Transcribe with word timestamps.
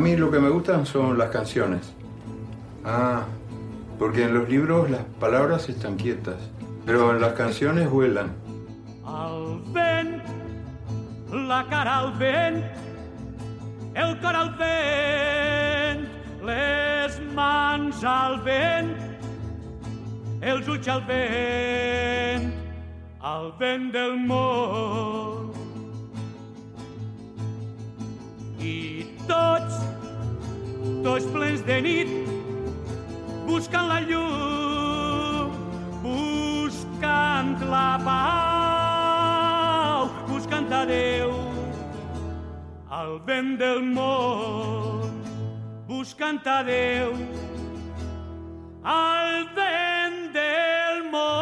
mí 0.00 0.16
lo 0.16 0.30
que 0.30 0.40
me 0.40 0.48
gustan 0.48 0.86
son 0.86 1.18
las 1.18 1.28
canciones. 1.30 1.92
Ah, 2.84 3.24
porque 3.98 4.24
en 4.24 4.34
los 4.34 4.48
libros 4.48 4.90
las 4.90 5.04
palabras 5.20 5.68
están 5.68 5.96
quietas, 5.96 6.36
pero 6.86 7.14
en 7.14 7.20
las 7.20 7.34
canciones 7.34 7.90
vuelan. 7.90 8.32
Al 9.04 9.60
vent, 9.72 10.22
la 11.30 11.66
cara 11.68 11.98
al 11.98 12.12
vent, 12.18 12.64
el 13.94 14.18
cor 14.20 14.34
al 14.34 14.54
vent, 14.56 16.08
les 16.46 17.20
mans 17.34 18.02
al 18.02 18.40
vent, 18.42 18.94
els 20.40 20.66
ulls 20.66 20.88
al 20.88 21.04
vent, 21.04 22.50
al 23.20 23.52
vent 23.58 23.92
del 23.92 24.16
món. 24.16 25.50
I 28.60 29.06
tots, 29.28 29.89
tots 31.04 31.26
plens 31.32 31.62
de 31.66 31.80
nit, 31.84 32.08
buscant 33.46 33.88
la 33.88 34.00
llum, 34.04 35.50
buscant 36.02 37.60
la 37.70 37.98
pau, 38.04 40.08
buscant 40.28 40.72
a 40.72 40.84
Déu, 40.88 41.30
al 42.90 43.18
vent 43.26 43.58
del 43.60 43.82
món, 43.94 45.10
buscant 45.88 46.46
a 46.46 46.62
Déu, 46.68 47.12
al 48.84 49.46
vent 49.56 50.32
del 50.36 51.02
món. 51.12 51.40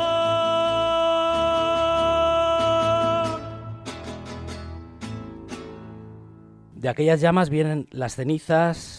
De 6.79 6.89
aquellas 6.89 7.21
llamas 7.21 7.51
vienen 7.51 7.89
las 7.91 8.15
cenizas, 8.15 8.98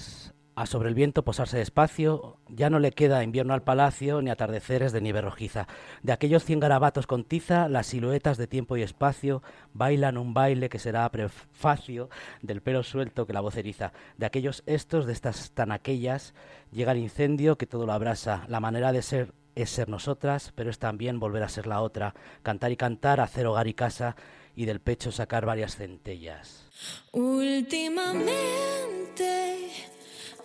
a 0.60 0.66
sobre 0.66 0.90
el 0.90 0.96
viento 0.96 1.24
posarse 1.24 1.58
despacio, 1.58 2.36
ya 2.50 2.70
no 2.70 2.80
le 2.80 2.92
queda 2.92 3.24
invierno 3.24 3.54
al 3.54 3.64
palacio 3.64 4.22
ni 4.22 4.30
atardeceres 4.30 4.92
de 4.92 5.00
nieve 5.00 5.22
rojiza. 5.22 5.70
De 6.04 6.12
aquellos 6.12 6.44
cien 6.44 6.60
garabatos 6.60 7.08
con 7.08 7.24
tiza, 7.24 7.70
las 7.70 7.88
siluetas 7.88 8.38
de 8.38 8.46
tiempo 8.46 8.76
y 8.76 8.82
espacio 8.82 9.42
bailan 9.74 10.18
un 10.18 10.34
baile 10.34 10.68
que 10.68 10.78
será 10.78 11.10
prefacio 11.12 12.10
del 12.42 12.62
pelo 12.62 12.84
suelto 12.84 13.26
que 13.26 13.32
la 13.32 13.40
voz 13.40 13.56
eriza. 13.56 13.94
De 14.18 14.26
aquellos 14.26 14.64
estos, 14.66 15.06
de 15.06 15.14
estas 15.14 15.52
tan 15.52 15.72
aquellas, 15.72 16.34
llega 16.74 16.92
el 16.92 16.98
incendio 16.98 17.58
que 17.58 17.66
todo 17.66 17.86
lo 17.86 17.94
abrasa. 17.94 18.44
La 18.50 18.60
manera 18.60 18.92
de 18.92 19.02
ser 19.02 19.34
es 19.56 19.70
ser 19.70 19.88
nosotras, 19.88 20.52
pero 20.56 20.70
es 20.70 20.78
también 20.78 21.22
volver 21.22 21.44
a 21.44 21.50
ser 21.50 21.68
la 21.68 21.80
otra. 21.80 22.14
Cantar 22.44 22.74
y 22.74 22.76
cantar, 22.76 23.22
hacer 23.22 23.48
hogar 23.48 23.70
y 23.70 23.76
casa 23.76 24.18
y 24.58 24.66
del 24.66 24.82
pecho 24.82 25.14
sacar 25.14 25.46
varias 25.46 25.78
centellas. 25.78 26.68
Últimamente 27.14 28.50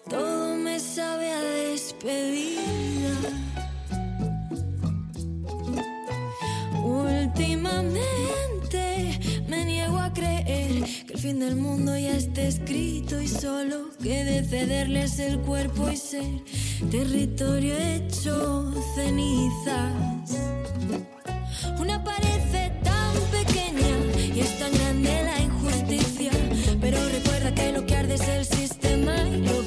todo 0.09 0.57
me 0.57 0.79
sabe 0.79 1.31
a 1.31 1.41
despedida. 1.41 2.61
Últimamente 6.83 8.05
me 9.49 9.65
niego 9.65 9.99
a 9.99 10.13
creer 10.13 10.85
que 11.07 11.15
el 11.15 11.19
fin 11.19 11.41
del 11.41 11.57
mundo 11.57 11.97
ya 11.97 12.17
esté 12.17 12.49
escrito 12.49 13.21
y 13.21 13.29
solo 13.29 13.91
quede 14.03 14.45
cederles 14.45 15.19
el 15.19 15.41
cuerpo 15.41 15.91
y 15.91 15.97
ser 15.97 16.45
territorio 16.91 17.75
hecho 17.77 18.73
cenizas. 18.95 19.93
Una 21.79 22.03
parece 22.05 22.73
tan 22.83 23.15
pequeña 23.31 23.97
y 24.35 24.41
es 24.41 24.59
tan 24.59 24.73
grande 24.73 25.23
la 25.25 25.41
injusticia, 25.41 26.33
pero 26.81 26.99
recuerda 27.09 27.55
que 27.55 27.73
lo 27.73 27.87
que 27.87 27.97
arde 27.97 28.15
es 28.15 28.29
el 28.29 28.45
sistema 28.45 29.15
y 29.29 29.39
lo 29.43 29.64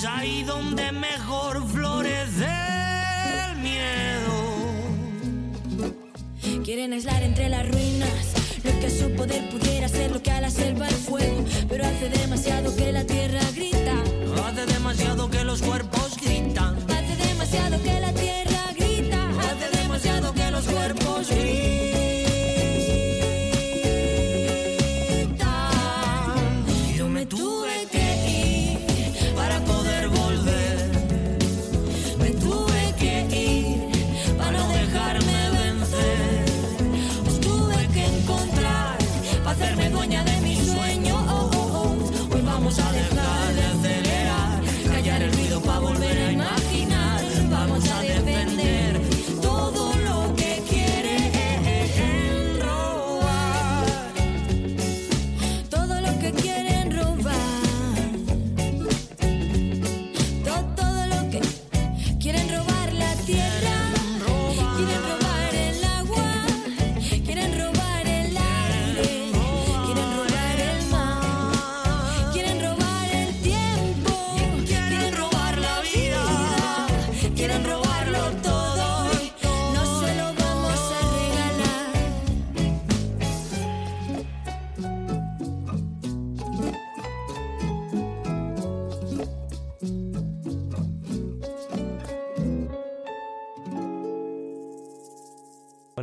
es 0.00 0.06
ahí 0.06 0.42
donde 0.44 0.92
mejor 0.92 1.66
florece 1.68 2.48
el 3.50 3.58
miedo. 3.58 4.32
Quieren 6.64 6.94
aislar 6.94 7.22
entre 7.22 7.50
las 7.50 7.68
ruinas 7.68 8.08
lo 8.64 8.80
que 8.80 8.86
a 8.86 8.90
su 8.90 9.14
poder 9.14 9.50
pudiera 9.50 9.88
ser 9.88 10.10
lo 10.12 10.22
que 10.22 10.30
a 10.30 10.40
la 10.40 10.50
selva 10.50 10.88
el 10.88 10.94
fuego. 10.94 11.44
Pero 11.68 11.84
hace 11.84 12.08
demasiado 12.08 12.74
que 12.76 12.92
la 12.92 13.04
tierra 13.04 13.40
grita. 13.54 13.94
Hace 14.46 14.64
demasiado 14.66 15.28
que 15.28 15.44
los 15.44 15.60
cuerpos 15.60 15.99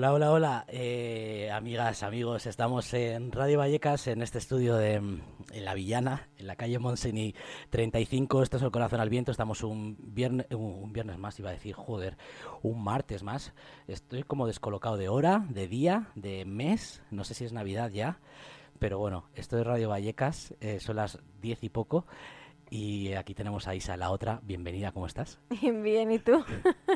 Hola, 0.08 0.14
hola, 0.14 0.32
hola, 0.32 0.66
eh, 0.70 1.52
amigas, 1.52 2.02
amigos. 2.02 2.46
Estamos 2.46 2.94
en 2.94 3.30
Radio 3.30 3.58
Vallecas, 3.58 4.08
en 4.08 4.22
este 4.22 4.38
estudio 4.38 4.78
de 4.78 5.02
mm, 5.02 5.22
en 5.52 5.66
La 5.66 5.74
Villana, 5.74 6.30
en 6.38 6.48
la 6.48 6.56
calle 6.56 6.80
Monseni 6.80 7.36
35. 7.72 8.42
Esto 8.42 8.56
es 8.56 8.64
el 8.64 8.72
Corazón 8.72 9.02
al 9.02 9.10
Viento. 9.10 9.32
Estamos 9.32 9.64
un 9.64 9.98
viernes, 10.00 10.48
un 10.52 10.94
viernes 10.94 11.18
más, 11.18 11.38
iba 11.40 11.50
a 11.50 11.54
decir, 11.54 11.76
joder, 11.76 12.16
un 12.64 12.82
martes 12.82 13.22
más. 13.22 13.52
Estoy 13.90 14.24
como 14.24 14.48
descolocado 14.48 14.96
de 14.96 15.10
hora, 15.10 15.46
de 15.50 15.68
día, 15.68 16.08
de 16.16 16.46
mes. 16.46 17.02
No 17.12 17.26
sé 17.26 17.34
si 17.34 17.44
es 17.44 17.52
Navidad 17.52 17.92
ya, 17.92 18.20
pero 18.80 19.00
bueno, 19.00 19.26
esto 19.36 19.60
es 19.60 19.68
Radio 19.68 19.90
Vallecas. 19.90 20.54
eh, 20.62 20.80
son 20.80 20.96
las 20.96 21.20
diez 21.42 21.62
y 21.66 21.70
poco. 21.70 22.06
Y 22.70 23.14
aquí 23.14 23.34
tenemos 23.34 23.66
a 23.70 23.76
Isa, 23.76 23.96
la 23.96 24.10
otra. 24.12 24.40
Bienvenida, 24.44 24.92
¿cómo 24.92 25.06
estás? 25.08 25.40
Bien, 25.62 26.12
¿y 26.12 26.20
tú? 26.20 26.44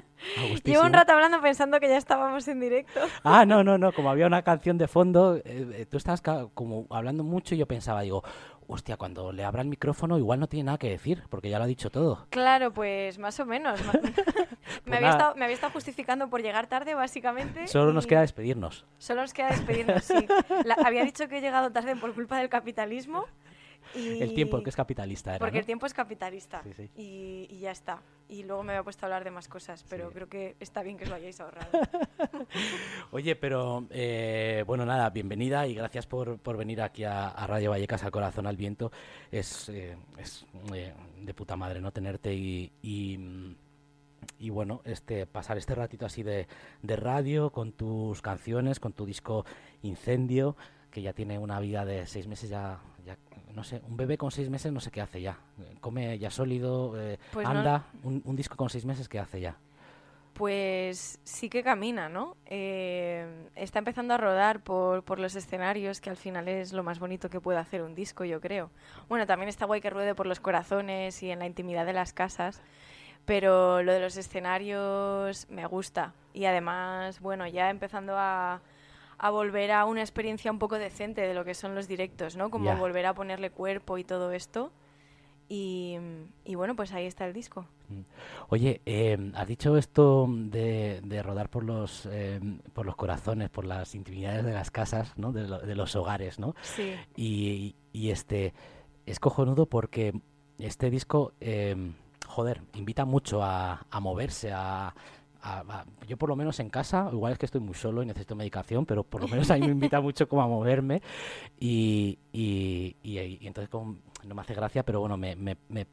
Llevo 0.66 0.84
un 0.84 0.92
rato 0.94 1.14
hablando 1.14 1.42
pensando 1.42 1.80
que 1.80 1.88
ya 1.88 1.98
estábamos 1.98 2.46
en 2.50 2.60
directo. 2.60 3.00
Ah, 3.24 3.46
no, 3.46 3.64
no, 3.64 3.78
no, 3.78 3.94
como 3.94 4.10
había 4.10 4.28
una 4.28 4.42
canción 4.44 4.78
de 4.78 4.88
fondo, 4.90 5.38
eh, 5.38 5.42
eh, 5.46 5.86
tú 5.90 5.98
estabas 5.98 6.22
como 6.54 6.88
hablando 6.90 7.24
mucho 7.24 7.56
y 7.56 7.58
yo 7.58 7.68
pensaba, 7.68 8.02
digo, 8.02 8.22
hostia, 8.68 8.98
cuando 8.98 9.32
le 9.32 9.46
abra 9.46 9.62
el 9.62 9.70
micrófono 9.70 10.18
igual 10.18 10.42
no 10.42 10.48
tiene 10.48 10.66
nada 10.66 10.78
que 10.78 10.90
decir, 10.90 11.24
porque 11.30 11.50
ya 11.50 11.58
lo 11.58 11.64
ha 11.64 11.68
dicho 11.68 11.90
todo. 11.90 12.28
Claro, 12.32 12.74
pues 12.74 13.18
más 13.18 13.40
o 13.40 13.46
menos. 13.46 13.80
ma- 13.86 13.94
me, 14.86 14.98
había 14.98 15.10
estado, 15.12 15.36
me 15.36 15.46
había 15.46 15.56
estado 15.56 15.72
justificando 15.72 16.30
por 16.30 16.42
llegar 16.42 16.68
tarde, 16.68 16.96
básicamente. 16.96 17.68
Solo 17.70 17.94
nos 17.94 18.08
queda 18.08 18.22
despedirnos. 18.22 18.86
Solo 18.98 19.22
nos 19.22 19.34
queda 19.34 19.50
despedirnos, 19.52 20.04
sí. 20.04 20.28
La- 20.66 20.76
había 20.86 21.06
dicho 21.06 21.30
que 21.30 21.38
he 21.38 21.42
llegado 21.42 21.72
tarde 21.72 21.96
por 21.96 22.14
culpa 22.14 22.38
del 22.40 22.50
capitalismo. 22.50 23.24
Y... 23.96 24.22
El 24.22 24.34
tiempo, 24.34 24.62
que 24.64 24.70
es 24.70 24.76
capitalista, 24.76 25.32
era, 25.32 25.40
Porque 25.40 25.54
¿no? 25.58 25.60
el 25.60 25.66
tiempo 25.66 25.86
es 25.86 25.94
capitalista. 25.94 26.62
Sí, 26.64 26.74
sí. 26.74 26.90
Y, 26.96 27.48
y 27.50 27.60
ya 27.60 27.72
está. 27.72 28.02
Y 28.30 28.44
luego 28.44 28.64
me 28.64 28.72
había 28.74 28.84
puesto 28.84 29.06
a 29.06 29.08
hablar 29.08 29.24
de 29.24 29.32
más 29.32 29.48
cosas, 29.48 29.84
pero 29.90 30.08
Sí. 30.08 30.14
creo 30.16 30.30
que 30.30 30.56
está 30.60 30.84
bien 30.84 30.98
que 30.98 31.04
os 31.04 31.10
lo 31.10 31.16
hayáis 31.16 31.40
ahorrado. 31.42 31.68
Oye, 33.12 33.36
pero 33.36 33.88
eh, 33.90 34.64
bueno, 34.66 34.86
nada, 34.86 35.10
bienvenida 35.10 35.68
y 35.68 35.74
gracias 35.76 36.08
por, 36.08 36.40
por 36.40 36.58
venir 36.58 36.82
aquí 36.82 37.04
a, 37.04 37.28
a 37.28 37.48
Radio 37.48 37.72
Vallecas, 37.72 38.04
al 38.04 38.12
corazón 38.12 38.48
al 38.48 38.58
viento. 38.58 38.92
Es, 39.32 39.70
eh, 39.70 39.98
es 40.18 40.46
eh, 40.74 40.94
de 41.20 41.34
puta 41.34 41.56
madre 41.56 41.82
no 41.82 41.92
tenerte 41.92 42.34
y, 42.34 42.72
y, 42.82 43.20
y, 44.40 44.50
bueno, 44.50 44.82
este 44.86 45.26
pasar 45.28 45.58
este 45.58 45.76
ratito 45.76 46.06
así 46.06 46.24
de, 46.24 46.48
de 46.82 46.96
radio 46.96 47.52
con 47.52 47.74
tus 47.74 48.22
canciones, 48.22 48.80
con 48.80 48.94
tu 48.94 49.06
disco 49.06 49.46
Incendio, 49.82 50.56
que 50.90 51.02
ya 51.02 51.14
tiene 51.14 51.38
una 51.38 51.60
vida 51.60 51.86
de 51.86 52.06
seis 52.06 52.28
meses 52.28 52.50
ya. 52.50 52.80
Ya 53.06 53.18
no 53.54 53.64
sé, 53.64 53.82
un 53.88 53.98
bebé 53.98 54.18
con 54.18 54.32
seis 54.32 54.50
meses 54.50 54.72
no 54.72 54.80
sé 54.80 54.92
qué 54.92 55.02
hace 55.02 55.22
ya. 55.22 55.38
Come 55.82 56.18
ya 56.18 56.30
sólido, 56.32 57.00
eh, 57.00 57.20
Pues 57.34 57.46
no- 57.46 57.52
anda. 57.52 57.86
Un, 58.04 58.22
un 58.26 58.36
disco 58.36 58.56
con 58.56 58.70
seis 58.70 58.86
meses, 58.86 59.10
¿qué 59.10 59.20
hace 59.20 59.42
ya? 59.42 59.58
Pues 60.34 61.20
sí 61.24 61.50
que 61.50 61.62
camina, 61.62 62.08
¿no? 62.08 62.38
Eh, 62.46 63.48
está 63.56 63.80
empezando 63.80 64.14
a 64.14 64.18
rodar 64.18 64.62
por, 64.64 65.04
por 65.04 65.20
los 65.20 65.36
escenarios, 65.36 66.00
que 66.00 66.10
al 66.10 66.16
final 66.18 66.48
es 66.48 66.72
lo 66.72 66.84
más 66.84 67.00
bonito 67.00 67.30
que 67.30 67.42
puede 67.42 67.60
hacer 67.60 67.82
un 67.84 67.94
disco, 67.94 68.24
yo 68.24 68.40
creo. 68.40 68.72
Bueno, 69.10 69.28
también 69.28 69.50
está 69.50 69.66
guay 69.66 69.82
que 69.82 69.90
ruede 69.90 70.16
por 70.16 70.26
los 70.28 70.40
corazones 70.40 71.22
y 71.22 71.32
en 71.32 71.40
la 71.40 71.46
intimidad 71.48 71.86
de 71.86 71.94
las 71.94 72.14
casas, 72.14 72.62
pero 73.26 73.84
lo 73.84 73.92
de 73.92 74.00
los 74.00 74.16
escenarios 74.18 75.48
me 75.50 75.66
gusta. 75.66 76.14
Y 76.34 76.46
además, 76.46 77.20
bueno, 77.20 77.46
ya 77.46 77.70
empezando 77.70 78.14
a, 78.18 78.62
a 79.24 79.30
volver 79.30 79.72
a 79.72 79.86
una 79.86 80.02
experiencia 80.02 80.52
un 80.52 80.58
poco 80.58 80.78
decente 80.80 81.22
de 81.22 81.34
lo 81.36 81.46
que 81.46 81.54
son 81.54 81.76
los 81.76 81.88
directos, 81.88 82.36
¿no? 82.36 82.50
Como 82.50 82.72
volver 82.80 83.06
a 83.06 83.14
ponerle 83.14 83.52
cuerpo 83.52 83.98
y 84.00 84.04
todo 84.04 84.32
esto. 84.32 84.72
Y, 85.48 85.98
y 86.46 86.56
bueno, 86.56 86.76
pues 86.78 86.94
ahí 86.94 87.06
está 87.06 87.26
el 87.28 87.34
disco. 87.34 87.68
Oye, 88.50 88.82
eh, 88.86 89.18
has 89.36 89.48
dicho 89.48 89.76
esto 89.78 90.26
de, 90.30 91.02
de 91.04 91.22
rodar 91.22 91.50
por 91.50 91.64
los, 91.66 92.08
eh, 92.10 92.40
por 92.74 92.86
los 92.86 92.96
corazones, 92.96 93.50
por 93.50 93.66
las 93.66 93.94
intimidades 93.94 94.46
de 94.46 94.54
las 94.54 94.72
casas, 94.72 95.12
¿no? 95.18 95.34
de, 95.34 95.48
lo- 95.48 95.60
de 95.60 95.76
los 95.76 95.96
hogares, 95.98 96.40
¿no? 96.40 96.56
Sí. 96.62 96.96
Y, 97.18 97.76
y 97.92 98.12
este 98.12 98.54
es 99.06 99.20
cojonudo 99.20 99.66
porque 99.66 100.14
este 100.58 100.90
disco, 100.90 101.34
eh, 101.42 101.76
joder, 102.28 102.62
invita 102.76 103.04
mucho 103.04 103.44
a, 103.44 103.86
a 103.92 104.00
moverse, 104.00 104.54
a, 104.54 104.96
a- 105.42 105.60
a- 105.62 105.86
Yo 106.08 106.18
por 106.18 106.30
lo 106.30 106.36
menos 106.36 106.60
en 106.60 106.70
casa, 106.70 107.10
igual 107.12 107.34
es 107.34 107.40
que 107.40 107.46
estoy 107.46 107.62
muy 107.62 107.74
solo 107.76 108.04
y 108.04 108.06
necesito 108.06 108.36
medicación, 108.36 108.86
pero 108.86 109.04
por 109.04 109.22
lo 109.22 109.28
menos 109.28 109.50
a 109.52 109.56
mí 109.56 109.62
me 109.62 109.72
invita 109.72 110.00
mucho 110.02 110.28
como 110.30 110.42
a 110.42 110.48
moverme 110.48 111.02
y, 111.60 112.18
y, 112.32 112.96
y- 113.04 113.20
y 113.42 113.48
entonces 113.48 113.70
como 113.70 113.98
no 114.24 114.36
me 114.36 114.42
hace 114.42 114.54
gracia, 114.54 114.84
pero 114.84 115.00
bueno, 115.00 115.18
me, 115.18 115.36
me, 115.36 115.58
me, 115.70 115.88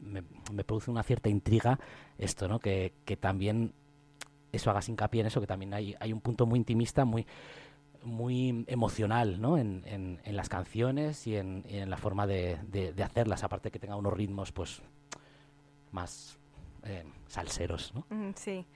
produce 0.64 0.90
una 0.90 1.02
cierta 1.02 1.28
intriga 1.30 1.78
esto, 2.18 2.46
¿no? 2.48 2.58
Que, 2.58 2.92
que 3.06 3.16
también 3.16 3.72
eso 4.52 4.70
hagas 4.70 4.88
hincapié 4.88 5.22
en 5.22 5.26
eso, 5.28 5.40
que 5.40 5.46
también 5.46 5.72
hay, 5.74 5.94
hay 6.00 6.12
un 6.12 6.20
punto 6.20 6.44
muy 6.46 6.58
intimista, 6.58 7.04
muy 7.04 7.26
muy 8.04 8.64
emocional 8.68 9.40
¿no? 9.40 9.58
en, 9.58 9.82
en, 9.84 10.20
en 10.24 10.36
las 10.36 10.48
canciones 10.48 11.26
y 11.26 11.36
en, 11.36 11.64
en 11.68 11.90
la 11.90 11.96
forma 11.96 12.26
de, 12.28 12.56
de- 12.68 12.92
de 12.92 13.02
hacerlas, 13.02 13.42
aparte 13.42 13.70
que 13.72 13.78
tenga 13.80 13.96
unos 13.96 14.12
ritmos 14.12 14.52
pues 14.52 14.80
más 15.90 16.37
eh, 16.84 17.04
salseros. 17.26 17.94
¿no? 17.94 18.06
Mm, 18.10 18.32
Sí. 18.34 18.66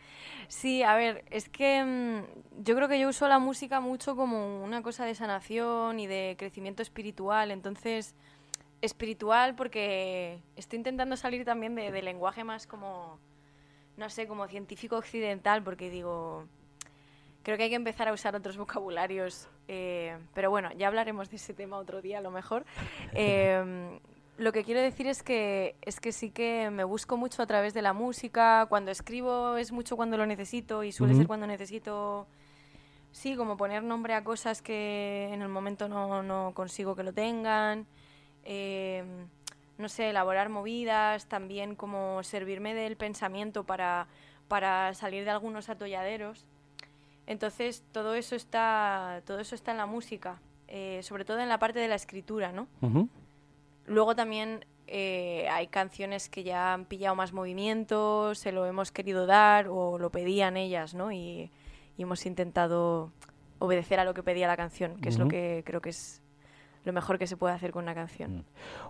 Sí, 0.49 0.83
a 0.83 0.95
ver, 0.95 1.25
es 1.31 1.49
que 1.49 1.83
mm, 1.83 2.63
yo 2.63 2.75
creo 2.77 2.89
que 2.89 3.01
yo 3.01 3.09
uso 3.09 3.29
la 3.29 3.39
música 3.39 3.81
mucho 3.81 4.17
como 4.17 4.63
una 4.63 4.83
cosa 4.83 5.05
de 5.05 5.15
sanación 5.15 5.99
y 5.99 6.07
de 6.07 6.37
crecimiento 6.39 6.83
espiritual. 6.83 7.51
Entonces, 7.51 8.15
espiritual 8.83 9.55
porque 9.55 10.41
estoy 10.57 10.79
intentando 10.79 11.17
salir 11.17 11.45
también 11.45 11.75
de, 11.75 12.03
lenguaje 12.03 12.45
más 12.45 12.67
como, 12.67 13.19
no 13.97 14.11
sé, 14.11 14.27
como 14.27 14.47
científico 14.49 14.97
occidental, 14.97 15.63
porque 15.63 15.89
digo, 15.89 16.47
creo 17.43 17.57
que 17.57 17.65
hay 17.65 17.71
que 17.71 17.77
empezar 17.77 18.09
a 18.09 18.13
usar 18.13 18.37
otros 18.37 18.57
vocabularios. 18.57 19.49
eh, 19.69 20.19
pero 20.35 20.51
bueno, 20.51 20.71
ya 20.73 20.89
hablaremos 20.89 21.31
de 21.31 21.37
ese 21.37 21.55
tema 21.55 21.79
otro 21.79 22.03
día 22.03 22.19
a 22.19 22.21
lo 22.21 22.31
mejor. 22.31 22.67
Em, 23.15 24.01
lo 24.43 24.53
que 24.53 24.65
quiero 24.65 24.81
decir 24.81 25.07
es 25.07 25.23
que, 25.23 25.77
es 25.83 26.01
que 26.01 26.13
sí 26.13 26.31
que 26.31 26.69
me 26.71 26.85
busco 26.85 27.17
mucho 27.17 27.43
a 27.43 27.47
través 27.47 27.75
de 27.75 27.83
la 27.83 27.93
música. 27.93 28.67
Cuando 28.69 28.91
escribo 28.91 29.57
es 29.57 29.73
mucho 29.73 29.97
cuando 29.97 30.17
lo 30.17 30.27
necesito 30.27 30.83
y 30.83 30.93
suele 30.93 31.15
ser 31.15 31.27
cuando 31.27 31.47
necesito, 31.47 32.27
sí, 33.13 33.37
como 33.37 33.57
poner 33.57 33.85
nombre 33.85 34.15
a 34.15 34.25
cosas 34.25 34.61
que 34.61 35.31
en 35.33 35.43
el 35.43 35.49
momento 35.49 35.89
no, 35.89 36.23
no 36.23 36.53
consigo 36.55 36.97
que 36.97 37.05
lo 37.05 37.13
tengan. 37.13 37.87
Eh, 38.45 39.05
no 39.79 39.89
sé, 39.89 40.11
elaborar 40.11 40.49
movidas, 40.49 41.27
también 41.27 41.77
como 41.77 42.23
servirme 42.23 42.75
del 42.75 42.97
pensamiento 42.97 43.65
para, 43.65 44.09
para 44.49 44.93
salir 44.95 45.25
de 45.25 45.31
algunos 45.31 45.69
atolladeros. 45.69 46.45
Entonces 47.27 47.85
todo 47.93 48.15
eso 48.15 48.35
está, 48.35 49.23
todo 49.25 49.39
eso 49.39 49.55
está 49.55 49.71
en 49.71 49.77
la 49.77 49.87
música, 49.87 50.41
eh, 50.67 51.01
sobre 51.03 51.25
todo 51.25 51.39
en 51.39 51.49
la 51.49 51.59
parte 51.59 51.79
de 51.79 51.89
la 51.89 51.95
escritura, 51.95 52.51
¿no? 52.53 52.67
Luego 53.87 54.15
también 54.15 54.65
eh, 54.87 55.49
hay 55.51 55.67
canciones 55.69 56.29
que 56.29 56.43
ya 56.45 56.73
han 56.75 56.85
pillado 56.85 57.15
más 57.17 57.33
movimiento, 57.33 58.35
se 58.35 58.53
lo 58.53 58.67
hemos 58.67 58.93
querido 58.93 59.27
dar 59.27 59.69
o 59.69 59.99
lo 59.99 60.11
pedían 60.11 60.57
ellas, 60.57 60.95
¿no? 60.95 61.13
Y, 61.13 61.51
y 61.97 62.03
hemos 62.03 62.25
intentado 62.27 63.11
obedecer 63.59 64.01
a 64.01 64.05
lo 64.05 64.15
que 64.15 64.23
pedía 64.23 64.47
la 64.49 64.57
canción, 64.57 64.97
que 65.01 65.09
es 65.09 65.19
lo 65.19 65.29
que 65.29 65.63
creo 65.65 65.81
que 65.81 65.91
es 65.91 66.21
lo 66.85 66.93
mejor 66.93 67.17
que 67.17 67.29
se 67.29 67.37
puede 67.37 67.55
hacer 67.55 67.71
con 67.71 67.85
una 67.85 67.95
canción. 67.95 68.39
Mm. 68.39 68.45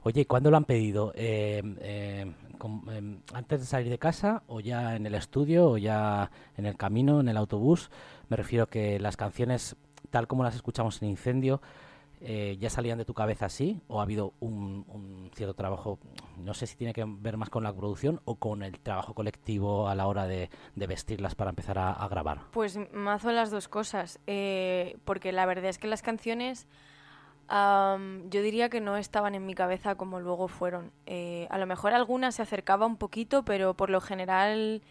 Oye, 0.04 0.20
¿y 0.22 0.24
¿cuándo 0.24 0.50
lo 0.50 0.56
han 0.56 0.64
pedido? 0.64 1.12
Eh, 1.14 1.62
eh, 1.80 2.32
com- 2.56 2.88
em, 2.90 3.20
¿Antes 3.34 3.60
de 3.60 3.66
salir 3.66 3.90
de 3.90 3.98
casa 3.98 4.42
o 4.46 4.60
ya 4.60 4.96
en 4.96 5.04
el 5.04 5.14
estudio 5.14 5.68
o 5.72 5.76
ya 5.76 6.30
en 6.56 6.64
el 6.64 6.76
camino, 6.78 7.20
en 7.20 7.28
el 7.28 7.36
autobús? 7.36 7.90
Me 8.30 8.36
refiero 8.38 8.66
que 8.66 8.98
las 8.98 9.18
canciones, 9.18 9.76
tal 10.08 10.26
como 10.26 10.42
las 10.42 10.54
escuchamos 10.54 11.02
en 11.02 11.10
Incendio, 11.10 11.60
eh, 12.24 12.56
¿ya 12.60 12.70
salían 12.70 12.98
de 12.98 13.04
tu 13.04 13.14
cabeza 13.14 13.46
así? 13.46 13.80
¿O 13.88 13.98
ha 14.00 14.04
habido 14.04 14.34
un, 14.38 15.30
cierto 15.34 15.54
trabajo, 15.54 15.98
no 16.36 16.54
sé 16.54 16.66
si 16.66 16.76
tiene 16.76 16.92
que 16.92 17.04
ver 17.04 17.36
más 17.36 17.50
con 17.50 17.64
la 17.64 17.72
producción 17.72 18.20
o 18.24 18.36
con 18.36 18.62
el 18.62 18.78
trabajo 18.78 19.14
colectivo 19.14 19.88
a 19.88 19.94
la 19.94 20.06
hora 20.06 20.26
de, 20.26 20.48
vestirlas 20.76 21.34
para 21.34 21.50
empezar 21.50 21.78
a, 21.78 22.06
grabar? 22.08 22.42
Pues 22.52 22.78
mazo 22.92 23.32
las 23.32 23.50
dos 23.50 23.68
cosas, 23.68 24.20
eh, 24.26 24.98
porque 25.04 25.32
la 25.32 25.46
verdad 25.46 25.66
es 25.66 25.78
que 25.78 25.88
las 25.88 26.02
canciones 26.02 26.68
am, 27.48 28.30
yo 28.30 28.40
diría 28.42 28.68
que 28.68 28.80
no 28.80 28.96
estaban 28.96 29.34
en 29.34 29.44
mi 29.44 29.54
cabeza 29.54 29.96
como 29.96 30.20
luego 30.20 30.46
fueron. 30.46 30.92
Eh, 31.06 31.48
a 31.50 31.58
lo 31.58 31.66
mejor 31.66 31.92
algunas 31.92 32.36
se 32.36 32.42
acercaba 32.42 32.86
un 32.86 32.98
poquito, 32.98 33.44
pero 33.44 33.74
por 33.74 33.90
lo 33.90 34.00
general 34.00 34.82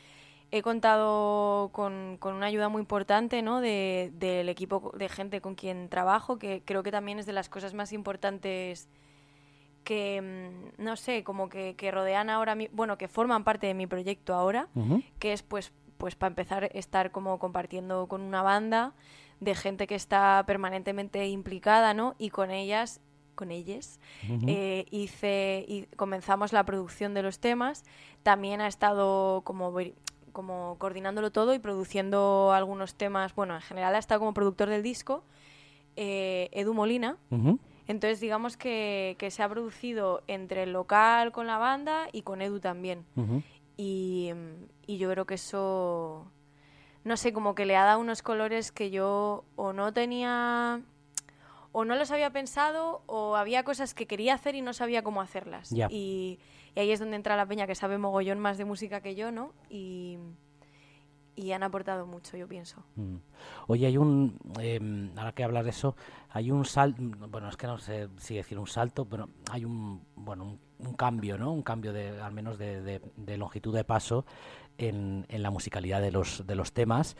he 0.52 0.62
contado 0.62 1.70
con, 1.72 2.18
con 2.20 2.34
una 2.34 2.48
ayuda 2.48 2.68
muy 2.70 2.82
importante 2.82 3.42
¿no? 3.42 3.62
de, 3.62 4.12
del 4.16 4.50
equipo 4.50 4.92
de 4.98 5.08
gente 5.10 5.40
con 5.42 5.56
quien 5.56 5.88
trabajo, 5.90 6.38
que 6.38 6.62
creo 6.66 6.84
que 6.84 6.92
también 6.92 7.20
es 7.20 7.26
de 7.26 7.32
las 7.34 7.48
cosas 7.50 7.74
más 7.74 7.94
importantes 7.94 8.90
que, 9.84 10.22
mm, 10.78 10.84
no 10.84 10.96
sé, 10.96 11.24
como 11.24 11.50
que, 11.50 11.76
que 11.76 11.90
rodean 11.92 12.30
ahora, 12.30 12.56
mi- 12.56 12.70
bueno, 12.72 12.98
que 12.98 13.08
forman 13.08 13.44
parte 13.44 13.68
de 13.68 13.74
mi 13.74 13.88
proyecto 13.88 14.34
ahora 14.34 14.68
que 15.20 15.34
es 15.34 15.42
pues 15.44 15.72
pues 15.98 16.16
para 16.16 16.30
empezar 16.30 16.70
estar 16.74 17.12
como 17.12 17.38
compartiendo 17.38 18.08
con 18.08 18.22
una 18.22 18.42
banda 18.42 18.94
de 19.40 19.54
gente 19.54 19.86
que 19.86 19.94
está 19.94 20.44
permanentemente 20.48 21.28
implicada, 21.28 21.94
¿no? 21.94 22.16
Y 22.18 22.32
con 22.32 22.50
ellas, 22.50 23.02
con 23.36 23.52
ellas, 23.52 24.00
eh, 24.48 24.86
hice 24.90 25.64
y 25.68 25.84
comenzamos 25.98 26.54
la 26.54 26.64
producción 26.64 27.14
de 27.14 27.22
los 27.22 27.40
temas. 27.40 27.84
También 28.24 28.62
ha 28.62 28.68
estado 28.68 29.42
como 29.44 29.72
como 30.32 30.78
coordinándolo 30.80 31.32
todo 31.32 31.54
y 31.54 31.60
produciendo 31.60 32.52
algunos 32.54 32.96
temas. 32.96 33.36
Bueno, 33.36 33.56
en 33.56 33.62
general 33.62 33.96
ha 33.96 34.00
estado 34.00 34.20
como 34.20 34.34
productor 34.34 34.70
del 34.70 34.84
disco 34.84 35.24
eh, 35.96 36.50
Edu 36.52 36.74
Molina. 36.74 37.18
Entonces, 37.88 38.20
digamos 38.20 38.58
que, 38.58 39.16
que 39.20 39.32
se 39.32 39.44
ha 39.44 39.50
producido 39.50 40.24
entre 40.28 40.64
el 40.64 40.72
local 40.72 41.32
con 41.32 41.48
la 41.48 41.58
banda 41.58 42.08
y 42.12 42.22
con 42.22 42.42
Edu 42.42 42.60
también. 42.60 43.06
Y, 43.78 44.32
y 44.86 44.98
yo 44.98 45.10
creo 45.10 45.26
que 45.26 45.34
eso, 45.34 46.26
no 47.04 47.18
sé, 47.18 47.34
como 47.34 47.56
que 47.56 47.66
le 47.66 47.76
ha 47.76 47.84
dado 47.84 48.00
unos 48.00 48.22
colores 48.22 48.72
que 48.72 48.92
yo 48.92 49.44
o 49.56 49.74
no 49.74 49.92
tenía, 49.92 50.82
o 51.72 51.84
no 51.84 51.96
los 51.96 52.12
había 52.12 52.30
pensado, 52.30 53.02
o 53.08 53.36
había 53.36 53.64
cosas 53.64 53.94
que 53.94 54.06
quería 54.06 54.36
hacer 54.36 54.56
y 54.56 54.62
no 54.62 54.74
sabía 54.74 55.04
cómo 55.04 55.22
hacerlas. 55.22 55.74
Y, 55.90 56.40
y 56.76 56.80
ahí 56.80 56.92
es 56.92 57.00
donde 57.00 57.16
entra 57.18 57.36
la 57.36 57.46
peña 57.46 57.68
que 57.68 57.76
sabe 57.76 57.98
mogollón 57.98 58.40
más 58.40 58.58
de 58.58 58.66
música 58.66 59.02
que 59.02 59.16
yo, 59.16 59.32
¿no? 59.32 59.54
Y, 59.70 60.18
y 61.36 61.52
han 61.54 61.64
aportado 61.64 62.06
mucho, 62.06 62.38
yo 62.38 62.48
pienso. 62.48 62.84
Mm. 62.96 63.16
Oye, 63.68 63.88
hay 63.88 63.98
un, 63.98 64.38
em, 64.60 65.12
ahora 65.18 65.32
que 65.32 65.44
hablas 65.44 65.64
de 65.64 65.70
eso, 65.72 65.96
hay 66.30 66.52
un 66.52 66.66
salto, 66.66 67.02
bueno, 67.30 67.48
es 67.50 67.58
que 67.58 67.68
no 67.68 67.78
sé 67.78 68.10
si 68.18 68.36
decir 68.36 68.60
un 68.60 68.68
salto, 68.68 69.06
pero 69.06 69.30
hay 69.50 69.66
un, 69.66 70.02
bueno, 70.16 70.58
un 70.80 70.94
cambio, 70.94 71.38
¿no? 71.38 71.52
Un 71.54 71.64
cambio 71.64 71.94
de, 71.94 72.20
al 72.22 72.34
menos 72.34 72.58
de, 72.58 72.82
de- 72.82 73.02
de 73.16 73.38
longitud 73.38 73.74
de 73.74 73.84
paso 73.84 74.26
en, 74.78 75.26
en 75.30 75.42
la 75.44 75.50
musicalidad 75.52 76.02
de 76.02 76.12
los, 76.12 76.46
de 76.46 76.56
los 76.56 76.74
temas. 76.74 77.16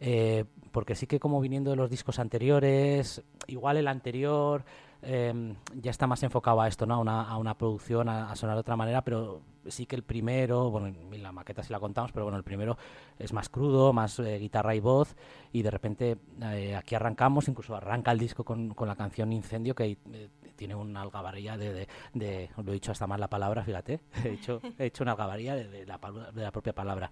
eh, 0.00 0.44
porque 0.72 0.94
sí 0.94 1.06
que 1.06 1.18
como 1.18 1.40
viniendo 1.40 1.70
de 1.70 1.76
los 1.76 1.88
discos 1.88 2.18
anteriores, 2.18 3.22
igual 3.46 3.78
el 3.78 3.88
anterior 3.88 4.64
em, 5.06 5.54
ya 5.74 5.90
está 5.90 6.06
más 6.06 6.22
enfocado 6.22 6.60
a 6.60 6.68
esto, 6.68 6.84
¿no? 6.86 6.94
A 7.08 7.38
una, 7.38 7.54
producción, 7.56 8.08
a, 8.08 8.34
sonar 8.36 8.56
de 8.56 8.60
otra 8.60 8.76
manera, 8.76 9.02
pero 9.02 9.40
sí 9.68 9.86
que 9.86 9.96
el 9.96 10.02
primero, 10.02 10.70
bueno, 10.70 10.94
la 11.12 11.32
maqueta 11.32 11.62
sí 11.62 11.72
la 11.72 11.80
contamos, 11.80 12.12
pero 12.12 12.24
bueno, 12.24 12.36
el 12.36 12.44
primero 12.44 12.76
es 13.18 13.32
más 13.32 13.48
crudo, 13.48 13.92
más 13.92 14.18
eh, 14.18 14.38
guitarra 14.38 14.74
y 14.74 14.80
voz, 14.80 15.16
y 15.52 15.62
de 15.62 15.70
repente 15.70 16.18
eh, 16.42 16.74
aquí 16.74 16.94
arrancamos, 16.94 17.48
incluso 17.48 17.74
arranca 17.74 18.12
el 18.12 18.18
disco 18.18 18.44
con, 18.44 18.74
la 18.78 18.96
canción 18.96 19.32
Incendio, 19.32 19.74
que 19.74 19.98
eh, 20.12 20.28
tiene 20.56 20.74
una 20.74 21.02
algabarilla 21.02 21.56
de, 21.56 21.72
de, 21.72 21.88
de- 22.14 22.50
lo 22.56 22.70
he 22.70 22.74
dicho 22.74 22.92
hasta 22.92 23.06
mal 23.06 23.20
la 23.20 23.28
palabra, 23.28 23.62
fíjate, 23.62 24.00
he 24.24 24.30
hecho, 24.30 24.60
he 24.78 24.86
hecho 24.86 25.04
una 25.04 25.12
algabarilla 25.12 25.54
de, 25.54 25.68
de 25.68 25.86
la, 25.86 25.98
de 26.34 26.42
la 26.42 26.50
propia 26.50 26.74
palabra 26.74 27.10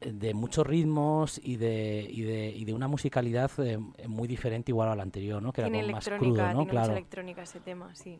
de 0.00 0.34
muchos 0.34 0.66
ritmos 0.66 1.40
y 1.42 1.56
de, 1.56 2.06
y 2.10 2.22
de, 2.22 2.48
y 2.50 2.64
de 2.64 2.72
una 2.72 2.88
musicalidad 2.88 3.50
eh, 3.58 3.78
muy 4.08 4.26
diferente 4.28 4.70
igual 4.72 4.88
a 4.88 4.96
la 4.96 5.02
anterior, 5.02 5.42
¿no? 5.42 5.52
Que 5.52 5.62
tiene 5.62 5.78
era 5.78 5.86
como 5.86 5.96
más 5.96 6.08
crudo, 6.08 6.50
¿no? 6.52 6.64
tiene 6.64 6.72
mucha 6.72 6.86
Claro. 6.86 6.92
electrónica 6.92 7.42
ese 7.42 7.60
tema, 7.60 7.94
sí. 7.94 8.18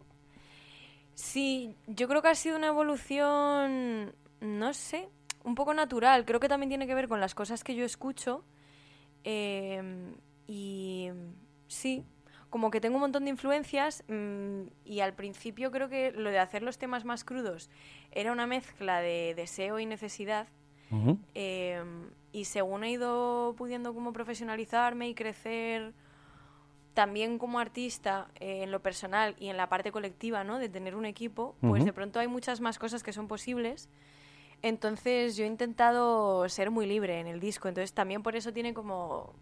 Sí, 1.14 1.74
yo 1.86 2.08
creo 2.08 2.22
que 2.22 2.28
ha 2.28 2.34
sido 2.34 2.56
una 2.56 2.68
evolución, 2.68 4.14
no 4.40 4.72
sé, 4.74 5.08
un 5.44 5.54
poco 5.54 5.74
natural. 5.74 6.24
Creo 6.24 6.40
que 6.40 6.48
también 6.48 6.68
tiene 6.70 6.86
que 6.86 6.94
ver 6.94 7.08
con 7.08 7.20
las 7.20 7.34
cosas 7.34 7.64
que 7.64 7.74
yo 7.74 7.84
escucho. 7.84 8.44
eh, 9.24 10.12
y 10.46 11.08
sí, 11.68 12.04
como 12.48 12.70
que 12.70 12.80
tengo 12.80 12.96
un 12.96 13.02
montón 13.02 13.24
de 13.24 13.30
influencias 13.30 14.02
mm, 14.08 14.62
y 14.84 15.00
al 15.00 15.14
principio 15.14 15.70
creo 15.70 15.88
que 15.88 16.10
lo 16.12 16.30
de 16.30 16.38
hacer 16.40 16.62
los 16.62 16.78
temas 16.78 17.04
más 17.04 17.22
crudos 17.24 17.70
era 18.10 18.32
una 18.32 18.46
mezcla 18.46 19.00
de 19.00 19.34
deseo 19.36 19.78
y 19.78 19.86
necesidad. 19.86 20.48
Ujú. 20.90 21.18
Eh, 21.34 21.82
y 22.32 22.44
según 22.44 22.84
he 22.84 22.90
ido 22.90 23.54
pudiendo 23.56 23.94
como 23.94 24.12
profesionalizarme 24.12 25.08
y 25.08 25.14
crecer 25.14 25.92
también 26.94 27.38
como 27.38 27.58
artista 27.58 28.28
eh, 28.40 28.62
en 28.62 28.70
lo 28.70 28.80
personal 28.80 29.36
y 29.38 29.48
en 29.48 29.56
la 29.56 29.68
parte 29.68 29.92
colectiva, 29.92 30.44
¿no? 30.44 30.58
De 30.58 30.68
tener 30.68 30.96
un 30.96 31.06
equipo, 31.06 31.54
pues 31.60 31.80
Ujú. 31.80 31.86
de 31.86 31.92
pronto 31.92 32.20
hay 32.20 32.28
muchas 32.28 32.60
más 32.60 32.78
cosas 32.78 33.02
que 33.02 33.12
son 33.12 33.28
posibles. 33.28 33.88
Entonces 34.62 35.36
yo 35.36 35.44
he 35.44 35.46
intentado 35.46 36.48
ser 36.48 36.70
muy 36.70 36.86
libre 36.86 37.20
en 37.20 37.26
el 37.26 37.40
disco, 37.40 37.68
entonces 37.68 37.92
también 37.92 38.22
por 38.22 38.36
eso 38.36 38.52
tiene 38.52 38.74
como 38.74 39.34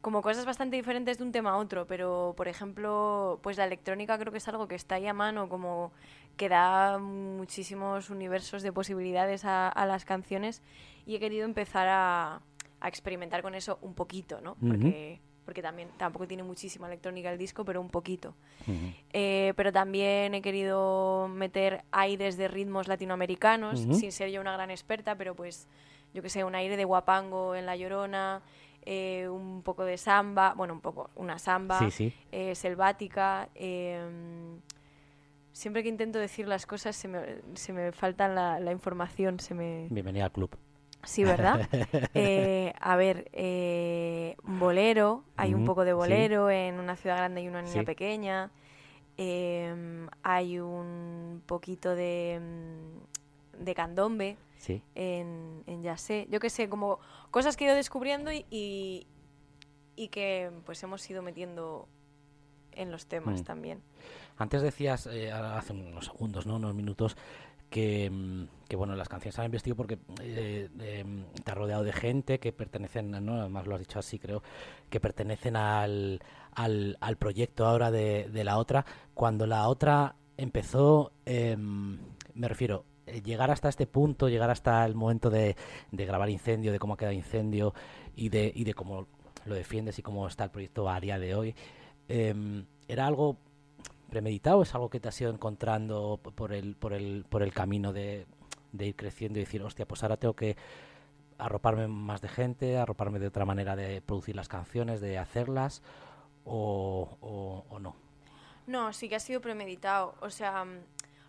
como 0.00 0.22
cosas 0.22 0.46
bastante 0.46 0.76
diferentes 0.76 1.18
de 1.18 1.24
un 1.24 1.32
tema 1.32 1.50
a 1.50 1.56
otro, 1.56 1.86
pero 1.86 2.32
por 2.36 2.48
ejemplo, 2.48 3.40
pues 3.42 3.58
la 3.58 3.64
electrónica 3.64 4.16
creo 4.18 4.32
que 4.32 4.38
es 4.38 4.48
algo 4.48 4.68
que 4.68 4.76
está 4.76 4.94
ahí 4.94 5.06
a 5.06 5.12
mano, 5.12 5.48
como 5.48 5.92
que 6.38 6.48
da 6.48 6.96
muchísimos 6.98 8.08
universos 8.08 8.62
de 8.62 8.72
posibilidades 8.72 9.44
a, 9.44 9.68
a 9.68 9.84
las 9.84 10.06
canciones 10.06 10.62
y 11.04 11.16
he 11.16 11.20
querido 11.20 11.44
empezar 11.44 11.88
a, 11.90 12.40
a 12.80 12.88
experimentar 12.88 13.42
con 13.42 13.54
eso 13.54 13.78
un 13.82 13.92
poquito, 13.94 14.40
¿no? 14.40 14.54
Porque, 14.66 15.20
porque 15.44 15.62
también 15.62 15.88
tampoco 15.98 16.26
tiene 16.28 16.42
muchísima 16.44 16.86
electrónica 16.86 17.30
el 17.32 17.38
disco, 17.38 17.64
pero 17.64 17.80
un 17.80 17.88
poquito. 17.90 18.34
Eh, 19.12 19.52
pero 19.56 19.72
también 19.72 20.34
he 20.34 20.40
querido 20.42 21.28
meter 21.28 21.82
aires 21.90 22.36
de 22.36 22.48
ritmos 22.48 22.86
latinoamericanos, 22.88 23.80
sin 23.98 24.12
ser 24.12 24.30
yo 24.30 24.40
una 24.40 24.52
gran 24.52 24.70
experta, 24.70 25.16
pero 25.16 25.34
pues, 25.34 25.66
yo 26.14 26.22
que 26.22 26.28
sé, 26.28 26.44
un 26.44 26.54
aire 26.54 26.76
de 26.76 26.84
guapango 26.84 27.54
en 27.54 27.66
La 27.66 27.74
Llorona, 27.76 28.42
eh, 28.82 29.26
un 29.28 29.62
poco 29.62 29.84
de 29.84 29.98
samba, 29.98 30.54
bueno, 30.54 30.72
un 30.74 30.80
poco, 30.80 31.10
una 31.16 31.38
samba, 31.38 31.78
Sí, 31.80 31.90
sí. 31.90 32.12
eh, 32.30 32.54
selvática. 32.54 33.48
Eh, 35.58 35.60
siempre 35.60 35.82
que 35.82 35.88
intento 35.88 36.18
decir 36.18 36.46
las 36.48 36.66
cosas 36.66 36.96
se 36.96 37.08
me, 37.08 37.20
se 37.54 37.72
me 37.72 37.92
falta 37.92 38.28
la, 38.28 38.60
la 38.60 38.72
información, 38.72 39.40
se 39.40 39.54
me... 39.54 39.88
Bienvenida 39.90 40.24
al 40.26 40.32
club. 40.32 40.56
Sí, 41.04 41.24
¿verdad? 41.24 41.68
Eh, 42.14 42.72
a 42.80 42.96
ver, 42.96 43.28
eh, 43.32 44.36
bolero, 44.42 45.24
hay 45.36 45.54
un 45.54 45.64
poco 45.64 45.84
de 45.84 45.92
sí. 45.92 45.94
bolero 45.94 46.50
en 46.50 46.80
una 46.80 46.96
ciudad 46.96 47.16
grande 47.18 47.42
y 47.42 47.48
una 47.48 47.62
niña 47.62 47.80
Sí. 47.80 47.86
pequeña. 47.86 48.50
Em, 49.16 50.08
hay 50.22 50.58
un 50.60 51.42
poquito 51.46 51.94
de, 51.94 52.40
de 53.58 53.74
candombe 53.74 54.36
Sí. 54.58 54.82
en, 54.94 55.62
en 55.66 55.82
Ya 55.82 55.96
sé. 55.96 56.26
Yo 56.30 56.40
qué 56.40 56.50
sé, 56.50 56.68
como 56.68 56.98
cosas 57.30 57.56
que 57.56 57.64
he 57.64 57.66
ido 57.68 57.76
descubriendo 57.76 58.32
y, 58.32 58.44
y, 58.50 59.06
y 59.96 60.08
que 60.08 60.50
pues 60.66 60.82
hemos 60.82 61.08
ido 61.10 61.22
metiendo 61.22 61.88
en 62.72 62.90
los 62.90 63.06
temas 63.06 63.42
Mm. 63.42 63.44
también. 63.44 63.82
Antes 64.38 64.62
decías, 64.62 65.06
eh, 65.06 65.32
hace 65.32 65.72
unos 65.72 66.06
segundos, 66.06 66.46
¿no? 66.46 66.56
Unos 66.56 66.74
minutos, 66.74 67.16
que, 67.70 68.10
mm, 68.10 68.66
que 68.68 68.76
bueno, 68.76 68.94
las 68.94 69.08
canciones 69.08 69.34
se 69.34 69.40
han 69.40 69.46
investido 69.46 69.76
porque 69.76 69.98
eh, 70.22 70.68
em, 70.80 71.24
te 71.44 71.50
has 71.50 71.56
rodeado 71.56 71.84
de 71.84 71.92
gente 71.92 72.38
que 72.38 72.52
pertenecen, 72.52 73.10
¿no? 73.10 73.40
Además 73.40 73.66
lo 73.66 73.74
has 73.74 73.80
dicho 73.80 73.98
así, 73.98 74.18
creo, 74.18 74.42
que 74.90 75.00
pertenecen 75.00 75.56
al, 75.56 76.20
al, 76.54 76.96
al 77.00 77.16
proyecto 77.16 77.66
ahora 77.66 77.90
de, 77.90 78.30
la 78.44 78.58
otra. 78.58 78.84
Cuando 79.14 79.46
la 79.46 79.68
otra 79.68 80.16
empezó, 80.36 81.12
em, 81.26 81.98
me 82.34 82.48
refiero, 82.48 82.84
eh, 83.06 83.20
llegar 83.22 83.50
hasta 83.50 83.68
este 83.68 83.86
punto, 83.86 84.28
llegar 84.28 84.50
hasta 84.50 84.84
el 84.84 84.94
momento 84.94 85.30
de, 85.30 85.56
de 85.90 86.06
grabar 86.06 86.30
Incendio, 86.30 86.72
de 86.72 86.78
cómo 86.78 86.94
ha 86.94 86.96
quedado 86.96 87.14
Incendio 87.14 87.74
y 88.16 88.28
de, 88.28 88.52
y 88.54 88.64
de 88.64 88.74
cómo 88.74 89.08
lo 89.44 89.54
defiendes 89.54 89.98
y 89.98 90.02
cómo 90.02 90.26
está 90.26 90.44
el 90.44 90.50
proyecto 90.50 90.88
a 90.88 91.00
día 91.00 91.18
de 91.18 91.34
hoy, 91.34 91.54
em, 92.08 92.64
¿era 92.86 93.06
algo 93.06 93.38
premeditado? 94.08 94.62
¿Es 94.62 94.74
algo 94.74 94.90
que 94.90 95.00
te 95.00 95.08
has 95.08 95.20
ido 95.20 95.30
encontrando 95.30 96.18
por 96.18 96.52
el, 96.52 96.74
por 96.76 96.92
el, 96.92 97.24
por 97.28 97.42
el 97.42 97.52
camino 97.52 97.92
de, 97.92 98.26
de 98.72 98.86
ir 98.86 98.96
creciendo 98.96 99.38
y 99.38 99.42
decir, 99.42 99.62
hostia, 99.62 99.86
pues 99.86 100.02
ahora 100.02 100.16
tengo 100.16 100.34
que 100.34 100.56
arroparme 101.38 101.86
más 101.86 102.20
de 102.20 102.28
gente, 102.28 102.78
arroparme 102.78 103.18
de 103.18 103.28
otra 103.28 103.44
manera 103.44 103.76
de 103.76 104.00
producir 104.02 104.34
las 104.34 104.48
canciones, 104.48 105.00
de 105.00 105.18
hacerlas, 105.18 105.82
o, 106.44 107.16
o, 107.20 107.64
o 107.68 107.78
no? 107.78 107.94
No, 108.66 108.92
sí 108.92 109.08
que 109.08 109.16
ha 109.16 109.20
sido 109.20 109.40
premeditado. 109.40 110.14
O 110.20 110.30
sea, 110.30 110.64
mm, 110.64 110.80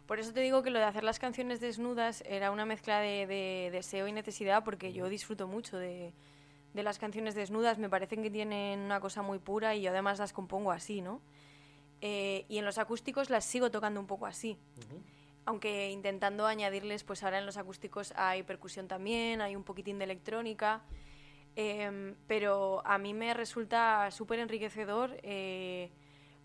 por 0.08 0.20
eso 0.20 0.34
te 0.34 0.42
digo 0.42 0.64
que 0.64 0.72
lo 0.72 0.80
de 0.80 0.86
hacer 0.86 1.04
las 1.04 1.20
canciones 1.20 1.60
desnudas 1.60 2.24
era 2.28 2.52
una 2.52 2.66
mezcla 2.66 3.00
de, 3.00 3.28
de 3.28 3.70
deseo 3.72 4.08
y 4.08 4.12
necesidad, 4.12 4.64
porque 4.64 4.92
yo 4.92 5.08
disfruto 5.08 5.48
mucho 5.48 5.78
de, 5.78 6.14
de 6.74 6.84
las 6.84 6.98
canciones 6.98 7.36
desnudas. 7.36 7.78
Me 7.78 7.90
parecen 7.90 8.24
que 8.24 8.32
tienen 8.32 8.80
una 8.80 9.00
cosa 9.00 9.22
muy 9.22 9.40
pura 9.40 9.76
y 9.76 9.82
yo 9.82 9.92
además 9.92 10.20
las 10.20 10.34
compongo 10.34 10.72
así, 10.72 11.02
¿no? 11.02 11.22
Eh, 12.02 12.46
y 12.48 12.58
en 12.58 12.66
los 12.66 12.78
acústicos 12.78 13.30
las 13.30 13.46
sigo 13.46 13.72
tocando 13.72 14.00
un 14.00 14.08
poco 14.08 14.26
así. 14.26 14.58
Aunque 15.46 15.90
intentando 15.90 16.46
añadirles, 16.46 17.04
pues 17.04 17.24
ahora 17.24 17.40
en 17.40 17.46
los 17.46 17.58
acústicos 17.58 18.14
hay 18.16 18.44
percusión 18.44 18.88
también, 18.88 19.42
hay 19.42 19.56
un 19.56 19.64
poquitín 19.64 19.98
de 19.98 20.06
electrónica. 20.06 20.82
Em, 21.56 22.16
pero 22.28 22.82
a 22.86 22.98
mí 22.98 23.14
me 23.14 23.34
resulta 23.34 24.12
súper 24.12 24.40
enriquecedor 24.40 25.18
eh, 25.24 25.90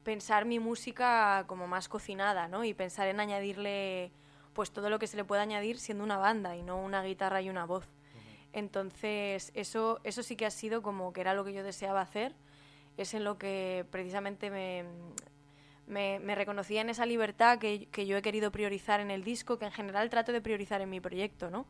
pensar 0.02 0.44
mi 0.44 0.58
música 0.58 1.44
como 1.46 1.66
más 1.68 1.88
cocinada, 1.88 2.48
¿no? 2.48 2.64
Y 2.64 2.74
pensar 2.74 3.06
en 3.08 3.20
añadirle 3.20 4.10
pues 4.54 4.70
todo 4.70 4.88
lo 4.88 4.98
que 4.98 5.06
se 5.06 5.16
le 5.16 5.24
puede 5.24 5.42
añadir 5.42 5.78
siendo 5.78 6.04
una 6.04 6.16
banda 6.16 6.56
y 6.56 6.62
no 6.62 6.82
una 6.82 7.02
guitarra 7.02 7.42
y 7.42 7.50
una 7.50 7.64
voz. 7.64 7.88
Entonces, 8.52 9.50
eso, 9.54 10.00
eso 10.04 10.22
sí 10.22 10.36
que 10.36 10.46
ha 10.46 10.50
sido 10.50 10.80
como 10.80 11.12
que 11.12 11.20
era 11.20 11.34
lo 11.34 11.44
que 11.44 11.52
yo 11.52 11.64
deseaba 11.64 12.00
hacer. 12.00 12.34
Es 12.96 13.12
en 13.12 13.24
lo 13.24 13.36
que 13.36 13.84
precisamente 13.90 14.50
me, 14.50 14.84
me, 15.86 16.18
me 16.18 16.34
reconocía 16.34 16.80
en 16.80 16.90
esa 16.90 17.06
libertad 17.06 17.58
que, 17.58 17.86
que 17.86 18.06
yo 18.06 18.16
he 18.16 18.22
querido 18.22 18.50
priorizar 18.50 19.00
en 19.00 19.10
el 19.10 19.24
disco, 19.24 19.58
que 19.58 19.66
en 19.66 19.72
general 19.72 20.10
trato 20.10 20.32
de 20.32 20.40
priorizar 20.40 20.80
en 20.80 20.90
mi 20.90 21.00
proyecto, 21.00 21.50
¿no? 21.50 21.66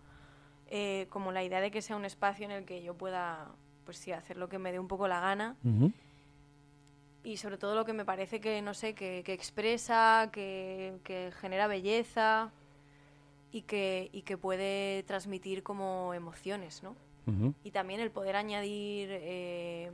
Eh, 0.68 1.06
como 1.11 1.30
la 1.33 1.44
idea 1.44 1.61
de 1.61 1.71
que 1.71 1.83
sea 1.83 1.97
un 1.97 2.04
espacio 2.04 2.44
en 2.47 2.50
el 2.50 2.64
que 2.64 2.83
yo 2.83 2.94
pueda, 2.94 3.49
pues 3.85 3.99
sí, 3.99 4.12
hacer 4.12 4.37
lo 4.37 4.49
que 4.49 4.59
me 4.59 4.73
dé 4.73 4.78
un 4.78 4.88
poco 4.88 5.09
la 5.09 5.21
gana 5.21 5.56
y 7.23 7.37
sobre 7.38 7.59
todo 7.59 7.75
lo 7.75 7.85
que 7.85 7.92
me 7.92 8.04
parece 8.04 8.40
que, 8.40 8.61
no 8.62 8.75
sé, 8.75 8.94
que, 8.94 9.23
que 9.25 9.33
expresa, 9.33 10.30
que, 10.33 10.94
que 11.04 11.33
genera 11.40 11.66
belleza 11.66 12.52
y 13.50 13.62
que, 13.62 14.11
y 14.12 14.23
que 14.23 14.37
puede 14.37 15.02
transmitir 15.04 15.62
como 15.62 16.12
emociones, 16.14 16.83
¿no? 16.83 16.97
Y 17.64 17.71
también 17.71 18.00
el 18.00 18.11
poder 18.11 18.37
añadir 18.37 19.09
eh, 19.11 19.90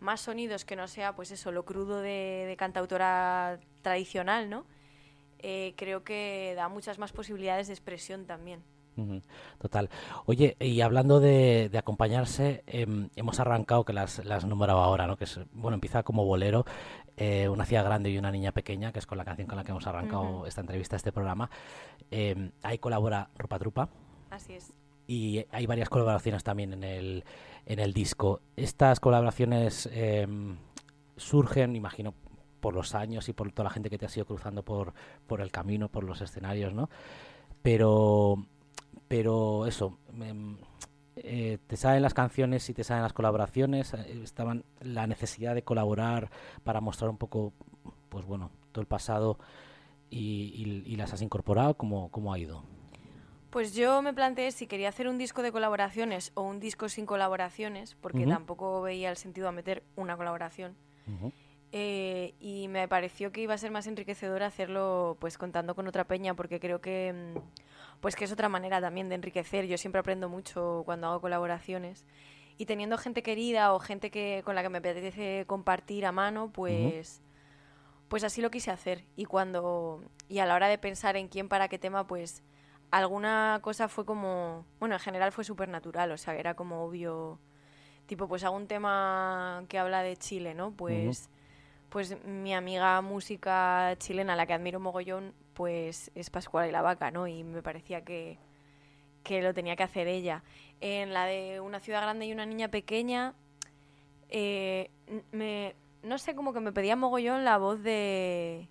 más 0.00 0.22
sonidos 0.22 0.64
que 0.64 0.76
no 0.76 0.88
sea, 0.88 1.14
pues 1.14 1.30
eso, 1.30 1.52
lo 1.52 1.64
crudo 1.64 2.00
de, 2.00 2.44
de 2.48 2.56
cantautora 2.56 3.60
tradicional, 3.82 4.50
¿no? 4.50 4.64
Eh, 5.38 5.74
creo 5.76 6.04
que 6.04 6.52
da 6.56 6.68
muchas 6.68 6.98
más 6.98 7.12
posibilidades 7.12 7.68
de 7.68 7.74
expresión 7.74 8.26
también. 8.26 8.62
Total. 9.58 9.88
Oye, 10.26 10.56
y 10.60 10.82
hablando 10.82 11.20
de, 11.20 11.70
de 11.70 11.78
acompañarse, 11.78 12.62
em, 12.66 13.08
hemos 13.16 13.40
arrancado, 13.40 13.84
que 13.84 13.94
las, 13.94 14.22
las 14.26 14.44
nombraba 14.44 14.84
ahora, 14.84 15.06
¿no? 15.06 15.16
Que 15.16 15.24
es, 15.24 15.40
bueno, 15.52 15.74
empieza 15.76 16.02
como 16.02 16.26
bolero, 16.26 16.66
eh, 17.16 17.48
una 17.48 17.64
ciudad 17.64 17.84
grande 17.84 18.10
y 18.10 18.18
una 18.18 18.30
niña 18.30 18.52
pequeña, 18.52 18.92
que 18.92 18.98
es 18.98 19.06
con 19.06 19.16
la 19.16 19.24
canción 19.24 19.48
con 19.48 19.56
la 19.56 19.64
que 19.64 19.70
hemos 19.70 19.86
arrancado 19.86 20.44
esta 20.46 20.60
entrevista, 20.60 20.96
este 20.96 21.12
programa. 21.12 21.48
Em, 22.10 22.50
ahí 22.62 22.76
colabora 22.76 23.30
Rupa 23.38 23.58
Trupa 23.58 23.88
Así 24.28 24.54
es. 24.54 24.72
y 25.06 25.46
hay 25.50 25.64
varias 25.66 25.88
colaboraciones 25.88 26.44
también 26.44 26.74
en 26.74 26.84
el, 26.84 27.24
en 27.72 27.78
el 27.78 27.92
disco. 27.92 28.40
Estas 28.56 29.00
colaboraciones 29.00 29.88
em, 29.92 30.56
surgen, 31.16 31.76
imagino, 31.76 32.14
por 32.60 32.74
los 32.74 32.94
años 32.94 33.28
y 33.28 33.32
por 33.32 33.50
toda 33.52 33.64
la 33.64 33.70
gente 33.70 33.90
que 33.90 33.98
te 33.98 34.06
ha 34.06 34.10
ido 34.14 34.26
cruzando 34.26 34.62
por, 34.64 34.92
por 35.26 35.40
el 35.40 35.50
camino, 35.50 35.88
por 35.88 36.04
los 36.04 36.20
escenarios, 36.20 36.74
¿no? 36.74 36.90
Pero, 37.62 38.36
pero 39.08 39.66
eso, 39.66 39.98
em, 40.20 40.56
eh, 41.16 41.58
te 41.66 41.76
salen 41.76 42.02
las 42.02 42.14
canciones 42.14 42.68
y 42.70 42.74
te 42.74 42.84
salen 42.84 43.02
las 43.02 43.12
colaboraciones, 43.12 43.94
eh, 43.94 44.20
estaban 44.22 44.64
la 44.80 45.06
necesidad 45.06 45.54
de 45.54 45.62
colaborar 45.64 46.30
para 46.64 46.80
mostrar 46.80 47.10
un 47.10 47.18
poco, 47.18 47.52
pues 48.08 48.24
bueno, 48.26 48.50
todo 48.72 48.82
el 48.82 48.88
pasado 48.88 49.38
y, 50.10 50.52
y- 50.86 50.92
y 50.92 50.96
las 50.96 51.12
has 51.14 51.22
incorporado, 51.22 51.74
¿cómo, 51.76 52.10
cómo 52.10 52.32
ha 52.32 52.38
ido? 52.38 52.64
Pues 53.50 53.74
yo 53.74 54.00
me 54.00 54.14
planteé 54.14 54.52
si 54.52 54.68
quería 54.68 54.88
hacer 54.88 55.08
un 55.08 55.18
disco 55.18 55.42
de 55.42 55.50
colaboraciones 55.50 56.30
o 56.34 56.42
un 56.42 56.60
disco 56.60 56.88
sin 56.88 57.04
colaboraciones, 57.04 57.96
porque 58.00 58.24
tampoco 58.24 58.80
veía 58.80 59.10
el 59.10 59.16
sentido 59.16 59.48
a 59.48 59.52
meter 59.52 59.82
una 59.96 60.16
colaboración. 60.16 60.76
Eh, 61.72 62.34
y 62.40 62.68
me 62.68 62.86
pareció 62.88 63.30
que 63.32 63.42
iba 63.42 63.54
a 63.54 63.58
ser 63.58 63.70
más 63.70 63.86
enriquecedor 63.86 64.42
hacerlo 64.42 65.16
pues 65.20 65.38
contando 65.38 65.76
con 65.76 65.86
otra 65.86 66.04
peña 66.04 66.34
porque 66.34 66.58
creo 66.58 66.80
que 66.80 67.12
mm, 67.12 67.38
pues 68.00 68.16
que 68.16 68.24
es 68.24 68.32
otra 68.32 68.48
manera 68.48 68.80
también 68.80 69.08
de 69.08 69.16
enriquecer. 69.16 69.66
Yo 69.66 69.78
siempre 69.78 70.00
aprendo 70.00 70.28
mucho 70.28 70.82
cuando 70.84 71.08
hago 71.08 71.20
colaboraciones. 71.20 72.04
Y 72.56 72.66
teniendo 72.66 72.98
gente 72.98 73.22
querida 73.22 73.72
o 73.72 73.80
gente 73.80 74.10
que 74.10 74.42
con 74.44 74.54
la 74.54 74.62
que 74.62 74.68
me 74.68 74.78
apetece 74.78 75.44
compartir 75.46 76.06
a 76.06 76.12
mano 76.12 76.50
pues 76.52 77.20
pues 78.08 78.22
así 78.22 78.42
lo 78.42 78.50
quise 78.50 78.70
hacer. 78.70 79.04
Y 79.16 79.24
cuando 79.24 80.04
y 80.28 80.38
a 80.38 80.46
la 80.46 80.54
hora 80.54 80.68
de 80.68 80.78
pensar 80.78 81.16
en 81.16 81.26
quién 81.26 81.48
para 81.48 81.66
qué 81.68 81.78
tema 81.78 82.06
pues 82.06 82.44
alguna 82.90 83.60
cosa 83.62 83.88
fue 83.88 84.04
como 84.04 84.64
bueno 84.78 84.94
en 84.96 85.00
general 85.00 85.32
fue 85.32 85.44
súper 85.44 85.68
natural 85.68 86.10
o 86.12 86.18
sea 86.18 86.34
era 86.34 86.54
como 86.54 86.84
obvio 86.84 87.38
tipo 88.06 88.26
pues 88.26 88.42
un 88.42 88.66
tema 88.66 89.64
que 89.68 89.78
habla 89.78 90.02
de 90.02 90.16
Chile 90.16 90.54
no 90.54 90.72
pues 90.72 91.30
pues 91.90 92.24
mi 92.24 92.54
amiga 92.54 93.00
música 93.02 93.94
chilena, 93.98 94.36
la 94.36 94.46
que 94.46 94.54
admiro 94.54 94.80
mogollón, 94.80 95.34
pues 95.54 96.10
es 96.14 96.30
Pascual 96.30 96.68
y 96.68 96.72
la 96.72 96.82
Vaca, 96.82 97.10
¿no? 97.10 97.26
Y 97.26 97.42
me 97.44 97.62
parecía 97.62 98.02
que, 98.04 98.38
que 99.24 99.42
lo 99.42 99.52
tenía 99.52 99.76
que 99.76 99.82
hacer 99.82 100.06
ella. 100.06 100.42
En 100.80 101.12
la 101.12 101.26
de 101.26 101.60
una 101.60 101.80
ciudad 101.80 102.00
grande 102.00 102.26
y 102.26 102.32
una 102.32 102.46
niña 102.46 102.68
pequeña, 102.68 103.34
eh, 104.28 104.90
me, 105.32 105.74
no 106.04 106.16
sé, 106.18 106.34
como 106.34 106.52
que 106.52 106.60
me 106.60 106.72
pedía 106.72 106.94
mogollón 106.94 107.44
la 107.44 107.58
voz 107.58 107.82
de, 107.82 108.68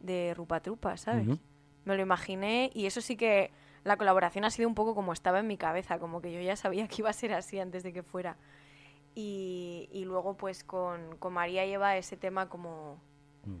de 0.00 0.32
Rupa 0.34 0.60
Trupa, 0.60 0.96
¿sabes? 0.96 1.38
Me 1.84 1.94
lo 1.94 2.02
imaginé 2.02 2.70
y 2.74 2.86
eso 2.86 3.02
sí 3.02 3.16
que 3.16 3.50
la 3.84 3.96
colaboración 3.96 4.44
ha 4.44 4.50
sido 4.50 4.68
un 4.68 4.74
poco 4.74 4.94
como 4.94 5.12
estaba 5.12 5.40
en 5.40 5.46
mi 5.46 5.56
cabeza, 5.56 5.98
como 5.98 6.20
que 6.20 6.32
yo 6.32 6.40
ya 6.40 6.56
sabía 6.56 6.86
que 6.88 6.96
iba 7.02 7.10
a 7.10 7.12
ser 7.12 7.32
así 7.32 7.58
antes 7.58 7.82
de 7.82 7.92
que 7.92 8.02
fuera. 8.02 8.36
Y, 9.14 9.88
y 9.92 10.04
luego 10.04 10.36
pues 10.36 10.64
con, 10.64 11.16
con 11.18 11.32
María 11.34 11.66
lleva 11.66 11.96
ese 11.96 12.16
tema 12.16 12.48
como, 12.48 12.98
Mm. 13.44 13.58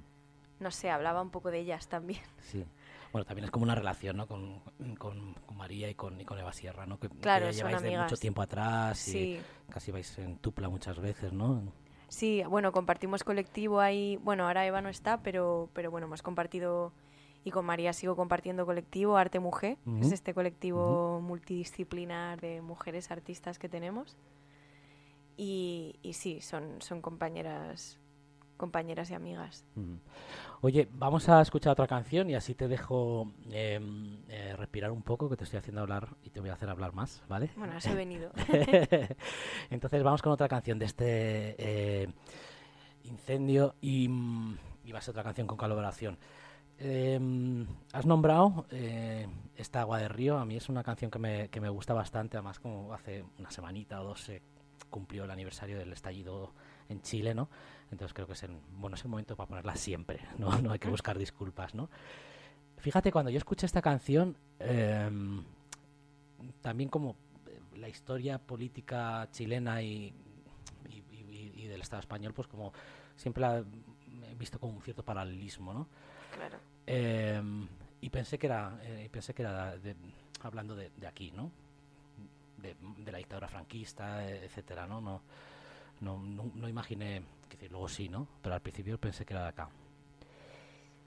no 0.60 0.70
sé, 0.70 0.90
hablaba 0.90 1.20
un 1.22 1.30
poco 1.30 1.50
de 1.50 1.58
ellas 1.58 1.88
también. 1.88 2.20
Sí. 2.40 2.64
Bueno, 3.12 3.26
también 3.26 3.44
es 3.44 3.50
como 3.50 3.64
una 3.64 3.74
relación, 3.74 4.16
¿no? 4.16 4.26
Con, 4.26 4.60
con, 4.96 5.34
con 5.34 5.56
María 5.58 5.90
y 5.90 5.94
con, 5.94 6.18
y 6.20 6.24
con 6.24 6.38
Eva 6.38 6.52
Sierra, 6.54 6.86
¿no? 6.86 6.98
Que, 6.98 7.08
que 7.10 7.18
Claro, 7.18 7.44
ya 7.46 7.52
son 7.52 7.56
lleváis 7.68 7.82
de 7.82 7.98
mucho 7.98 8.16
tiempo 8.16 8.40
atrás 8.40 9.06
y 9.08 9.12
Sí. 9.12 9.40
casi 9.68 9.90
vais 9.92 10.16
en 10.18 10.38
tupla 10.38 10.70
muchas 10.70 10.98
veces, 10.98 11.32
¿no? 11.32 11.62
Sí, 12.08 12.42
bueno, 12.48 12.72
compartimos 12.72 13.22
colectivo 13.24 13.80
ahí, 13.80 14.16
bueno, 14.22 14.46
ahora 14.46 14.64
Eva 14.66 14.80
no 14.80 14.88
está, 14.88 15.18
pero, 15.22 15.68
pero 15.74 15.90
bueno, 15.90 16.06
hemos 16.06 16.22
compartido 16.22 16.92
y 17.44 17.50
con 17.50 17.64
María 17.64 17.92
sigo 17.92 18.16
compartiendo 18.16 18.66
colectivo 18.66 19.16
Arte 19.16 19.40
Mujer, 19.40 19.78
que 19.84 20.00
es 20.00 20.12
este 20.12 20.34
colectivo 20.34 21.20
multidisciplinar 21.20 22.40
de 22.40 22.60
mujeres 22.60 23.10
artistas 23.10 23.58
que 23.58 23.68
tenemos. 23.68 24.16
Y, 25.36 25.98
y 26.02 26.12
sí, 26.12 26.40
son, 26.40 26.80
son 26.80 27.00
compañeras 27.00 27.98
compañeras 28.62 29.10
y 29.10 29.14
amigas. 29.14 29.64
Mm. 29.74 29.96
Oye, 30.60 30.88
vamos 30.92 31.28
a 31.28 31.40
escuchar 31.40 31.72
otra 31.72 31.88
canción 31.88 32.30
y 32.30 32.36
así 32.36 32.54
te 32.54 32.68
dejo 32.68 33.32
em, 33.50 34.20
eh, 34.28 34.54
respirar 34.56 34.92
un 34.92 35.02
poco, 35.02 35.28
que 35.28 35.36
te 35.36 35.42
estoy 35.42 35.58
haciendo 35.58 35.80
hablar 35.80 36.10
y 36.22 36.30
te 36.30 36.38
voy 36.38 36.50
a 36.50 36.52
hacer 36.52 36.70
hablar 36.70 36.92
más, 36.92 37.24
¿vale? 37.28 37.50
Bueno, 37.56 37.74
he 37.84 37.94
venido. 37.96 38.30
Entonces 39.70 40.02
vamos 40.04 40.22
con 40.22 40.30
otra 40.30 40.46
canción 40.46 40.78
de 40.78 40.84
este 40.84 41.56
eh, 41.58 42.08
incendio 43.02 43.74
y, 43.80 44.08
y 44.84 44.92
va 44.92 45.00
a 45.00 45.02
ser 45.02 45.10
otra 45.10 45.24
canción 45.24 45.48
con 45.48 45.56
colaboración. 45.56 46.16
Em, 46.78 47.66
has 47.92 48.06
nombrado 48.06 48.66
eh, 48.70 49.26
esta 49.56 49.80
Agua 49.82 49.98
de 49.98 50.08
Río, 50.08 50.38
a 50.38 50.44
mí 50.44 50.56
es 50.56 50.68
una 50.68 50.82
canción 50.82 51.10
que 51.10 51.18
me, 51.18 51.48
que 51.48 51.60
me 51.60 51.68
gusta 51.68 51.94
bastante, 51.94 52.36
además 52.36 52.58
como 52.58 52.92
hace 52.92 53.24
una 53.38 53.50
semanita 53.50 54.00
o 54.00 54.04
dos 54.04 54.20
se 54.22 54.42
cumplió 54.90 55.24
el 55.24 55.30
aniversario 55.30 55.78
del 55.78 55.92
estallido 55.92 56.52
en 56.88 57.00
Chile, 57.02 57.34
¿no? 57.34 57.48
Entonces 57.90 58.12
creo 58.14 58.26
que 58.26 58.32
es 58.32 58.42
el, 58.42 58.50
bueno, 58.78 58.96
es 58.96 59.04
el 59.04 59.10
momento 59.10 59.36
para 59.36 59.46
ponerla 59.48 59.76
siempre, 59.76 60.20
¿no? 60.38 60.58
No 60.60 60.72
hay 60.72 60.78
que 60.78 60.88
buscar 60.88 61.18
disculpas, 61.18 61.74
¿no? 61.74 61.88
Fíjate, 62.78 63.12
cuando 63.12 63.30
yo 63.30 63.38
escuché 63.38 63.64
esta 63.66 63.80
canción, 63.80 64.36
em, 64.58 65.44
también 66.62 66.88
como 66.90 67.14
eh, 67.46 67.60
la 67.78 67.88
historia 67.88 68.38
política 68.38 69.28
chilena 69.30 69.82
y, 69.82 70.12
y- 70.88 71.04
y- 71.30 71.52
y 71.62 71.66
del 71.68 71.80
Estado 71.80 72.00
español, 72.00 72.32
pues 72.34 72.48
como 72.48 72.72
siempre 73.14 73.40
la 73.42 73.64
visto 74.42 74.58
como 74.58 74.74
un 74.74 74.82
cierto 74.82 75.04
paralelismo, 75.04 75.72
¿no? 75.72 75.86
claro. 76.34 76.58
Em, 76.86 77.66
y 78.00 78.10
pensé 78.10 78.38
que 78.38 78.46
era, 78.46 78.78
eh, 78.82 79.08
pensé 79.10 79.32
que 79.32 79.42
era 79.42 79.76
de- 79.76 79.94
hablando 80.42 80.74
de, 80.74 80.90
de 80.96 81.06
aquí, 81.06 81.30
¿no? 81.30 81.50
De, 82.56 82.74
de 82.98 83.12
la 83.12 83.18
dictadura 83.18 83.46
franquista, 83.48 84.26
etcétera, 84.28 84.86
¿no? 84.86 85.00
No, 85.00 85.22
no, 86.00 86.18
no, 86.18 86.50
no 86.54 86.68
imaginé, 86.68 87.22
decir, 87.50 87.70
luego 87.70 87.88
sí, 87.88 88.08
¿no? 88.08 88.26
Pero 88.42 88.54
al 88.56 88.60
principio 88.60 88.98
pensé 88.98 89.24
que 89.24 89.34
era 89.34 89.44
de 89.44 89.48
acá. 89.50 89.68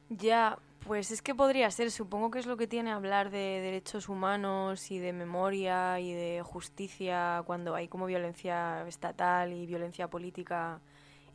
Ya, 0.09 0.57
pues 0.87 1.11
es 1.11 1.21
que 1.21 1.33
podría 1.35 1.69
ser, 1.71 1.91
supongo 1.91 2.29
que 2.31 2.39
es 2.39 2.45
lo 2.45 2.57
que 2.57 2.67
tiene 2.67 2.91
hablar 2.91 3.31
de 3.31 3.59
derechos 3.59 4.07
humanos 4.07 4.91
y 4.91 4.99
de 4.99 5.13
memoria 5.13 5.99
y 5.99 6.13
de 6.13 6.41
justicia 6.43 7.43
cuando 7.45 7.73
hay 7.75 7.87
como 7.87 8.05
violencia 8.05 8.87
estatal 8.87 9.51
y 9.51 9.65
violencia 9.65 10.07
política 10.07 10.79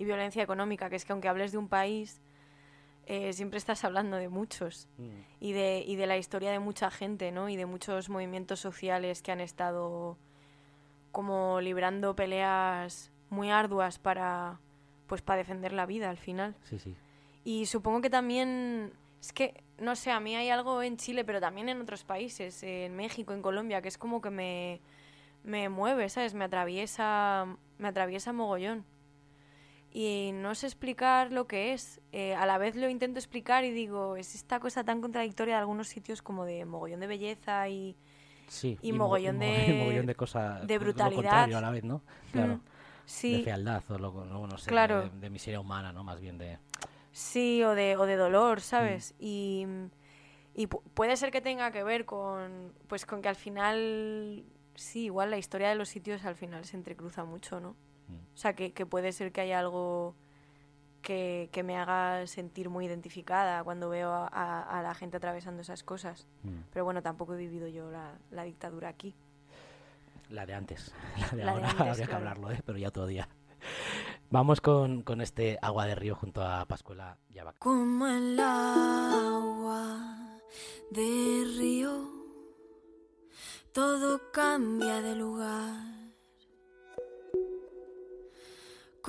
y 0.01 0.05
violencia 0.07 0.43
económica, 0.43 0.89
que 0.89 0.97
es 0.97 1.05
que 1.05 1.13
aunque 1.13 1.29
hables 1.29 1.53
de 1.53 1.59
un 1.59 1.69
país, 1.69 2.23
eh, 3.05 3.35
siempre 3.35 3.59
estás 3.59 3.85
hablando 3.85 4.17
de 4.17 4.31
muchos 4.31 4.89
y 5.41 5.53
de, 5.53 5.85
y 5.87 5.97
de 5.97 6.07
la 6.07 6.17
historia 6.17 6.51
de 6.51 6.59
mucha 6.59 6.91
gente, 6.91 7.31
¿no? 7.33 7.51
Y 7.51 7.57
de 7.57 7.67
muchos 7.67 8.09
movimientos 8.09 8.61
sociales 8.61 9.21
que 9.21 9.31
han 9.31 9.43
estado 9.43 10.17
como 11.13 11.61
librando 11.61 12.17
peleas 12.17 13.13
muy 13.29 13.51
arduas 13.51 13.99
para, 13.99 14.59
pues, 15.07 15.21
para 15.21 15.37
defender 15.37 15.75
la 15.75 15.85
vida 15.85 16.09
al 16.09 16.17
final. 16.17 16.57
Sí, 16.63 16.79
sí. 16.79 16.97
Y 17.45 17.67
supongo 17.67 18.01
que 18.01 18.09
también, 18.09 18.95
es 19.21 19.35
que, 19.35 19.63
no 19.77 19.97
sé, 19.97 20.13
a 20.13 20.21
mí 20.21 20.35
hay 20.35 20.49
algo 20.49 20.83
en 20.83 20.97
Chile, 20.97 21.27
pero 21.27 21.41
también 21.41 21.69
en 21.69 21.79
otros 21.79 22.05
países, 22.05 22.63
en 22.63 22.97
México, 22.97 23.35
en 23.35 23.43
Colombia, 23.43 23.83
que 23.83 23.89
es 23.89 23.99
como 23.99 24.23
que 24.23 24.31
me, 24.31 24.81
me 25.45 25.69
mueve, 25.69 26.09
¿sabes? 26.09 26.33
Me 26.33 26.47
atraviesa, 26.47 27.55
me 27.77 27.89
atraviesa 27.89 28.33
mogollón. 28.33 28.87
Y 29.93 30.31
no 30.35 30.55
sé 30.55 30.67
explicar 30.67 31.33
lo 31.33 31.47
que 31.47 31.73
es. 31.73 32.01
Eh, 32.13 32.35
a 32.35 32.47
la 32.47 32.59
vez 32.59 32.77
lo 32.77 32.89
intento 32.89 33.19
explicar 33.19 33.65
y 33.65 33.71
digo, 33.73 34.17
es 34.17 34.35
esta 34.37 34.61
cosa 34.61 34.85
tan 34.85 35.01
contradictoria 35.01 35.55
de 35.55 35.61
algunos 35.61 35.89
sitios 35.89 36.23
como 36.23 36.45
de 36.45 36.65
mogollón 36.65 37.01
de 37.01 37.07
belleza 37.09 37.69
y... 37.69 37.97
Sí, 38.47 38.79
Y 38.83 38.93
mo- 38.93 39.05
mogollón 39.05 39.37
mo- 39.37 39.43
de- 39.45 39.75
mogollón 39.79 40.07
de 40.07 40.15
cosas 40.15 40.67
de 40.67 40.79
brutalidad. 40.79 41.53
a 41.53 41.61
la 41.61 41.71
vez, 41.71 41.85
¿no? 41.85 42.03
Claro. 42.33 42.57
Mm, 42.57 42.61
Sí. 43.07 43.39
De 43.39 43.43
fealdad 43.43 43.83
o 43.91 43.99
lo, 43.99 44.25
no, 44.25 44.47
no 44.47 44.57
sé, 44.57 44.71
Claro. 44.71 45.03
de, 45.03 45.11
de 45.19 45.31
miseria 45.31 45.59
humana, 45.59 45.93
¿no? 45.93 46.05
Más 46.05 46.21
bien 46.21 46.39
de... 46.39 46.59
Sí, 47.11 47.61
o 47.65 47.75
de, 47.75 47.97
o 47.97 48.07
de 48.07 48.15
dolor, 48.15 48.61
¿sabes? 48.61 49.15
Y, 49.19 49.67
y 50.55 50.69
pu- 50.69 50.83
puede 50.95 51.17
ser 51.17 51.33
que 51.33 51.41
tenga 51.41 51.73
que 51.73 51.83
ver 51.83 52.05
con, 52.05 52.73
pues 52.87 53.07
con 53.07 53.21
que 53.21 53.29
al 53.29 53.35
final, 53.35 54.45
sí, 54.77 55.07
igual 55.07 55.31
la 55.31 55.39
historia 55.39 55.71
de 55.71 55.75
los 55.75 55.89
sitios 55.89 56.25
al 56.25 56.37
final 56.37 56.65
se 56.65 56.77
entrecruza 56.77 57.25
mucho, 57.25 57.59
¿no? 57.59 57.75
O 58.35 58.37
sea, 58.37 58.55
que, 58.55 58.73
que 58.73 58.87
puede 58.87 59.13
ser 59.13 59.33
que 59.33 59.41
haya 59.43 59.59
algo 59.61 60.15
que, 61.03 61.49
que 61.53 61.63
me 61.63 61.77
haga 61.79 62.27
sentir 62.27 62.69
muy 62.69 62.87
identificada 62.87 63.65
cuando 63.65 63.89
veo 63.89 64.13
a, 64.13 64.27
a- 64.29 64.79
a 64.79 64.83
la 64.83 64.95
gente 64.95 65.17
atravesando 65.17 65.63
esas 65.63 65.83
cosas. 65.83 66.27
Mm. 66.43 66.61
Pero 66.73 66.85
bueno, 66.85 67.03
tampoco 67.03 67.35
he 67.35 67.39
vivido 67.39 67.69
yo 67.69 67.91
la, 67.91 68.19
la 68.31 68.45
dictadura 68.45 68.89
aquí. 68.89 69.15
La 70.29 70.47
de 70.47 70.55
antes. 70.55 70.95
La 71.21 71.29
de 71.31 71.37
La 71.37 71.45
de 71.45 71.51
ahora 71.51 71.71
antes, 71.71 71.87
habría 71.89 72.07
que 72.07 72.15
hablarlo, 72.15 72.51
¿eh? 72.51 72.61
pero 72.65 72.79
ya 72.79 72.89
otro 72.89 73.07
día. 73.07 73.29
Vamos 74.31 74.61
con, 74.61 75.03
con 75.03 75.21
este 75.21 75.59
agua 75.61 75.87
de 75.87 75.95
río 75.97 76.15
junto 76.15 76.43
a 76.43 76.65
Pascuela 76.67 77.19
Yabac. 77.31 77.59
Como 77.59 78.07
el 78.07 78.39
agua 78.39 80.39
de 80.93 81.45
río, 81.59 82.09
todo 83.73 84.31
cambia 84.33 85.01
de 85.03 85.17
lugar. 85.17 85.90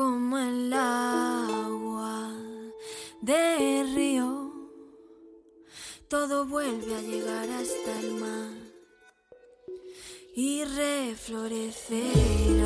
Como 0.02 0.34
el 0.40 0.74
agua 0.74 2.34
de 3.22 3.84
río, 3.96 4.52
todo 6.08 6.44
vuelve 6.48 6.96
a 6.96 7.02
llegar 7.02 7.48
hasta 7.48 8.00
el 8.00 8.14
mar 8.16 8.50
y 10.36 10.66
reflorecerá. 10.66 12.61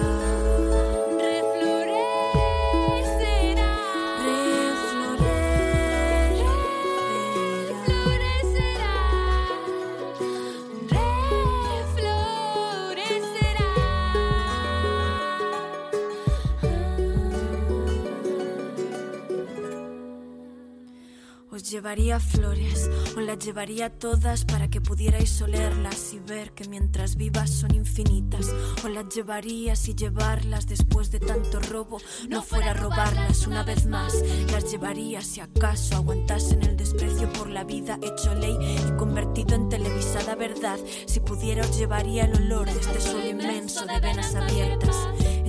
Llevaría 21.96 22.20
flores, 22.20 22.90
os 23.16 23.24
las 23.24 23.40
llevaría 23.40 23.90
todas 23.90 24.44
para 24.44 24.70
que 24.70 24.82
pudierais 24.82 25.42
olerlas 25.42 26.14
y 26.14 26.20
ver 26.20 26.52
que 26.52 26.68
mientras 26.68 27.16
vivas 27.16 27.50
son 27.50 27.74
infinitas. 27.74 28.54
Os 28.84 28.92
las 28.92 29.08
llevaría 29.16 29.78
si 29.78 29.96
llevarlas 29.96 30.68
después 30.68 31.10
de 31.12 31.22
tanto 31.22 31.62
robo 31.62 32.00
no 32.28 32.42
fuera 32.42 32.74
robarlas 32.74 33.48
una 33.48 33.64
vez 33.64 33.86
más. 33.86 34.14
Las 34.52 34.70
llevaría 34.70 35.22
si 35.22 35.40
acaso 35.40 35.96
aguantasen 35.96 36.64
el 36.64 36.76
desprecio 36.76 37.32
por 37.32 37.50
la 37.50 37.64
vida 37.64 37.98
hecho 38.02 38.36
ley 38.36 38.58
y 38.90 38.98
convertido 38.98 39.56
en 39.56 39.70
televisada 39.70 40.36
verdad. 40.36 40.78
Si 41.06 41.22
pudiera 41.22 41.62
os 41.62 41.78
llevaría 41.78 42.26
el 42.26 42.36
olor 42.36 42.66
de 42.66 42.78
este 42.78 43.00
sol 43.00 43.26
inmenso 43.26 43.86
de 43.86 44.00
venas 44.02 44.36
abiertas 44.36 44.98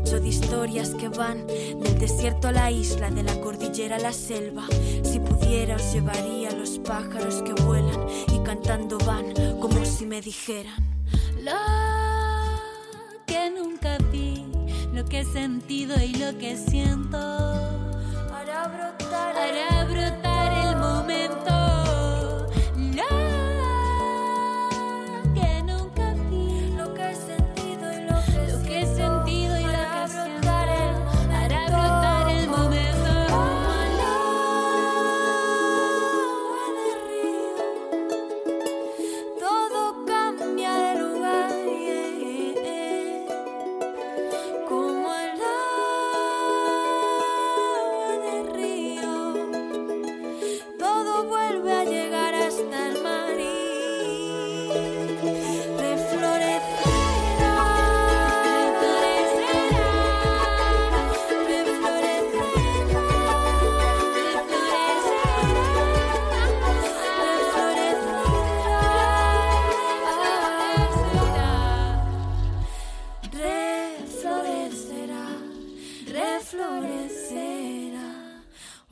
hecho 0.06 0.20
de 0.20 0.28
historias 0.28 0.90
que 0.90 1.08
van 1.08 1.46
del 1.48 1.98
desierto 1.98 2.46
a 2.48 2.52
la 2.52 2.70
isla, 2.70 3.10
de 3.10 3.24
la 3.24 3.40
cordillera 3.40 3.96
a 3.96 3.98
la 3.98 4.12
selva. 4.12 4.64
Si 5.02 5.18
pudiera 5.18 5.74
os 5.74 5.92
llevaría 5.92 6.52
los 6.52 6.78
pájaros 6.78 7.42
que 7.42 7.52
vuelan 7.64 8.06
y 8.32 8.38
cantando 8.44 8.98
van 8.98 9.34
como 9.60 9.84
si 9.84 10.06
me 10.06 10.20
dijeran. 10.20 10.76
Lo 11.42 11.52
que 13.26 13.50
nunca 13.50 13.98
vi, 14.12 14.44
lo 14.92 15.04
que 15.06 15.20
he 15.20 15.24
sentido 15.24 15.96
y 16.00 16.14
lo 16.14 16.38
que 16.38 16.56
siento. 16.56 17.18
Hará 17.18 18.68
brotar 18.68 19.36
Hará 19.36 19.75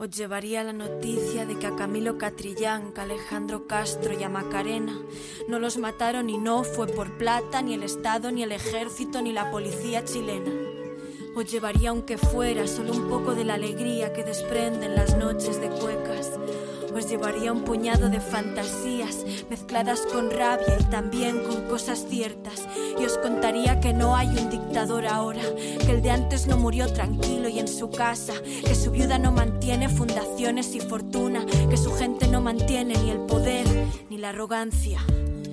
Os 0.05 0.11
llevaría 0.11 0.63
la 0.63 0.71
noticia 0.71 1.47
de 1.47 1.57
que 1.57 1.65
a 1.65 1.75
Camilo 1.75 2.19
Catrillanca, 2.19 3.01
Alejandro 3.01 3.65
Castro 3.65 4.13
y 4.13 4.21
a 4.21 4.29
Macarena 4.29 5.01
no 5.47 5.57
los 5.57 5.79
mataron 5.79 6.29
y 6.29 6.37
no 6.37 6.63
fue 6.63 6.85
por 6.85 7.17
plata, 7.17 7.63
ni 7.63 7.73
el 7.73 7.81
Estado, 7.81 8.29
ni 8.29 8.43
el 8.43 8.51
ejército, 8.51 9.23
ni 9.23 9.33
la 9.33 9.49
policía 9.49 10.05
chilena. 10.05 10.51
Os 11.35 11.51
llevaría 11.51 11.89
aunque 11.89 12.19
fuera 12.19 12.67
solo 12.67 12.93
un 12.93 13.09
poco 13.09 13.33
de 13.33 13.45
la 13.45 13.55
alegría 13.55 14.13
que 14.13 14.23
desprenden 14.23 14.93
las 14.93 15.17
noches 15.17 15.59
de 15.59 15.69
cuecas. 15.69 16.29
Os 16.95 17.09
llevaría 17.09 17.51
un 17.51 17.63
puñado 17.63 18.09
de 18.09 18.21
fantasías 18.21 19.25
mezcladas 19.49 19.99
con 20.13 20.31
rabia 20.31 20.77
y 20.79 20.83
también 20.85 21.43
con 21.43 21.67
cosas 21.67 22.05
ciertas. 22.09 22.65
Y 22.97 23.03
os 23.03 23.17
contaría 23.17 23.81
que 23.81 23.91
no 23.91 24.15
hay 24.15 24.29
un 24.29 24.49
dictador 24.49 25.05
ahora, 25.05 25.43
que 25.85 25.91
el 25.91 26.01
de 26.01 26.11
antes 26.11 26.47
no 26.47 26.57
murió 26.57 26.87
tranquilo 26.93 27.49
y 27.49 27.59
en 27.59 27.67
su 27.67 27.89
casa, 27.89 28.33
que 28.65 28.75
su 28.75 28.91
viuda 28.91 29.17
no 29.17 29.33
mantiene 29.33 29.89
fundaciones 29.89 30.73
y 30.73 30.79
fortuna, 30.79 31.45
que 31.69 31.75
su 31.75 31.91
gente 31.91 32.29
no 32.29 32.39
mantiene 32.39 32.95
ni 32.97 33.09
el 33.11 33.19
poder 33.19 33.67
ni 34.09 34.17
la 34.17 34.29
arrogancia. 34.29 34.99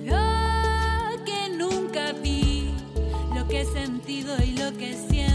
Lo 0.05 1.25
que 1.25 1.49
nunca 1.57 2.13
vi, 2.13 2.73
lo 3.35 3.45
que 3.49 3.61
he 3.61 3.65
sentido 3.65 4.33
y 4.41 4.53
lo 4.53 4.71
que 4.77 4.93
siento. 5.09 5.32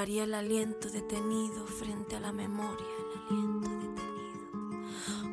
Llevaría 0.00 0.24
el 0.24 0.32
aliento 0.32 0.88
detenido 0.88 1.66
frente 1.66 2.16
a 2.16 2.20
la 2.20 2.32
memoria. 2.32 2.86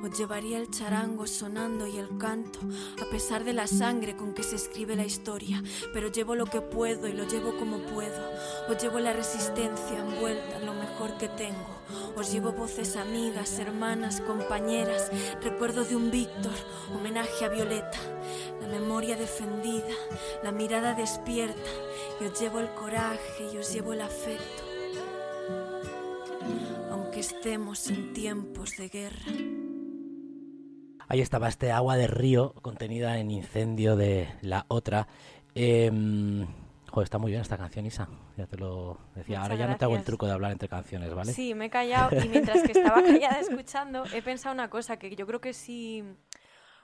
Os 0.09 0.17
llevaría 0.17 0.57
el 0.57 0.71
charango 0.71 1.27
sonando 1.27 1.85
y 1.85 1.97
el 1.97 2.17
canto, 2.17 2.59
a 3.01 3.09
pesar 3.11 3.43
de 3.43 3.51
la 3.51 3.67
sangre 3.67 4.15
con 4.15 4.33
que 4.33 4.41
se 4.41 4.55
escribe 4.55 4.95
la 4.95 5.03
historia. 5.03 5.61
Pero 5.93 6.09
llevo 6.09 6.33
lo 6.33 6.45
que 6.45 6.61
puedo 6.61 7.09
y 7.09 7.11
lo 7.11 7.27
llevo 7.27 7.57
como 7.57 7.79
puedo. 7.79 8.31
Os 8.69 8.81
llevo 8.81 8.99
la 8.99 9.11
resistencia 9.11 9.99
envuelta 9.99 10.59
en 10.59 10.65
lo 10.65 10.73
mejor 10.73 11.17
que 11.17 11.27
tengo. 11.27 11.81
Os 12.15 12.31
llevo 12.31 12.53
voces 12.53 12.95
amigas, 12.95 13.59
hermanas, 13.59 14.21
compañeras, 14.21 15.11
recuerdo 15.41 15.83
de 15.83 15.97
un 15.97 16.09
Víctor, 16.09 16.55
homenaje 16.95 17.43
a 17.43 17.49
Violeta, 17.49 17.99
la 18.61 18.67
memoria 18.67 19.17
defendida, 19.17 19.93
la 20.41 20.53
mirada 20.53 20.93
despierta, 20.93 21.69
y 22.21 22.25
os 22.27 22.39
llevo 22.39 22.59
el 22.59 22.69
coraje 22.75 23.49
y 23.53 23.57
os 23.57 23.73
llevo 23.73 23.91
el 23.91 23.99
afecto. 23.99 24.63
aunque 26.91 27.19
estemos 27.19 27.89
en 27.89 28.13
tiempos 28.13 28.71
de 28.77 28.87
guerra. 28.87 29.56
Ahí 31.09 31.21
estaba 31.21 31.47
este 31.47 31.71
agua 31.71 31.95
de 31.95 32.07
río 32.07 32.53
contenida 32.61 33.17
en 33.17 33.31
Incendio 33.31 33.95
de 33.95 34.27
la 34.41 34.65
otra. 34.67 35.07
Em, 35.55 36.45
joder, 36.89 37.05
está 37.05 37.17
muy 37.17 37.31
bien 37.31 37.41
esta 37.41 37.57
canción, 37.57 37.85
Isa. 37.85 38.09
Ya 38.35 38.45
te 38.45 38.57
lo 38.57 38.97
decía. 39.15 39.39
Muchas 39.39 39.51
Ahora 39.51 39.55
ya 39.55 39.67
no 39.71 39.77
te 39.77 39.85
hago 39.85 39.95
el 39.95 40.03
truco 40.03 40.25
de 40.25 40.33
hablar 40.33 40.51
entre 40.51 40.67
canciones, 40.67 41.13
¿vale? 41.13 41.31
Sí, 41.31 41.55
me 41.55 41.65
he 41.65 41.69
callado 41.69 42.09
y 42.21 42.27
mientras 42.27 42.61
que 42.61 42.73
estaba 42.73 43.01
callada 43.03 43.39
escuchando, 43.39 44.03
he 44.13 44.21
pensado 44.21 44.53
una 44.53 44.69
cosa 44.69 44.97
que 44.97 45.15
yo 45.15 45.25
creo 45.25 45.39
que 45.39 45.53
sí. 45.53 46.03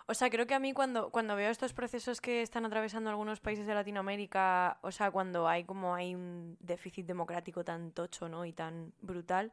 O 0.05 0.13
sea, 0.13 0.29
creo 0.29 0.47
que 0.47 0.53
a 0.53 0.59
mí 0.59 0.71
cuando, 0.71 1.11
cuando 1.11 1.35
veo 1.35 1.49
estos 1.49 1.73
procesos 1.73 2.21
que 2.21 2.41
están 2.41 2.65
atravesando 2.65 3.09
algunos 3.09 3.41
países 3.41 3.67
de 3.67 3.73
Latinoamérica, 3.73 4.77
o 4.81 4.91
sea, 4.91 5.11
cuando 5.11 5.49
hay 5.49 5.65
como 5.65 5.95
hay 5.95 6.15
un 6.15 6.57
déficit 6.61 7.05
democrático 7.05 7.65
tan 7.65 7.91
tocho, 7.91 8.29
¿no? 8.29 8.45
Y 8.45 8.53
tan 8.53 8.93
brutal, 9.01 9.51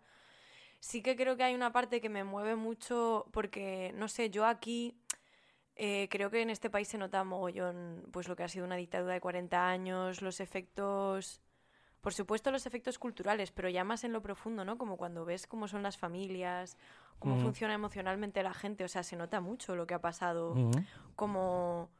sí 0.81 1.03
que 1.03 1.15
creo 1.15 1.37
que 1.37 1.45
hay 1.45 1.55
una 1.55 1.73
parte 1.73 2.01
que 2.01 2.09
me 2.09 2.25
mueve 2.25 2.57
mucho 2.57 3.27
porque, 3.33 3.93
no 3.95 4.09
sé, 4.09 4.31
yo 4.31 4.47
aquí 4.47 4.97
eh, 5.77 6.09
creo 6.11 6.31
que 6.31 6.43
en 6.43 6.51
este 6.51 6.71
país 6.71 6.89
se 6.89 6.99
nota 6.99 7.23
mogollón 7.23 8.07
pues 8.11 8.29
lo 8.29 8.37
que 8.37 8.43
ha 8.43 8.49
sido 8.49 8.65
una 8.65 8.77
dictadura 8.77 9.15
de 9.15 9.21
40 9.21 9.69
años, 9.69 10.23
los 10.23 10.41
efectos, 10.41 11.41
por 12.01 12.15
supuesto 12.15 12.51
los 12.51 12.67
efectos 12.67 12.99
culturales, 12.99 13.53
pero 13.53 13.69
ya 13.69 13.85
más 13.85 14.05
en 14.05 14.13
lo 14.13 14.23
profundo, 14.23 14.65
¿no? 14.65 14.79
Como 14.79 14.97
cuando 14.97 15.25
ves 15.25 15.47
cómo 15.47 15.69
son 15.69 15.83
las 15.83 15.99
familias, 15.99 16.77
cómo 17.19 17.35
Ujú. 17.35 17.45
funciona 17.45 17.75
emocionalmente 17.75 18.43
la 18.43 18.55
gente, 18.55 18.85
o 18.85 18.89
sea, 18.89 19.03
se 19.03 19.17
nota 19.17 19.41
mucho 19.41 19.77
lo 19.77 19.87
que 19.87 19.95
ha 19.95 20.01
pasado, 20.01 20.53
Ujú. 20.53 20.71
como, 21.15 21.91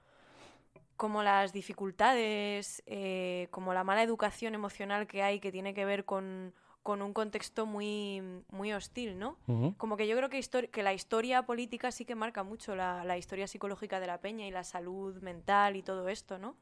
como 0.97 1.23
las 1.23 1.53
dificultades, 1.53 2.83
eh, 2.87 3.49
como 3.51 3.75
la 3.75 3.85
mala 3.85 4.03
educación 4.03 4.55
emocional 4.55 5.07
que 5.07 5.23
hay 5.23 5.39
que 5.39 5.53
tiene 5.53 5.75
que 5.75 5.85
ver 5.85 6.07
con, 6.07 6.55
con 6.83 7.03
un 7.03 7.13
contexto 7.13 7.67
muy, 7.67 8.23
muy 8.49 8.73
hostil, 8.73 9.19
¿no? 9.19 9.37
Ujú. 9.47 9.75
Como 9.77 9.97
que 9.97 10.07
yo 10.07 10.17
creo 10.17 10.29
que, 10.31 10.41
que 10.71 10.83
la 10.83 10.95
historia 10.95 11.43
política 11.45 11.93
sí 11.93 12.05
que 12.05 12.15
marca 12.15 12.43
mucho 12.43 12.75
la, 12.75 13.05
la 13.05 13.19
historia 13.19 13.47
psicológica 13.47 14.01
de 14.01 14.07
la 14.07 14.21
peña 14.21 14.47
y 14.47 14.51
la 14.51 14.65
salud 14.65 15.21
mental 15.23 15.77
y 15.77 15.83
todo 15.83 16.09
esto, 16.09 16.39
¿no? 16.39 16.57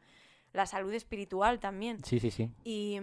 La 0.52 0.64
salud 0.66 0.92
espiritual 0.94 1.60
también. 1.60 2.02
Sí, 2.04 2.18
sí, 2.20 2.30
sí. 2.30 2.50
Y, 2.64 2.98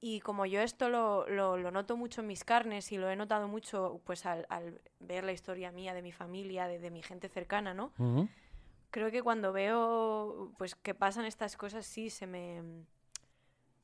y 0.00 0.20
como 0.20 0.46
yo 0.46 0.60
esto 0.60 0.88
lo, 0.88 1.28
lo- 1.28 1.56
lo 1.56 1.70
noto 1.70 1.96
mucho 1.96 2.20
en 2.20 2.28
mis 2.28 2.44
carnes 2.44 2.92
y 2.92 2.98
lo 2.98 3.10
he 3.10 3.16
notado 3.16 3.48
mucho 3.48 4.00
pues 4.04 4.24
al, 4.26 4.46
al 4.48 4.80
ver 5.00 5.24
la 5.24 5.32
historia 5.32 5.72
mía, 5.72 5.92
de 5.92 6.02
mi 6.02 6.12
familia, 6.12 6.66
de, 6.68 6.78
de 6.78 6.90
mi 6.90 7.02
gente 7.02 7.28
cercana, 7.28 7.74
¿no? 7.74 7.92
Ujú. 7.98 8.28
Creo 8.90 9.10
que 9.10 9.22
cuando 9.22 9.52
veo 9.52 10.52
pues 10.56 10.76
que 10.76 10.94
pasan 10.94 11.24
estas 11.26 11.56
cosas 11.56 11.84
sí 11.84 12.10
se 12.10 12.26
me... 12.26 12.62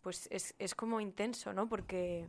Pues 0.02 0.28
es, 0.30 0.54
es 0.58 0.74
como 0.74 1.00
intenso, 1.00 1.52
¿no? 1.52 1.68
Porque... 1.68 2.28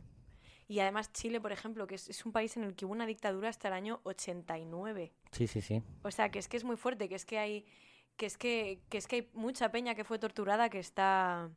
Y 0.68 0.80
además 0.80 1.12
Chile, 1.12 1.40
por 1.40 1.52
ejemplo, 1.52 1.86
que 1.86 1.96
es, 1.96 2.08
es 2.08 2.24
un 2.24 2.32
país 2.32 2.56
en 2.56 2.64
el 2.64 2.74
que 2.74 2.84
hubo 2.86 2.92
una 2.92 3.06
dictadura 3.06 3.48
hasta 3.48 3.68
el 3.68 3.74
año 3.74 4.00
89. 4.04 5.12
Sí, 5.32 5.46
sí, 5.46 5.60
sí. 5.60 5.82
O 6.02 6.10
sea, 6.10 6.30
que 6.30 6.38
es 6.38 6.48
que 6.48 6.56
es 6.56 6.64
muy 6.64 6.76
fuerte, 6.76 7.08
que 7.08 7.14
es 7.14 7.24
que 7.26 7.38
hay 7.38 7.66
que 8.16 8.26
es 8.26 8.36
que, 8.36 8.80
que 8.90 8.98
es 8.98 9.06
que 9.06 9.16
hay 9.16 9.30
mucha 9.32 9.70
peña 9.70 9.94
que 9.94 10.04
fue 10.04 10.18
torturada 10.18 10.68
que 10.68 10.78
está 10.78 11.50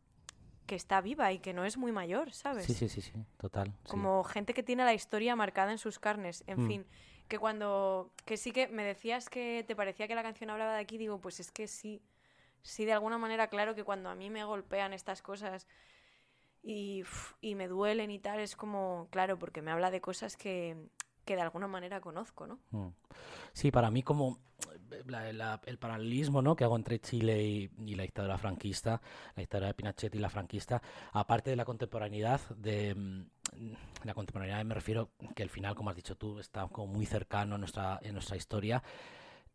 que 0.65 0.75
está 0.75 0.99
viva 1.01 1.31
y 1.31 1.37
que 1.39 1.53
no 1.53 1.63
es 1.65 1.77
muy 1.77 1.91
mayor, 1.91 2.31
¿sabes? 2.31 2.65
Sí, 2.65 2.73
sí, 2.73 2.89
sí, 2.89 3.01
sí. 3.01 3.13
Total. 3.37 3.67
sí. 3.83 3.89
Como 3.89 4.23
gente 4.23 4.53
que 4.55 4.63
tiene 4.63 4.83
la 4.83 4.93
historia 4.95 5.35
marcada 5.35 5.71
en 5.71 5.77
sus 5.77 5.99
carnes. 5.99 6.43
En 6.47 6.63
Mm. 6.63 6.67
fin, 6.67 6.85
que 7.27 7.37
cuando 7.37 8.11
que 8.25 8.35
sí 8.37 8.51
que 8.51 8.67
me 8.67 8.83
decías 8.83 9.29
que 9.29 9.63
te 9.67 9.75
parecía 9.75 10.07
que 10.07 10.15
la 10.15 10.23
canción 10.23 10.49
hablaba 10.49 10.73
de 10.73 10.79
aquí, 10.79 10.97
digo, 10.97 11.19
pues 11.21 11.39
es 11.39 11.51
que 11.51 11.67
sí. 11.67 12.01
Sí, 12.63 12.83
de 12.85 12.93
alguna 12.93 13.19
manera, 13.19 13.47
claro 13.47 13.75
que 13.75 13.83
cuando 13.83 14.09
a 14.09 14.15
mí 14.15 14.31
me 14.31 14.43
golpean 14.43 14.91
estas 14.93 15.21
cosas 15.21 15.67
y, 16.65 17.03
y 17.41 17.53
me 17.55 17.67
duelen 17.67 18.09
y 18.09 18.17
tal, 18.19 18.39
es 18.39 18.55
como, 18.55 19.07
claro, 19.11 19.37
porque 19.37 19.61
me 19.61 19.69
habla 19.71 19.91
de 19.91 20.01
cosas 20.01 20.35
que, 20.35 20.75
que 21.23 21.35
de 21.35 21.41
alguna 21.41 21.67
manera 21.67 22.01
conozco, 22.01 22.47
¿no? 22.47 22.59
Mm. 22.71 22.87
Sí, 23.53 23.71
para 23.71 23.91
mí 23.91 24.01
como 24.03 24.39
eh, 24.91 25.33
la- 25.33 25.61
el 25.65 25.77
paralelismo 25.77 26.41
¿no? 26.41 26.55
que 26.55 26.63
hago 26.63 26.75
entre 26.75 26.99
Chile 26.99 27.43
y, 27.43 27.69
y 27.85 27.95
la 27.95 28.03
dictadura 28.03 28.37
franquista, 28.37 28.99
la 29.35 29.41
dictadura 29.41 29.67
de 29.67 29.73
Pinochet 29.75 30.13
y 30.15 30.19
la 30.19 30.29
franquista, 30.29 30.81
aparte 31.13 31.51
de 31.51 31.55
la 31.55 31.65
contemporaneidad, 31.65 32.41
de 32.57 32.95
mm, 32.95 33.25
la 34.03 34.13
contemporaneidad 34.13 34.65
me 34.65 34.73
refiero 34.75 35.11
que 35.35 35.43
al 35.43 35.49
final, 35.49 35.75
como 35.75 35.91
has 35.91 35.95
dicho 35.95 36.17
tú, 36.17 36.39
está 36.39 36.67
como 36.67 36.87
muy 36.87 37.05
cercano 37.05 37.55
en 37.55 37.61
nuestra, 37.61 37.99
en 38.01 38.13
nuestra 38.13 38.35
historia. 38.37 38.83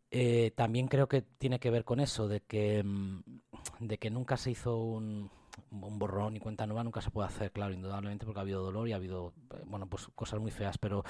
Eh, 0.09 0.51
también 0.55 0.87
creo 0.87 1.07
que 1.07 1.21
tiene 1.21 1.59
que 1.59 1.69
ver 1.71 1.85
con 1.85 1.99
eso, 1.99 2.27
de 2.27 2.41
que, 2.41 2.83
mm, 2.83 3.21
de 3.79 3.97
que 3.97 4.09
nunca 4.09 4.37
se 4.37 4.51
hizo 4.51 4.77
un, 4.77 5.29
un 5.71 5.99
borrón 5.99 6.35
y 6.35 6.39
cuenta 6.39 6.65
nueva, 6.65 6.83
nunca 6.83 7.01
se 7.01 7.11
puede 7.11 7.27
hacer, 7.27 7.51
claro, 7.51 7.73
indudablemente, 7.73 8.25
porque 8.25 8.39
ha 8.39 8.41
habido 8.41 8.61
dolor 8.63 8.87
y 8.87 8.93
ha 8.93 8.97
habido, 8.97 9.33
eh, 9.53 9.61
bueno, 9.65 9.87
pues 9.87 10.07
cosas 10.15 10.39
muy 10.39 10.51
feas, 10.51 10.77
pero 10.77 11.03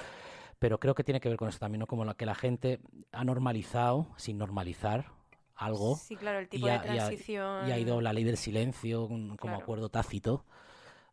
pero 0.58 0.78
creo 0.78 0.94
que 0.94 1.02
tiene 1.02 1.20
que 1.20 1.28
ver 1.28 1.36
con 1.38 1.48
eso 1.48 1.58
también, 1.58 1.80
¿no? 1.80 1.88
Como 1.88 2.04
la 2.04 2.14
que 2.14 2.24
la 2.24 2.36
gente 2.36 2.78
ha 3.10 3.24
normalizado, 3.24 4.06
sin 4.16 4.38
normalizar, 4.38 5.06
algo. 5.56 5.96
Sí, 5.96 6.14
claro, 6.16 6.38
el 6.38 6.46
y 6.46 6.48
tipo 6.50 6.66
ha- 6.68 6.78
de 6.78 6.94
y 6.94 6.98
ha- 6.98 7.08
transición. 7.08 7.68
Y 7.68 7.72
ha 7.72 7.78
ido 7.78 8.00
la 8.00 8.12
ley 8.12 8.22
del 8.22 8.36
silencio 8.36 9.08
como 9.08 9.36
Claro. 9.36 9.56
acuerdo 9.58 9.88
tácito, 9.88 10.44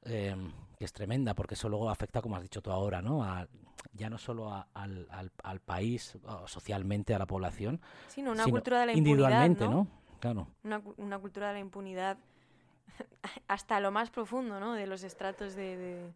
eh, 0.03 0.35
que 0.77 0.85
es 0.85 0.93
tremenda, 0.93 1.33
porque 1.33 1.55
eso 1.55 1.67
luego 1.67 1.89
afecta, 1.89 2.21
como 2.21 2.35
has 2.35 2.43
dicho 2.43 2.61
tú 2.61 2.69
ahora, 2.71 3.01
¿no? 3.01 3.23
A- 3.23 3.47
ya 3.93 4.09
no 4.09 4.17
solo 4.19 4.51
a- 4.53 4.67
al, 4.75 5.07
al- 5.09 5.31
al 5.43 5.59
país, 5.61 6.15
socialmente, 6.45 7.15
a 7.15 7.19
la 7.19 7.25
población, 7.25 7.81
Sí, 8.07 8.21
no, 8.21 8.33
una 8.33 8.43
sino 8.43 8.53
cultura 8.57 8.81
de 8.81 8.85
la 8.87 8.91
impunidad, 8.93 9.09
individualmente, 9.47 9.65
¿no? 9.67 9.71
¿no? 9.71 9.87
Claro. 10.19 10.47
Una, 10.63 10.81
una 10.97 11.17
cultura 11.17 11.47
de 11.47 11.53
la 11.53 11.59
impunidad 11.59 12.17
hasta 13.47 13.79
lo 13.79 13.91
más 13.91 14.09
profundo, 14.09 14.59
¿no? 14.59 14.73
De 14.73 14.87
los 14.87 15.03
estratos 15.03 15.55
de, 15.55 15.77
de, 15.77 16.13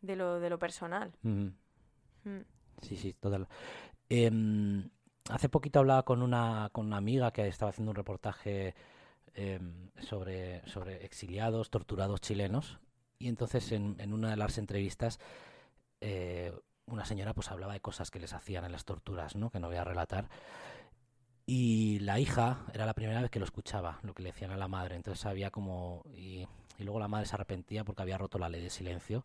de 0.00 0.16
lo, 0.16 0.40
de 0.40 0.50
lo 0.50 0.58
personal. 0.58 1.12
Mm. 1.22 1.48
Sí, 2.82 2.96
sí, 2.96 3.14
total. 3.14 3.48
Em, 4.08 4.88
hace 5.30 5.48
poquito 5.48 5.78
hablaba 5.78 6.04
con 6.04 6.22
una, 6.22 6.68
con 6.72 6.86
una 6.86 6.96
amiga 6.96 7.32
que 7.32 7.46
estaba 7.48 7.70
haciendo 7.70 7.90
un 7.90 7.96
reportaje 7.96 8.74
em, 9.34 9.90
sobre, 9.98 10.66
sobre 10.68 11.04
exiliados, 11.04 11.70
torturados 11.70 12.20
chilenos, 12.20 12.78
y 13.18 13.28
entonces 13.28 13.72
en, 13.72 13.96
en 13.98 14.12
una 14.12 14.30
de 14.30 14.36
las 14.36 14.58
entrevistas 14.58 15.20
eh, 16.00 16.52
una 16.86 17.04
señora 17.04 17.32
pues 17.32 17.50
hablaba 17.50 17.74
de 17.74 17.80
cosas 17.80 18.10
que 18.10 18.18
les 18.18 18.32
hacían 18.32 18.64
en 18.64 18.72
las 18.72 18.84
torturas, 18.84 19.36
¿no? 19.36 19.50
Que 19.50 19.60
no 19.60 19.68
voy 19.68 19.76
a 19.76 19.84
relatar. 19.84 20.28
Y 21.54 21.98
la 21.98 22.18
hija 22.18 22.64
era 22.72 22.86
la 22.86 22.94
primera 22.94 23.20
vez 23.20 23.30
que 23.30 23.38
lo 23.38 23.44
escuchaba, 23.44 24.00
lo 24.04 24.14
que 24.14 24.22
le 24.22 24.32
decían 24.32 24.52
a 24.52 24.56
la 24.56 24.68
madre. 24.68 24.96
Entonces 24.96 25.26
había 25.26 25.50
como... 25.50 26.02
Y, 26.16 26.48
y 26.78 26.82
luego 26.82 26.98
la 26.98 27.08
madre 27.08 27.26
se 27.26 27.34
arrepentía 27.34 27.84
porque 27.84 28.00
había 28.00 28.16
roto 28.16 28.38
la 28.38 28.48
ley 28.48 28.62
de 28.62 28.70
silencio 28.70 29.22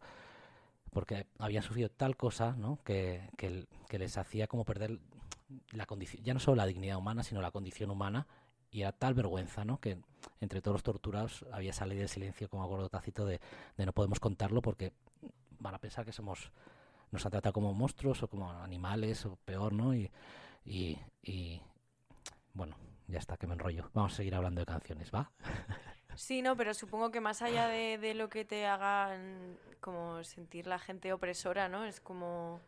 porque 0.92 1.26
habían 1.40 1.64
sufrido 1.64 1.88
tal 1.88 2.18
cosa, 2.18 2.54
¿no? 2.58 2.80
Que, 2.84 3.30
que, 3.38 3.66
que 3.88 3.98
les 3.98 4.18
hacía 4.18 4.48
como 4.48 4.66
perder 4.66 5.00
la 5.72 5.86
condición, 5.86 6.22
ya 6.22 6.34
no 6.34 6.42
solo 6.42 6.58
la 6.58 6.66
dignidad 6.66 6.98
humana, 6.98 7.24
sino 7.24 7.42
la 7.42 7.52
condición 7.52 7.92
humana, 7.92 8.28
y 8.72 8.82
era 8.82 8.92
tal 8.92 9.14
vergüenza, 9.14 9.64
¿no? 9.64 9.80
Que 9.80 9.98
entre 10.42 10.62
todos 10.62 10.76
los 10.76 10.84
torturados 10.84 11.46
había 11.54 11.70
esa 11.70 11.86
ley 11.86 11.98
del 11.98 12.10
silencio 12.10 12.50
como 12.50 12.62
acuerdo 12.62 12.90
tácito 12.90 13.26
de, 13.26 13.40
de 13.78 13.86
no 13.86 13.94
podemos 13.94 14.20
contarlo 14.20 14.62
porque 14.62 14.92
van 15.60 15.76
a 15.76 15.80
pensar 15.80 16.04
que 16.04 16.12
somos, 16.12 16.52
nos 17.12 17.26
han 17.26 17.32
tratado 17.32 17.54
como 17.54 17.74
monstruos 17.74 18.22
o 18.24 18.28
como 18.28 18.52
animales 18.52 19.26
o 19.26 19.38
peor, 19.46 19.72
¿no? 19.72 19.96
Y, 19.96 20.12
y 20.66 21.62
bueno, 22.58 22.76
ya 23.08 23.20
está, 23.20 23.38
que 23.38 23.48
me 23.48 23.54
enrollo. 23.54 23.90
Vamos 23.94 24.14
a 24.14 24.18
seguir 24.18 24.36
hablando 24.36 24.60
de 24.60 24.66
canciones, 24.66 25.12
¿va? 25.14 25.32
Sí, 26.16 26.42
no, 26.42 26.58
pero 26.58 26.74
supongo 26.74 27.12
que 27.12 27.22
más 27.22 27.44
allá 27.44 27.68
de, 27.68 28.00
de 28.00 28.16
lo 28.16 28.28
que 28.28 28.44
te 28.44 28.66
hagan 28.66 29.56
como 29.80 30.24
sentir 30.24 30.66
la 30.66 30.80
gente 30.80 31.14
opresora, 31.14 31.70
¿no? 31.70 31.86
Es 31.86 32.00
como 32.00 32.60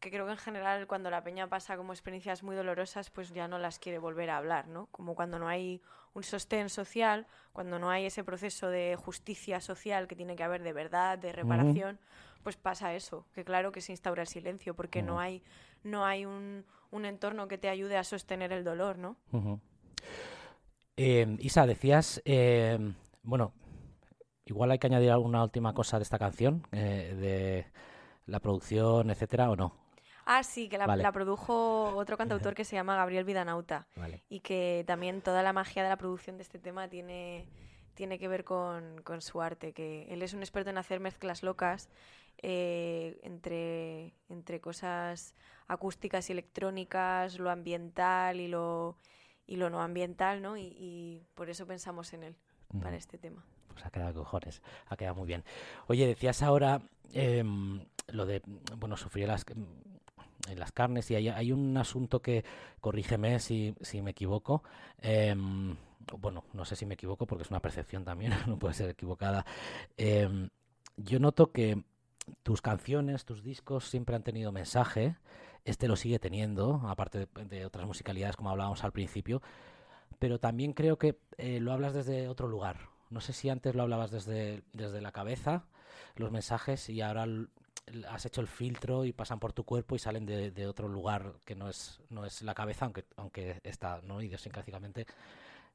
que 0.00 0.10
creo 0.10 0.24
que 0.26 0.32
en 0.32 0.38
general 0.38 0.86
cuando 0.86 1.10
la 1.10 1.22
peña 1.22 1.48
pasa 1.48 1.76
como 1.76 1.92
experiencias 1.92 2.42
muy 2.42 2.56
dolorosas, 2.56 3.10
pues 3.10 3.30
ya 3.30 3.48
no 3.48 3.58
las 3.58 3.78
quiere 3.78 3.98
volver 3.98 4.30
a 4.30 4.38
hablar, 4.38 4.66
¿no? 4.66 4.86
Como 4.86 5.14
cuando 5.14 5.38
no 5.38 5.46
hay 5.46 5.82
un 6.14 6.22
sostén 6.22 6.70
social, 6.70 7.26
cuando 7.52 7.78
no 7.78 7.90
hay 7.90 8.06
ese 8.06 8.24
proceso 8.24 8.68
de 8.68 8.96
justicia 8.96 9.60
social 9.60 10.08
que 10.08 10.16
tiene 10.16 10.36
que 10.36 10.42
haber 10.42 10.62
de 10.62 10.72
verdad, 10.72 11.18
de 11.18 11.32
reparación, 11.32 12.00
pues 12.42 12.56
pasa 12.56 12.94
eso, 12.94 13.26
que 13.34 13.44
claro 13.44 13.70
que 13.72 13.82
se 13.82 13.92
instaura 13.92 14.22
el 14.22 14.28
silencio, 14.28 14.74
porque 14.74 15.02
no 15.02 15.20
hay, 15.20 15.42
no 15.84 16.06
hay 16.06 16.24
un, 16.24 16.64
un 16.90 17.04
entorno 17.04 17.46
que 17.46 17.58
te 17.58 17.68
ayude 17.68 17.96
a 17.96 18.04
sostener 18.04 18.52
el 18.52 18.64
dolor, 18.64 18.98
¿no? 18.98 19.16
Eh, 20.96 21.36
Isa, 21.40 21.66
decías, 21.66 22.22
eh, 22.24 22.78
bueno, 23.22 23.52
igual 24.46 24.70
hay 24.70 24.78
que 24.78 24.86
añadir 24.86 25.10
alguna 25.10 25.42
última 25.42 25.74
cosa 25.74 25.98
de 25.98 26.04
esta 26.04 26.18
canción, 26.18 26.66
eh, 26.72 27.14
de 27.18 27.66
la 28.26 28.40
producción, 28.40 29.10
etcétera, 29.10 29.50
o 29.50 29.56
no. 29.56 29.89
Ah, 30.24 30.42
sí, 30.42 30.68
que 30.68 30.78
la, 30.78 30.86
Vale. 30.86 31.02
la 31.02 31.12
produjo 31.12 31.94
otro 31.96 32.16
cantautor 32.16 32.54
que 32.54 32.64
se 32.64 32.76
llama 32.76 32.96
Gabriel 32.96 33.24
Vidanauta. 33.24 33.86
Vale. 33.96 34.22
y 34.28 34.40
que 34.40 34.84
también 34.86 35.22
toda 35.22 35.42
la 35.42 35.52
magia 35.52 35.82
de 35.82 35.88
la 35.88 35.96
producción 35.96 36.36
de 36.36 36.42
este 36.42 36.58
tema 36.58 36.88
tiene, 36.88 37.46
tiene 37.94 38.18
que 38.18 38.28
ver 38.28 38.44
con, 38.44 39.00
con 39.02 39.20
su 39.22 39.40
arte, 39.42 39.72
que 39.72 40.06
él 40.12 40.22
es 40.22 40.32
un 40.34 40.40
experto 40.40 40.70
en 40.70 40.78
hacer 40.78 41.00
mezclas 41.00 41.42
locas 41.42 41.88
eh, 42.42 43.18
entre, 43.22 44.14
entre 44.28 44.60
cosas 44.60 45.34
acústicas 45.68 46.28
y 46.30 46.32
electrónicas, 46.32 47.38
lo 47.38 47.50
ambiental 47.50 48.40
y 48.40 48.48
lo, 48.48 48.96
y 49.46 49.56
lo 49.56 49.68
no 49.70 49.82
ambiental, 49.82 50.40
¿no? 50.42 50.56
Y, 50.56 50.74
y 50.78 51.22
por 51.34 51.50
eso 51.50 51.66
pensamos 51.66 52.12
en 52.12 52.24
él 52.24 52.36
Ujú. 52.72 52.82
para 52.82 52.96
este 52.96 53.18
tema. 53.18 53.44
Pues 53.68 53.84
ha 53.84 53.90
quedado 53.90 54.14
cojones, 54.22 54.62
ha 54.86 54.96
quedado 54.96 55.16
muy 55.16 55.26
bien. 55.26 55.44
Oye, 55.86 56.06
decías 56.06 56.42
ahora 56.42 56.80
em, 57.12 57.84
lo 58.08 58.26
de, 58.26 58.42
bueno, 58.78 58.96
sufrir 58.96 59.28
las, 59.28 59.44
en 60.50 60.58
las 60.58 60.72
carnes 60.72 61.10
y 61.10 61.14
hay, 61.14 61.28
hay 61.28 61.52
un 61.52 61.76
asunto 61.76 62.20
que, 62.20 62.44
corrígeme 62.80 63.38
si, 63.40 63.74
si 63.80 64.02
me 64.02 64.10
equivoco, 64.10 64.62
em, 64.98 65.76
bueno, 66.18 66.44
no 66.52 66.64
sé 66.64 66.76
si 66.76 66.86
me 66.86 66.94
equivoco 66.94 67.26
porque 67.26 67.42
es 67.42 67.50
una 67.50 67.60
percepción 67.60 68.04
también, 68.04 68.32
no 68.46 68.58
puede 68.58 68.74
ser 68.74 68.90
equivocada. 68.90 69.44
Em, 69.96 70.48
yo 70.96 71.18
noto 71.18 71.52
que 71.52 71.82
tus 72.42 72.62
canciones, 72.62 73.24
tus 73.24 73.42
discos 73.42 73.88
siempre 73.88 74.16
han 74.16 74.22
tenido 74.22 74.52
mensaje, 74.52 75.16
este 75.64 75.88
lo 75.88 75.96
sigue 75.96 76.18
teniendo, 76.18 76.82
aparte 76.86 77.28
de, 77.48 77.66
otras 77.66 77.86
musicalidades 77.86 78.36
como 78.36 78.50
hablábamos 78.50 78.84
al 78.84 78.92
principio, 78.92 79.42
pero 80.18 80.38
también 80.38 80.72
creo 80.72 80.98
que 80.98 81.18
eh, 81.38 81.60
lo 81.60 81.72
hablas 81.72 81.94
desde 81.94 82.28
otro 82.28 82.48
lugar. 82.48 82.88
No 83.10 83.20
sé 83.20 83.32
si 83.32 83.48
antes 83.48 83.74
lo 83.74 83.82
hablabas 83.82 84.10
desde, 84.10 84.62
desde 84.72 85.00
la 85.00 85.12
cabeza, 85.12 85.64
los 86.14 86.30
mensajes, 86.30 86.88
y 86.88 87.00
ahora 87.00 87.26
has 88.08 88.26
hecho 88.26 88.40
el 88.40 88.48
filtro 88.48 89.04
y 89.04 89.12
pasan 89.12 89.38
por 89.38 89.52
tu 89.52 89.64
cuerpo 89.64 89.96
y 89.96 89.98
salen 89.98 90.26
de, 90.26 90.66
otro 90.66 90.88
lugar 90.88 91.34
que 91.44 91.54
no 91.54 91.68
es, 91.68 92.00
no 92.10 92.24
es 92.24 92.42
la 92.42 92.54
cabeza, 92.54 92.84
aunque, 92.84 93.04
aunque 93.16 93.60
está 93.64 94.00
¿no? 94.02 94.22
idiosincráticamente 94.22 95.06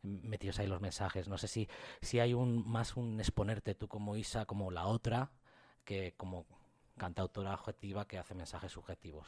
metidos 0.04 0.60
ahí 0.60 0.68
los 0.68 0.82
mensajes. 0.82 1.28
No 1.28 1.38
sé 1.38 1.48
si, 1.48 1.68
si 2.02 2.20
hay 2.20 2.34
un 2.34 2.68
más 2.68 2.96
un 2.96 3.20
exponerte 3.20 3.76
tú 3.76 3.88
como 3.88 4.16
Isa, 4.16 4.46
como 4.46 4.72
la 4.72 4.86
otra, 4.86 5.32
que 5.84 6.14
como 6.18 6.46
cantautora 6.98 7.54
objetiva 7.54 8.08
que 8.08 8.18
hace 8.18 8.36
mensajes 8.36 8.72
subjetivos. 8.72 9.28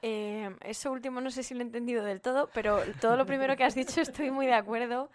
Eh, 0.00 0.54
eso 0.60 0.92
último 0.92 1.20
no 1.20 1.30
sé 1.30 1.42
si 1.42 1.54
lo 1.54 1.60
he 1.60 1.64
entendido 1.64 2.04
del 2.04 2.20
todo, 2.20 2.48
pero 2.54 2.80
todo 3.00 3.16
lo 3.16 3.26
primero 3.26 3.56
que 3.56 3.64
has 3.64 3.74
dicho 3.74 4.00
estoy 4.00 4.30
muy 4.30 4.46
de 4.46 4.54
acuerdo 4.54 5.10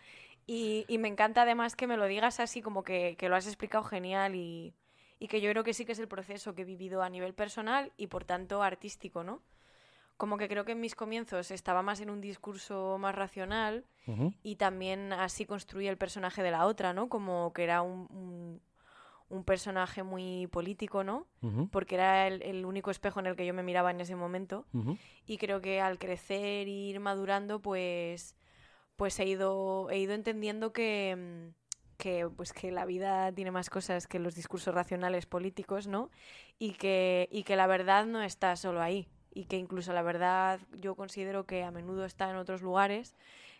y, 0.46 0.86
y 0.90 0.98
me 0.98 1.08
encanta 1.08 1.44
además 1.44 1.76
que 1.76 1.88
me 1.88 1.96
lo 1.96 2.06
digas 2.06 2.42
así 2.42 2.62
como 2.62 2.84
que, 2.84 3.16
que 3.18 3.30
lo 3.30 3.36
has 3.38 3.48
explicado 3.48 3.86
genial 3.86 4.36
y, 4.36 4.74
y 5.24 5.30
que 5.30 5.40
yo 5.40 5.50
creo 5.52 5.64
que 5.64 5.74
sí 5.74 5.86
que 5.86 5.94
es 5.94 6.00
el 6.00 6.10
proceso 6.10 6.54
que 6.54 6.64
he 6.64 6.66
vivido 6.66 7.02
a 7.02 7.10
nivel 7.10 7.34
personal 7.34 7.94
y 7.96 8.08
por 8.08 8.26
tanto 8.26 8.62
artístico, 8.62 9.24
¿no? 9.24 9.42
Como 10.18 10.38
que 10.38 10.50
creo 10.50 10.66
que 10.66 10.74
en 10.74 10.82
mis 10.82 10.96
comienzos 10.96 11.50
estaba 11.50 11.82
más 11.82 12.02
en 12.02 12.10
un 12.10 12.20
discurso 12.20 12.98
más 13.00 13.16
racional 13.16 13.86
y 14.44 14.58
también 14.58 15.14
así 15.14 15.46
construí 15.46 15.88
el 15.88 15.96
personaje 15.98 16.44
de 16.44 16.52
la 16.52 16.66
otra, 16.66 16.92
¿no? 16.92 17.08
Como 17.08 17.54
que 17.54 17.64
era 17.64 17.82
un, 17.82 18.08
un, 18.12 18.62
un 19.30 19.44
personaje 19.46 20.04
muy 20.04 20.48
político, 20.48 21.06
¿no? 21.06 21.26
Porque 21.72 21.96
era 21.96 22.28
el, 22.28 22.42
el 22.42 22.66
único 22.66 22.92
espejo 22.92 23.22
en 23.22 23.28
el 23.28 23.38
que 23.38 23.46
yo 23.46 23.54
me 23.54 23.64
miraba 23.64 23.92
en 23.92 24.02
ese 24.02 24.18
momento 24.18 24.66
y 25.26 25.38
creo 25.38 25.62
que 25.62 25.80
al 25.80 26.00
crecer 26.00 26.68
e 26.68 26.70
ir 26.70 27.00
madurando 27.00 27.62
pues 27.62 28.36
pues 28.98 29.18
he 29.22 29.26
ido 29.26 29.90
he 29.90 30.00
ido 30.00 30.14
entendiendo 30.14 30.74
que 30.74 31.16
mm, 31.16 31.63
que 32.04 32.30
pues 32.38 32.54
que 32.54 32.72
la 32.72 32.86
vida 32.86 33.32
tiene 33.34 33.52
más 33.52 33.70
cosas 33.70 34.08
que 34.08 34.20
los 34.20 34.36
discursos 34.36 34.74
racionales 34.76 35.26
políticos 35.26 35.88
no 35.88 36.10
y 36.60 36.74
que 36.74 37.28
y 37.32 37.44
que 37.44 37.56
la 37.56 37.68
verdad 37.68 38.06
no 38.06 38.22
está 38.22 38.56
solo 38.56 38.82
ahí 38.82 39.08
y 39.34 39.46
que 39.46 39.58
incluso 39.58 39.94
la 39.94 40.02
verdad 40.04 40.60
yo 40.86 40.96
considero 40.96 41.46
que 41.46 41.64
a 41.64 41.72
menudo 41.72 42.06
está 42.06 42.30
en 42.30 42.38
otros 42.38 42.62
lugares 42.62 43.16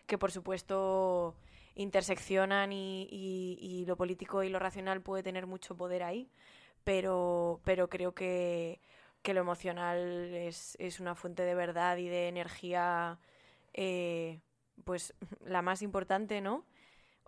que 0.06 0.18
por 0.18 0.30
supuesto 0.32 1.34
interseccionan 1.74 2.72
y, 2.72 3.08
y- 3.10 3.84
lo 3.86 3.96
político 3.96 4.42
y 4.44 4.48
lo 4.48 4.58
racional 4.58 5.00
puede 5.02 5.22
tener 5.22 5.46
mucho 5.46 5.76
poder 5.76 6.02
ahí 6.04 6.28
pero 6.84 7.60
pero 7.64 7.88
creo 7.88 8.14
que 8.14 8.80
que 9.22 9.34
lo 9.34 9.40
emocional 9.40 9.98
es, 10.34 10.76
es 10.78 11.00
una 11.00 11.14
fuente 11.14 11.44
de 11.44 11.54
verdad 11.54 11.96
y 11.96 12.08
de 12.08 12.28
energía, 12.28 13.18
eh, 13.72 14.40
pues 14.84 15.14
la 15.46 15.62
más 15.62 15.80
importante, 15.82 16.42
¿no? 16.42 16.64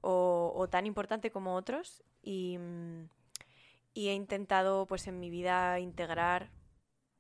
O, 0.08 0.52
o 0.54 0.68
tan 0.68 0.86
importante 0.86 1.32
como 1.32 1.56
otros. 1.56 2.04
Y, 2.22 2.58
mm, 2.58 3.08
y 3.92 4.08
he 4.08 4.14
intentado, 4.14 4.86
pues 4.86 5.06
en 5.08 5.18
mi 5.18 5.30
vida, 5.30 5.80
integrar. 5.80 6.50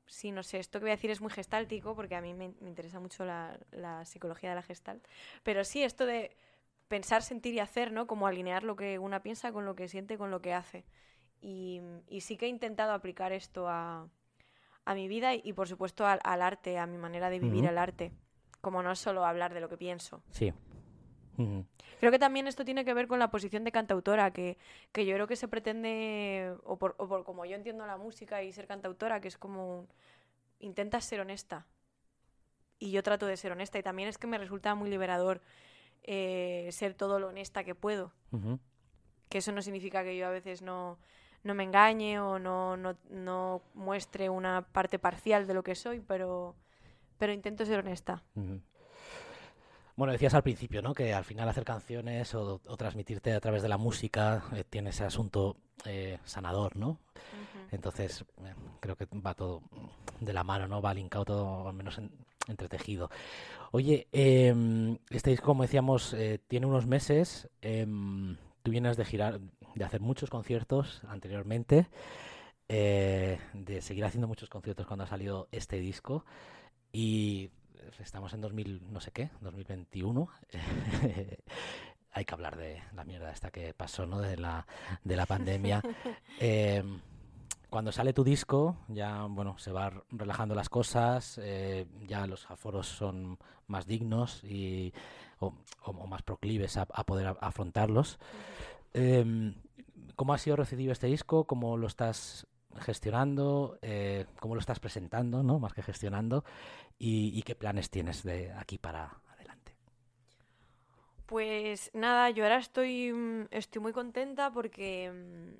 Sí, 0.06 0.30
no 0.30 0.42
sé, 0.44 0.60
esto 0.60 0.78
que 0.78 0.84
voy 0.84 0.90
a 0.92 0.96
decir 0.96 1.10
es 1.10 1.20
muy 1.20 1.30
gestáltico 1.30 1.96
porque 1.96 2.14
a 2.14 2.20
mí 2.20 2.32
me, 2.32 2.52
me 2.60 2.68
interesa 2.68 3.00
mucho 3.00 3.24
la, 3.24 3.58
la 3.72 4.04
psicología 4.04 4.50
de 4.50 4.54
la 4.56 4.62
gestalt. 4.62 5.04
Pero 5.42 5.64
sí, 5.64 5.82
esto 5.82 6.06
de 6.06 6.36
pensar, 6.86 7.22
sentir 7.22 7.54
y 7.54 7.58
hacer, 7.58 7.90
¿no? 7.90 8.06
Como 8.06 8.28
alinear 8.28 8.62
lo 8.62 8.76
que 8.76 9.00
una 9.00 9.20
piensa 9.20 9.50
con 9.50 9.64
lo 9.64 9.74
que 9.74 9.88
siente, 9.88 10.16
con 10.16 10.30
lo 10.30 10.40
que 10.40 10.54
hace. 10.54 10.84
Y, 11.40 11.80
y 12.08 12.20
sí 12.20 12.36
que 12.36 12.46
he 12.46 12.48
intentado 12.48 12.92
aplicar 12.92 13.32
esto 13.32 13.68
a, 13.68 14.08
a 14.84 14.94
mi 14.94 15.08
vida 15.08 15.34
y, 15.34 15.40
y, 15.44 15.52
por 15.54 15.66
supuesto 15.66 16.06
al, 16.06 16.20
al 16.22 16.40
arte, 16.40 16.78
a 16.78 16.86
mi 16.86 16.98
manera 16.98 17.30
de 17.30 17.40
vivir 17.40 17.64
el 17.64 17.78
arte. 17.78 18.12
Como 18.60 18.82
no 18.82 18.94
solo 18.94 19.24
hablar 19.24 19.54
de 19.54 19.60
lo 19.60 19.68
que 19.68 19.76
pienso. 19.76 20.22
Sí. 20.30 20.52
Creo 22.00 22.12
que 22.12 22.18
también 22.18 22.46
esto 22.46 22.64
tiene 22.64 22.84
que 22.84 22.94
ver 22.94 23.06
con 23.06 23.18
la 23.18 23.30
posición 23.30 23.64
de 23.64 23.72
cantautora, 23.72 24.30
que, 24.30 24.58
que 24.92 25.06
yo 25.06 25.14
creo 25.14 25.26
que 25.26 25.36
se 25.36 25.48
pretende, 25.48 26.54
o 26.64 26.76
por, 26.76 26.94
o 26.98 27.08
por 27.08 27.24
como 27.24 27.44
yo 27.44 27.56
entiendo 27.56 27.86
la 27.86 27.96
música 27.96 28.42
y 28.42 28.52
ser 28.52 28.66
cantautora, 28.66 29.20
que 29.20 29.28
es 29.28 29.38
como 29.38 29.86
intentas 30.60 31.04
ser 31.04 31.20
honesta. 31.20 31.66
Y 32.78 32.90
yo 32.90 33.02
trato 33.02 33.26
de 33.26 33.36
ser 33.36 33.52
honesta. 33.52 33.78
Y 33.78 33.82
también 33.82 34.08
es 34.08 34.18
que 34.18 34.26
me 34.26 34.38
resulta 34.38 34.74
muy 34.74 34.90
liberador 34.90 35.40
eh, 36.02 36.68
ser 36.72 36.94
todo 36.94 37.18
lo 37.18 37.28
honesta 37.28 37.64
que 37.64 37.74
puedo. 37.74 38.12
Ujú. 38.32 38.58
Que 39.28 39.38
eso 39.38 39.52
no 39.52 39.62
significa 39.62 40.04
que 40.04 40.16
yo 40.16 40.26
a 40.26 40.30
veces 40.30 40.62
no, 40.62 40.98
no 41.42 41.54
me 41.54 41.64
engañe 41.64 42.20
o 42.20 42.38
no, 42.38 42.76
no, 42.76 42.96
no 43.08 43.62
muestre 43.74 44.28
una 44.28 44.62
parte 44.62 44.98
parcial 44.98 45.46
de 45.46 45.54
lo 45.54 45.62
que 45.62 45.74
soy, 45.74 46.00
pero, 46.00 46.54
pero 47.18 47.32
intento 47.32 47.64
ser 47.64 47.78
honesta. 47.80 48.22
Ujú. 48.34 48.60
Bueno, 49.96 50.12
decías 50.12 50.34
al 50.34 50.42
principio, 50.42 50.82
¿no? 50.82 50.92
Que 50.92 51.14
al 51.14 51.24
final 51.24 51.48
hacer 51.48 51.64
canciones 51.64 52.34
o, 52.34 52.60
o 52.66 52.76
transmitirte 52.76 53.32
a 53.32 53.40
través 53.40 53.62
de 53.62 53.68
la 53.68 53.78
música 53.78 54.44
eh, 54.54 54.64
tiene 54.68 54.90
ese 54.90 55.04
asunto 55.04 55.56
eh, 55.86 56.18
sanador, 56.24 56.76
¿no? 56.76 56.98
Entonces, 57.72 58.24
eh, 58.44 58.54
creo 58.80 58.96
que 58.96 59.06
va 59.14 59.34
todo 59.34 59.62
de 60.20 60.32
la 60.34 60.44
mano, 60.44 60.68
¿no? 60.68 60.82
Va 60.82 60.92
linkado 60.92 61.24
todo, 61.24 61.68
al 61.68 61.74
menos 61.74 61.96
en- 61.98 62.10
entretejido. 62.46 63.10
Oye, 63.72 64.06
em, 64.12 64.98
este 65.10 65.30
disco, 65.30 65.46
como 65.46 65.62
decíamos, 65.62 66.14
tiene 66.46 66.66
unos 66.66 66.86
meses. 66.86 67.48
em, 67.62 68.36
tú 68.62 68.70
vienes 68.70 68.96
de 68.96 69.04
girar, 69.04 69.40
de 69.74 69.84
hacer 69.84 70.00
muchos 70.00 70.28
conciertos 70.30 71.02
anteriormente, 71.08 71.88
de 72.68 73.80
seguir 73.80 74.04
haciendo 74.04 74.28
muchos 74.28 74.48
conciertos 74.48 74.86
cuando 74.86 75.04
ha 75.04 75.08
salido 75.08 75.48
este 75.52 75.78
disco. 75.78 76.24
Y 76.92 77.50
estamos 77.98 78.32
en 78.34 78.40
2000, 78.40 78.82
no 78.92 79.00
sé 79.00 79.10
qué, 79.12 79.30
2021. 79.40 80.28
Hay 82.12 82.24
que 82.24 82.34
hablar 82.34 82.56
de 82.56 82.82
la 82.94 83.04
mierda 83.04 83.30
esta 83.30 83.50
que 83.50 83.74
pasó, 83.74 84.06
¿no? 84.06 84.20
De 84.20 84.36
la, 84.36 84.66
de 85.04 85.16
la 85.16 85.26
pandemia. 85.26 85.82
Em, 86.40 87.00
cuando 87.70 87.92
sale 87.92 88.12
tu 88.12 88.22
disco, 88.24 88.76
ya, 88.88 89.24
bueno, 89.24 89.58
se 89.58 89.72
va 89.72 89.86
r- 89.88 90.02
relajando 90.10 90.54
las 90.54 90.68
cosas, 90.68 91.38
eh, 91.42 91.86
ya 92.06 92.26
los 92.26 92.50
aforos 92.50 92.86
son 92.86 93.38
más 93.66 93.86
dignos 93.86 94.44
y, 94.44 94.92
o, 95.40 95.48
o- 95.82 95.90
o 95.90 96.06
más 96.06 96.22
proclives 96.22 96.76
a, 96.76 96.82
a 96.92 97.04
poder 97.04 97.26
a- 97.28 97.36
afrontarlos. 97.40 98.18
Em, 98.94 99.54
¿Cómo 100.14 100.32
ha 100.32 100.38
sido 100.38 100.56
recibido 100.56 100.92
este 100.92 101.06
disco? 101.08 101.44
¿Cómo 101.44 101.76
lo 101.76 101.86
estás 101.86 102.46
gestionando? 102.78 103.78
Eh, 103.82 104.26
¿Cómo 104.40 104.54
lo 104.54 104.60
estás 104.60 104.78
presentando, 104.80 105.42
no? 105.42 105.58
Más 105.58 105.72
que 105.74 105.82
gestionando. 105.82 106.44
¿Y, 106.98 107.32
y 107.38 107.42
qué 107.42 107.54
planes 107.54 107.90
tienes 107.90 108.22
de 108.22 108.52
aquí 108.52 108.78
para 108.78 109.20
adelante? 109.34 109.76
Pues 111.26 111.90
nada, 111.92 112.30
yo 112.30 112.44
ahora 112.44 112.58
estoy, 112.58 113.12
mm, 113.12 113.48
estoy 113.50 113.82
muy 113.82 113.92
contenta 113.92 114.52
porque, 114.52 115.10
mm, 115.12 115.58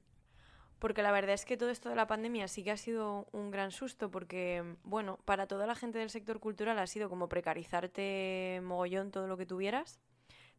porque 0.79 1.03
la 1.03 1.11
verdad 1.11 1.35
es 1.35 1.45
que 1.45 1.57
todo 1.57 1.71
esto 1.71 1.89
de 1.89 1.97
la 1.97 2.07
pandemia 2.07 2.49
sí 2.49 2.63
que 2.63 2.71
ha 2.71 2.77
sido 2.77 3.27
un 3.33 3.51
gran 3.51 3.73
susto 3.73 4.11
porque, 4.11 4.63
mm, 4.63 4.89
bueno, 4.89 5.19
para 5.25 5.47
toda 5.47 5.67
la 5.67 5.75
gente 5.75 5.99
del 5.99 6.11
sector 6.11 6.39
cultural 6.41 6.79
ha 6.79 6.87
sido 6.87 7.09
como 7.09 7.29
precarizarte 7.29 8.61
mogollón 8.63 9.11
todo 9.11 9.27
lo 9.27 9.37
que 9.37 9.47
tuvieras. 9.47 10.01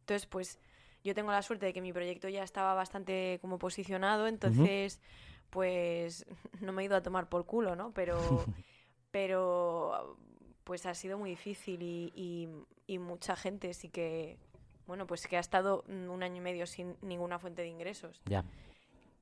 Entonces, 0.00 0.26
pues 0.26 0.58
yo 1.04 1.14
tengo 1.14 1.32
la 1.32 1.42
suerte 1.42 1.66
de 1.66 1.72
que 1.72 1.80
mi 1.80 1.92
proyecto 1.92 2.28
ya 2.28 2.42
estaba 2.42 2.74
bastante 2.74 3.38
como 3.40 3.58
posicionado, 3.58 4.26
entonces, 4.26 5.00
pues 5.50 6.26
no 6.60 6.72
me 6.72 6.82
he 6.82 6.86
ido 6.86 6.96
a 6.96 7.02
tomar 7.02 7.28
por 7.28 7.46
culo, 7.46 7.76
¿no? 7.76 7.92
Pero, 7.92 8.18
pero 9.10 10.18
pues 10.68 10.84
ha 10.84 10.92
sido 10.92 11.16
muy 11.16 11.30
difícil 11.30 11.80
y, 11.82 12.12
y, 12.14 12.46
y 12.86 12.98
mucha 12.98 13.36
gente 13.36 13.72
sí 13.72 13.88
que, 13.88 14.36
bueno, 14.86 15.06
pues 15.06 15.26
que 15.26 15.38
ha 15.38 15.40
estado 15.40 15.82
un 15.88 16.22
año 16.22 16.36
y 16.36 16.40
medio 16.40 16.66
sin 16.66 16.94
ninguna 17.00 17.38
fuente 17.38 17.62
de 17.62 17.68
ingresos. 17.68 18.20
Ya. 18.26 18.44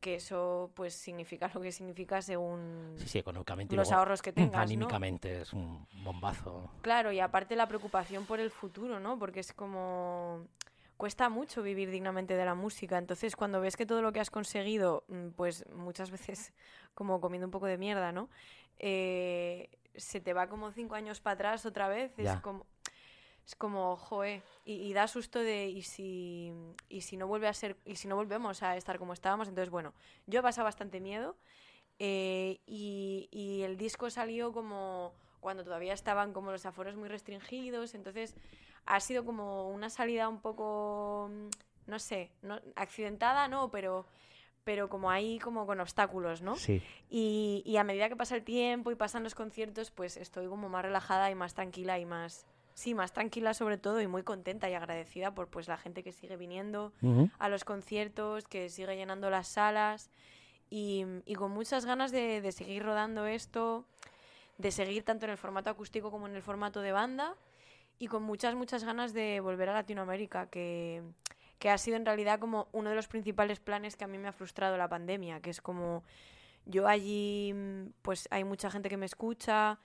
Que 0.01 0.17
eso 0.17 0.73
pues 0.75 0.93
significa 0.95 1.49
lo 1.55 1.61
que 1.61 1.71
significa 1.71 2.21
según 2.21 2.97
Sí, 2.99 3.07
sí, 3.07 3.19
económicamente. 3.21 3.77
los 3.77 3.87
luego 3.87 3.97
ahorros 4.01 4.23
que 4.23 4.33
tengas, 4.33 4.55
¿no? 4.55 4.59
Anímicamente 4.59 5.43
es 5.43 5.53
un 5.53 5.87
bombazo. 6.03 6.69
Claro, 6.83 7.13
y 7.13 7.21
aparte 7.21 7.55
la 7.55 7.69
preocupación 7.69 8.27
por 8.27 8.41
el 8.41 8.51
futuro, 8.51 8.99
¿no? 8.99 9.17
Porque 9.17 9.39
es 9.39 9.53
como... 9.53 10.49
Cuesta 10.97 11.29
mucho 11.29 11.63
vivir 11.63 11.93
dignamente 11.93 12.35
de 12.35 12.45
la 12.45 12.57
música, 12.57 12.99
entonces 12.99 13.37
cuando 13.37 13.61
ves 13.61 13.77
que 13.77 13.87
todo 13.87 14.03
lo 14.03 14.13
que 14.13 14.19
has 14.19 14.31
conseguido, 14.31 15.05
mm, 15.07 15.29
pues 15.37 15.65
muchas 15.73 16.11
veces 16.11 16.53
como 16.95 17.21
comiendo 17.21 17.47
un 17.47 17.53
poco 17.53 17.67
de 17.67 17.79
mierda, 17.79 18.11
¿no? 18.11 18.31
Eh, 18.81 19.69
se 19.97 20.21
te 20.21 20.33
va 20.33 20.49
como 20.49 20.71
cinco 20.73 20.95
años 20.95 21.21
para 21.21 21.35
atrás 21.35 21.67
otra 21.67 21.89
vez, 21.89 22.19
es 22.19 22.41
como... 22.41 22.67
Es 23.47 23.55
como, 23.55 23.97
joe, 23.97 24.43
y, 24.65 24.73
y 24.73 24.93
da 24.93 25.07
susto 25.07 25.39
de, 25.39 25.69
y 25.69 25.83
si, 25.83 26.53
y 26.89 27.03
si 27.03 27.17
no 27.17 27.29
vuelve 27.29 27.47
a 27.47 27.53
ser, 27.53 27.77
y 27.85 27.95
si 27.95 28.09
no 28.09 28.17
volvemos 28.17 28.61
a 28.65 28.77
estar 28.77 28.99
como 28.99 29.13
estábamos, 29.13 29.47
entonces 29.47 29.71
bueno, 29.71 29.95
yo 30.27 30.41
he 30.41 30.43
pasado 30.43 30.65
bastante 30.65 31.01
miedo 31.01 31.37
Eh, 31.99 32.61
y, 32.67 33.29
y 33.31 33.63
el 33.63 33.77
disco 33.77 34.11
salió 34.11 34.53
como 34.53 35.15
cuando 35.41 35.63
todavía 35.65 35.95
estaban 35.95 36.33
como 36.33 36.51
los 36.51 36.67
aforos 36.67 36.97
muy 36.97 37.09
restringidos, 37.09 37.95
entonces 37.95 38.35
ha 38.85 38.99
sido 39.01 39.25
como 39.25 39.71
una 39.71 39.89
salida 39.91 40.29
un 40.29 40.41
poco, 40.41 41.31
no 41.87 41.99
sé, 41.99 42.33
no, 42.43 42.61
accidentada, 42.75 43.49
no, 43.49 43.71
pero, 43.71 44.07
pero 44.67 44.89
como 44.89 45.13
ahí 45.13 45.39
como 45.39 45.65
con 45.65 45.79
obstáculos, 45.79 46.43
¿no? 46.43 46.57
Sí. 46.57 46.83
Y, 47.09 47.63
y 47.65 47.77
a 47.77 47.85
medida 47.85 48.09
que 48.09 48.17
pasa 48.17 48.35
el 48.35 48.43
tiempo 48.43 48.91
y 48.91 48.97
pasan 48.97 49.23
los 49.23 49.37
conciertos, 49.37 49.93
pues 49.93 50.17
estoy 50.17 50.49
como 50.49 50.69
más 50.69 50.83
relajada 50.83 51.31
y 51.31 51.37
más 51.37 51.55
tranquila 51.55 52.01
y 52.01 52.05
más... 52.05 52.45
Sí, 52.75 52.93
más 52.93 53.13
tranquila 53.13 53.55
sobre 53.55 53.79
todo 53.79 54.01
y 54.01 54.09
muy 54.09 54.25
contenta 54.25 54.69
y 54.69 54.75
agradecida 54.75 55.33
por 55.33 55.47
pues 55.47 55.69
la 55.69 55.77
gente 55.77 56.03
que 56.03 56.11
sigue 56.13 56.37
viniendo 56.37 56.93
a 57.39 57.49
los 57.49 57.65
conciertos, 57.65 58.49
que 58.49 58.69
sigue 58.69 58.97
llenando 58.97 59.31
las 59.31 59.47
salas 59.47 60.11
y, 60.69 61.05
y 61.25 61.37
con 61.37 61.53
muchas 61.53 61.87
ganas 61.87 62.11
de, 62.11 62.41
de 62.41 62.51
seguir 62.51 62.83
rodando 62.83 63.25
esto, 63.25 63.87
de 64.59 64.73
seguir 64.73 65.05
tanto 65.05 65.27
en 65.27 65.31
el 65.31 65.39
formato 65.39 65.71
acústico 65.71 66.11
como 66.11 66.27
en 66.27 66.35
el 66.35 66.43
formato 66.43 66.81
de 66.83 66.91
banda 66.91 67.37
y 68.01 68.09
con 68.09 68.25
muchas, 68.25 68.57
muchas 68.57 68.83
ganas 68.83 69.15
de 69.15 69.41
volver 69.41 69.69
a 69.69 69.75
Latinoamérica, 69.75 70.51
que, 70.51 71.03
que 71.59 71.71
ha 71.71 71.79
sido 71.79 71.97
en 71.97 72.07
realidad 72.07 72.39
como 72.39 72.69
uno 72.73 72.91
de 72.91 72.97
los 72.97 73.09
principales 73.09 73.61
planes 73.61 73.97
que 73.97 74.05
a 74.05 74.09
mí 74.09 74.19
me 74.19 74.29
ha 74.29 74.33
frustrado 74.33 74.77
la 74.77 74.89
pandemia, 74.89 75.41
que 75.41 75.51
es 75.51 75.61
como 75.61 76.05
yo 76.67 76.89
allí, 76.89 77.53
mm, 77.55 77.93
pues 78.03 78.29
hay 78.31 78.45
mucha 78.45 78.71
gente 78.71 78.89
que 78.89 78.97
me 78.97 79.07
escucha, 79.07 79.79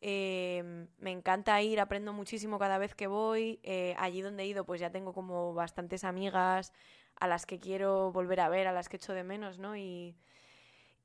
eh, 0.00 0.86
me 0.98 1.10
encanta 1.10 1.60
ir, 1.62 1.80
aprendo 1.80 2.12
muchísimo 2.12 2.58
cada 2.58 2.78
vez 2.78 2.94
que 2.94 3.06
voy. 3.08 3.60
eh, 3.62 3.94
allí 3.98 4.22
donde 4.22 4.44
he 4.44 4.46
ido, 4.46 4.64
pues 4.64 4.80
ya 4.80 4.90
tengo 4.90 5.12
como 5.12 5.54
bastantes 5.54 6.04
amigas 6.04 6.72
a 7.16 7.26
las 7.28 7.46
que 7.46 7.58
quiero 7.58 8.12
volver 8.12 8.40
a 8.40 8.48
ver, 8.48 8.66
a 8.68 8.72
las 8.72 8.88
que 8.88 8.96
echo 8.96 9.12
de 9.12 9.24
menos, 9.24 9.58
¿no? 9.58 9.76
Y, 9.76 10.16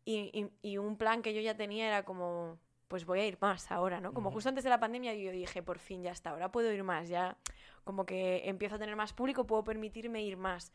y, 0.05 0.77
un 0.77 0.97
plan 0.97 1.21
que 1.21 1.33
yo 1.33 1.41
ya 1.41 1.55
tenía 1.55 1.87
era 1.87 2.03
como, 2.03 2.59
pues 2.87 3.05
voy 3.05 3.19
a 3.19 3.25
ir 3.25 3.37
más 3.41 3.71
ahora, 3.71 3.99
¿no? 3.99 4.13
Como 4.13 4.31
justo 4.31 4.49
antes 4.49 4.63
de 4.63 4.69
la 4.69 4.79
pandemia 4.79 5.13
yo 5.13 5.31
dije, 5.31 5.63
por 5.63 5.79
fin, 5.79 6.03
ya 6.03 6.11
está, 6.11 6.31
ahora 6.31 6.51
puedo 6.51 6.71
ir 6.71 6.83
más, 6.83 7.09
ya 7.09 7.37
como 7.83 8.05
que 8.05 8.47
empiezo 8.47 8.75
a 8.75 8.79
tener 8.79 8.95
más 8.95 9.13
público, 9.13 9.45
puedo 9.45 9.63
permitirme 9.63 10.21
ir 10.23 10.37
más. 10.37 10.73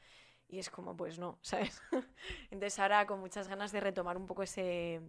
Y 0.49 0.59
es 0.59 0.71
como, 0.71 0.97
pues 0.97 1.19
no, 1.19 1.39
¿sabes? 1.43 1.81
Entonces 2.51 2.79
ahora 2.79 3.07
con 3.07 3.21
muchas 3.21 3.49
ganas 3.49 3.73
de 3.73 3.81
retomar 3.81 4.17
un 4.17 4.27
poco 4.27 4.43
ese, 4.43 5.01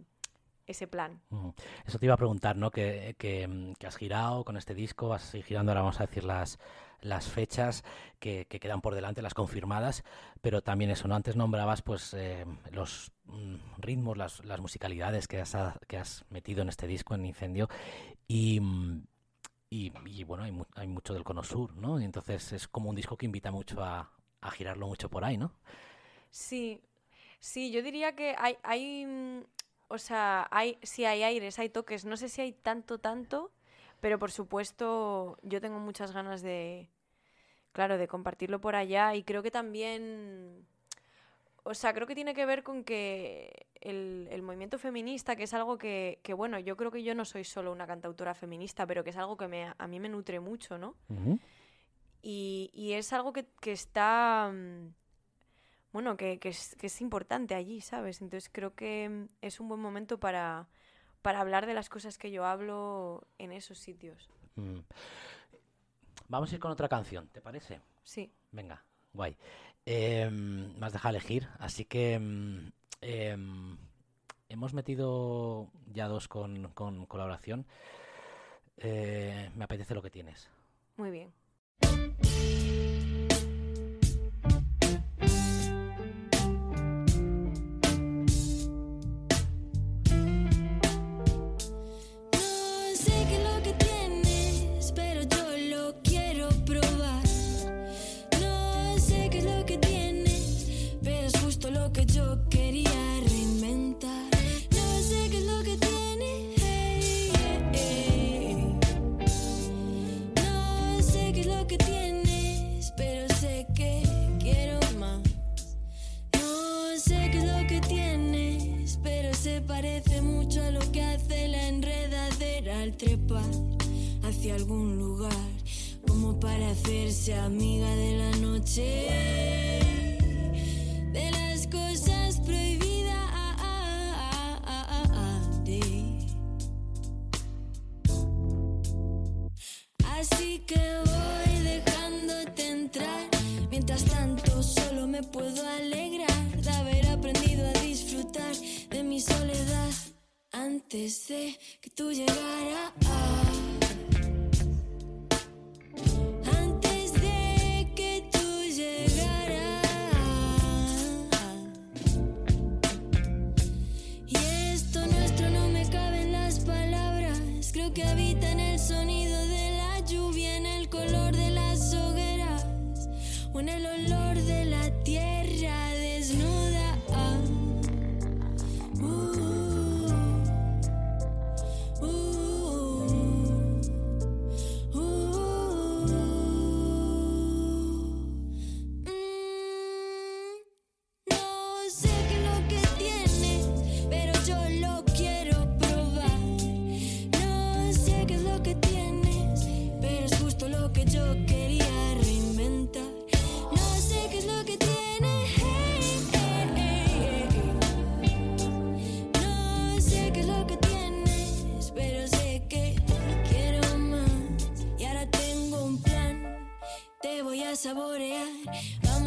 ese 0.66 0.86
plan. 0.86 1.20
Eso 1.86 1.98
te 1.98 2.06
iba 2.06 2.14
a 2.14 2.18
preguntar, 2.18 2.56
¿no? 2.56 2.70
Que, 2.70 3.14
que, 3.18 3.74
que 3.78 3.86
has 3.86 3.96
girado 3.96 4.44
con 4.44 4.56
este 4.56 4.74
disco, 4.74 5.08
vas 5.08 5.24
a 5.24 5.30
seguir 5.30 5.46
girando, 5.46 5.72
ahora 5.72 5.82
vamos 5.82 6.00
a 6.00 6.06
decir 6.06 6.24
las, 6.24 6.58
las 7.00 7.28
fechas 7.28 7.82
que, 8.18 8.46
que 8.46 8.60
quedan 8.60 8.80
por 8.80 8.94
delante, 8.94 9.22
las 9.22 9.34
confirmadas, 9.34 10.04
pero 10.40 10.62
también 10.62 10.90
eso, 10.90 11.08
¿no? 11.08 11.14
Antes 11.14 11.36
nombrabas 11.36 11.82
pues 11.82 12.14
eh, 12.14 12.44
los 12.72 13.12
mm, 13.24 13.56
ritmos, 13.78 14.16
las, 14.16 14.44
las 14.44 14.60
musicalidades 14.60 15.26
que 15.28 15.40
has, 15.40 15.56
que 15.88 15.96
has 15.98 16.24
metido 16.30 16.62
en 16.62 16.68
este 16.68 16.86
disco, 16.86 17.14
en 17.14 17.24
Incendio, 17.26 17.68
y, 18.28 18.60
y, 19.70 19.92
y, 20.06 20.24
bueno, 20.24 20.44
hay, 20.44 20.52
mu- 20.52 20.64
hay 20.74 20.88
mucho 20.88 21.14
del 21.14 21.24
cono 21.24 21.42
sur, 21.42 21.74
¿no? 21.76 22.00
Y 22.00 22.04
entonces 22.04 22.52
es 22.52 22.68
como 22.68 22.90
un 22.90 22.96
disco 22.96 23.16
que 23.16 23.26
invita 23.26 23.50
mucho 23.50 23.82
a, 23.82 24.10
a 24.40 24.50
girarlo 24.50 24.86
mucho 24.88 25.08
por 25.08 25.24
ahí, 25.24 25.36
¿no? 25.36 25.52
Sí, 26.30 26.80
sí, 27.40 27.70
yo 27.70 27.82
diría 27.82 28.14
que 28.14 28.34
hay, 28.38 28.56
hay, 28.62 29.06
mm, 29.06 29.40
o 29.90 29.98
sea, 29.98 30.46
hay, 30.52 30.78
sí 30.82 31.04
hay 31.04 31.24
aires, 31.24 31.58
hay 31.58 31.68
toques, 31.68 32.04
no 32.04 32.16
sé 32.16 32.28
si 32.28 32.40
hay 32.40 32.52
tanto, 32.52 32.98
tanto, 32.98 33.50
pero 34.00 34.20
por 34.20 34.30
supuesto 34.30 35.36
yo 35.42 35.60
tengo 35.60 35.80
muchas 35.80 36.12
ganas 36.12 36.42
de, 36.42 36.88
claro, 37.72 37.98
de 37.98 38.06
compartirlo 38.06 38.60
por 38.60 38.76
allá. 38.76 39.16
Y 39.16 39.24
creo 39.24 39.42
que 39.42 39.50
también, 39.50 40.64
o 41.64 41.74
sea, 41.74 41.92
creo 41.92 42.06
que 42.06 42.14
tiene 42.14 42.34
que 42.34 42.46
ver 42.46 42.62
con 42.62 42.84
que 42.84 43.66
el, 43.80 44.28
el 44.30 44.42
movimiento 44.42 44.78
feminista, 44.78 45.34
que 45.34 45.42
es 45.42 45.54
algo 45.54 45.76
que, 45.76 46.20
que, 46.22 46.34
bueno, 46.34 46.60
yo 46.60 46.76
creo 46.76 46.92
que 46.92 47.02
yo 47.02 47.16
no 47.16 47.24
soy 47.24 47.42
solo 47.42 47.72
una 47.72 47.88
cantautora 47.88 48.34
feminista, 48.34 48.86
pero 48.86 49.02
que 49.02 49.10
es 49.10 49.16
algo 49.16 49.36
que 49.36 49.48
me, 49.48 49.74
a 49.76 49.86
mí 49.88 49.98
me 49.98 50.08
nutre 50.08 50.38
mucho, 50.38 50.78
¿no? 50.78 50.94
Y, 52.22 52.70
y 52.72 52.92
es 52.92 53.12
algo 53.12 53.32
que, 53.32 53.46
que 53.60 53.72
está, 53.72 54.52
mm, 54.52 54.94
bueno, 55.92 56.16
que, 56.16 56.38
que 56.38 56.50
es, 56.50 56.76
que 56.76 56.86
es 56.86 57.00
importante 57.00 57.54
allí, 57.54 57.80
¿sabes? 57.80 58.20
Entonces 58.20 58.50
creo 58.52 58.74
que 58.74 59.08
mm, 59.08 59.28
es 59.42 59.60
un 59.60 59.68
buen 59.68 59.80
momento 59.80 60.18
para, 60.18 60.68
para 61.22 61.40
hablar 61.40 61.66
de 61.66 61.74
las 61.74 61.88
cosas 61.88 62.18
que 62.18 62.30
yo 62.30 62.44
hablo 62.44 63.26
en 63.38 63.52
esos 63.52 63.78
sitios. 63.78 64.30
Mm. 64.56 64.80
Vamos 66.28 66.52
a 66.52 66.54
ir 66.54 66.60
con 66.60 66.70
otra 66.70 66.88
canción, 66.88 67.28
¿te 67.28 67.40
parece? 67.40 67.80
Sí. 68.04 68.32
Venga, 68.52 68.84
guay. 69.12 69.36
Em, 69.84 70.78
me 70.78 70.86
has 70.86 70.92
dejado 70.92 71.16
elegir, 71.16 71.48
así 71.58 71.84
que 71.84 72.14
em, 72.14 72.70
em, 73.00 73.76
hemos 74.48 74.72
metido 74.74 75.68
ya 75.92 76.06
dos 76.06 76.28
con, 76.28 76.68
con 76.72 77.06
colaboración. 77.06 77.66
Eh, 78.76 79.50
me 79.56 79.64
apetece 79.64 79.94
lo 79.94 80.02
que 80.02 80.10
tienes. 80.10 80.48
Muy 80.96 81.10
bien. 81.10 82.59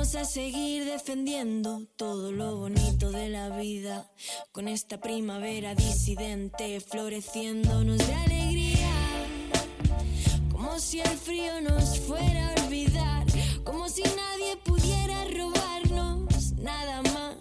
Vamos 0.04 0.16
a 0.16 0.26
seguir 0.26 0.84
defendiendo 0.84 1.88
todo 1.95 2.34
lo 2.34 2.58
bonito 2.58 3.10
de 3.10 3.30
la 3.30 3.47
vida. 3.58 4.06
Con 4.51 4.68
esta 4.68 4.99
primavera 4.99 5.76
disidente 5.76 6.82
floreciéndonos 6.82 7.99
de 7.99 8.14
alegría. 8.14 8.91
Como 10.51 10.78
si 10.78 10.99
el 10.99 11.08
frío 11.08 11.62
nos 11.62 11.99
fuera 11.99 12.49
a 12.49 12.66
olvidar. 12.66 13.26
Como 13.64 13.88
si 13.88 14.04
nadie 14.04 14.58
pudiera 14.66 15.24
robarnos. 15.24 16.51
Nada 16.58 17.01
más, 17.04 17.38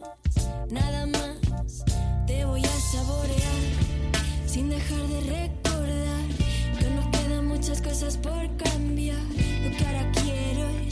nada 0.70 1.06
más. 1.06 1.84
Te 2.28 2.44
voy 2.44 2.62
a 2.64 2.80
saborear 2.92 3.62
sin 4.46 4.70
dejar 4.70 5.04
de 5.08 5.20
recordar 5.20 6.28
que 6.78 6.90
nos 6.90 7.06
quedan 7.08 7.46
muchas 7.48 7.82
cosas 7.82 8.16
por 8.18 8.56
cambiar. 8.56 9.18
Lo 9.18 9.76
que 9.76 9.84
ahora 9.84 10.12
quiero 10.12 10.68
es 10.86 10.91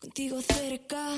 contigo 0.00 0.40
cerca. 0.40 1.14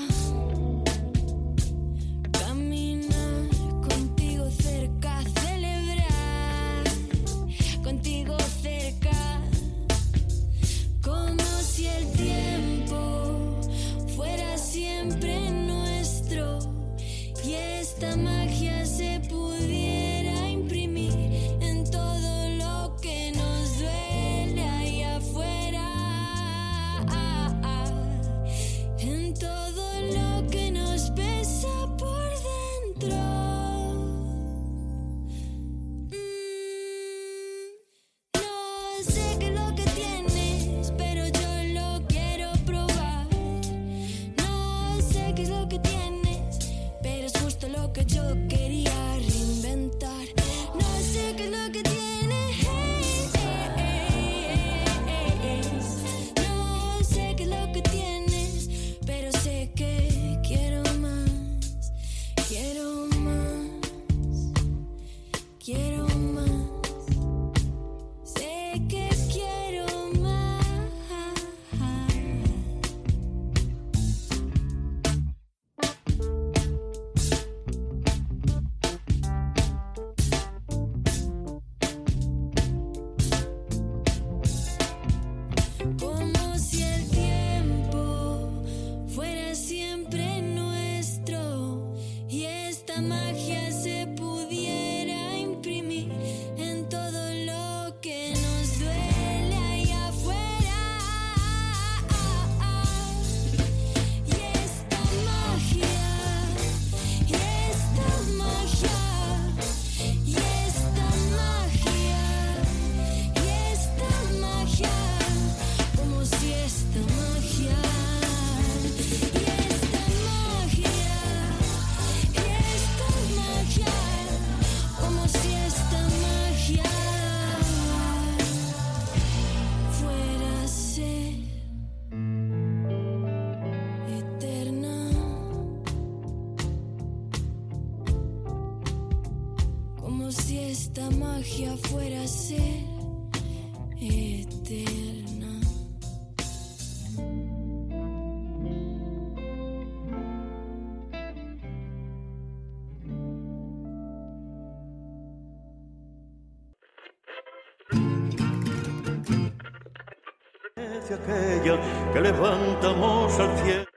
Que 162.13 162.21
levantamos 162.21 163.39
al 163.39 163.57
cielo. 163.57 163.93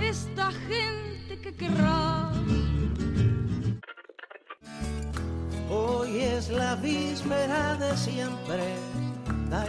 esta 0.00 0.50
gente 0.52 1.38
que 1.42 1.54
querrá. 1.54 2.32
Hoy 5.70 6.20
es 6.20 6.48
la 6.48 6.76
víspera 6.76 7.76
de 7.76 7.96
siempre. 7.96 8.62
Ay. 9.52 9.68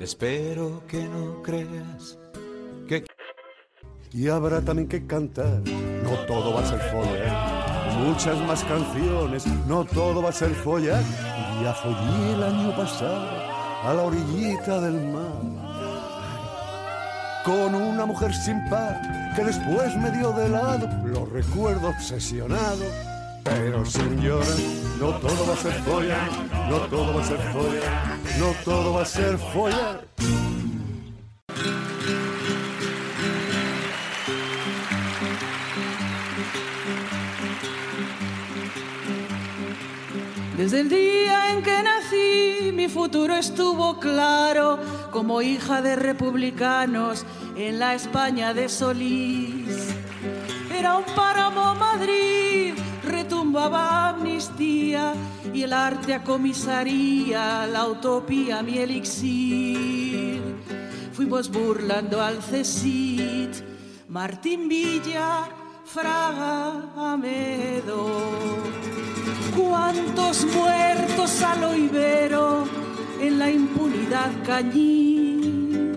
Espero 0.00 0.82
que 0.86 1.02
no 1.04 1.42
creas 1.42 2.18
que 2.86 3.04
Y 4.12 4.28
habrá 4.28 4.60
también 4.60 4.88
que 4.88 5.06
cantar. 5.06 5.62
No 6.02 6.10
todo 6.26 6.54
va 6.54 6.60
a 6.60 6.66
ser 6.66 6.80
follar. 6.90 7.65
Muchas 8.04 8.38
más 8.46 8.62
canciones. 8.64 9.46
No 9.66 9.84
todo 9.84 10.22
va 10.22 10.28
a 10.28 10.32
ser 10.32 10.54
follar. 10.54 11.02
Ya 11.62 11.72
follé 11.72 12.32
el 12.34 12.42
año 12.42 12.76
pasado 12.76 13.28
a 13.84 13.94
la 13.94 14.02
orillita 14.02 14.80
del 14.80 15.00
mar. 15.08 15.42
Con 17.44 17.74
una 17.74 18.06
mujer 18.06 18.34
sin 18.34 18.68
par 18.68 19.00
que 19.34 19.44
después 19.44 19.96
me 19.96 20.10
dio 20.10 20.32
de 20.32 20.48
lado. 20.48 20.88
Lo 21.04 21.26
recuerdo 21.26 21.88
obsesionado. 21.88 22.84
Pero 23.44 23.84
señora, 23.84 24.46
no 24.98 25.10
todo 25.14 25.46
va 25.46 25.54
a 25.54 25.56
ser 25.56 25.72
follar. 25.84 26.28
No 26.68 26.78
todo 26.78 27.14
va 27.14 27.22
a 27.22 27.24
ser 27.24 27.38
follar. 27.52 28.18
No 28.38 28.52
todo 28.64 28.92
va 28.94 29.02
a 29.02 29.04
ser 29.04 29.38
follar. 29.38 30.00
Desde 40.56 40.80
el 40.80 40.88
día 40.88 41.50
en 41.52 41.62
que 41.62 41.82
nací, 41.82 42.72
mi 42.72 42.88
futuro 42.88 43.36
estuvo 43.36 44.00
claro 44.00 44.78
como 45.10 45.42
hija 45.42 45.82
de 45.82 45.96
republicanos 45.96 47.26
en 47.56 47.78
la 47.78 47.94
España 47.94 48.54
de 48.54 48.70
Solís. 48.70 49.94
Era 50.74 50.96
un 50.96 51.04
páramo 51.14 51.74
Madrid, 51.74 52.72
retumbaba 53.04 54.08
amnistía 54.08 55.12
y 55.52 55.62
el 55.62 55.74
arte 55.74 56.14
a 56.14 56.24
comisaría, 56.24 57.66
la 57.66 57.86
utopía 57.86 58.62
mi 58.62 58.78
elixir. 58.78 60.40
Fuimos 61.12 61.50
burlando 61.50 62.22
al 62.22 62.42
CESIT, 62.42 63.56
Martín 64.08 64.68
Villa, 64.68 65.48
Fraga, 65.84 67.12
Amedo. 67.12 68.56
¿Cuántos 69.56 70.44
muertos 70.44 71.42
a 71.42 71.56
lo 71.56 71.74
ibero 71.74 72.64
en 73.20 73.38
la 73.38 73.50
impunidad 73.50 74.30
cañí? 74.44 75.94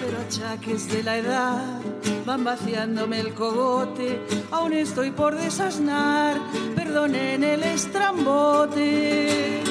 Pero 0.00 0.18
achaques 0.26 0.92
de 0.92 1.02
la 1.02 1.16
edad 1.16 1.80
van 2.26 2.44
vaciándome 2.44 3.20
el 3.20 3.32
cogote, 3.32 4.20
aún 4.50 4.74
estoy 4.74 5.10
por 5.10 5.34
desasnar, 5.34 6.38
perdonen 6.76 7.42
el 7.42 7.62
estrambote. 7.62 9.62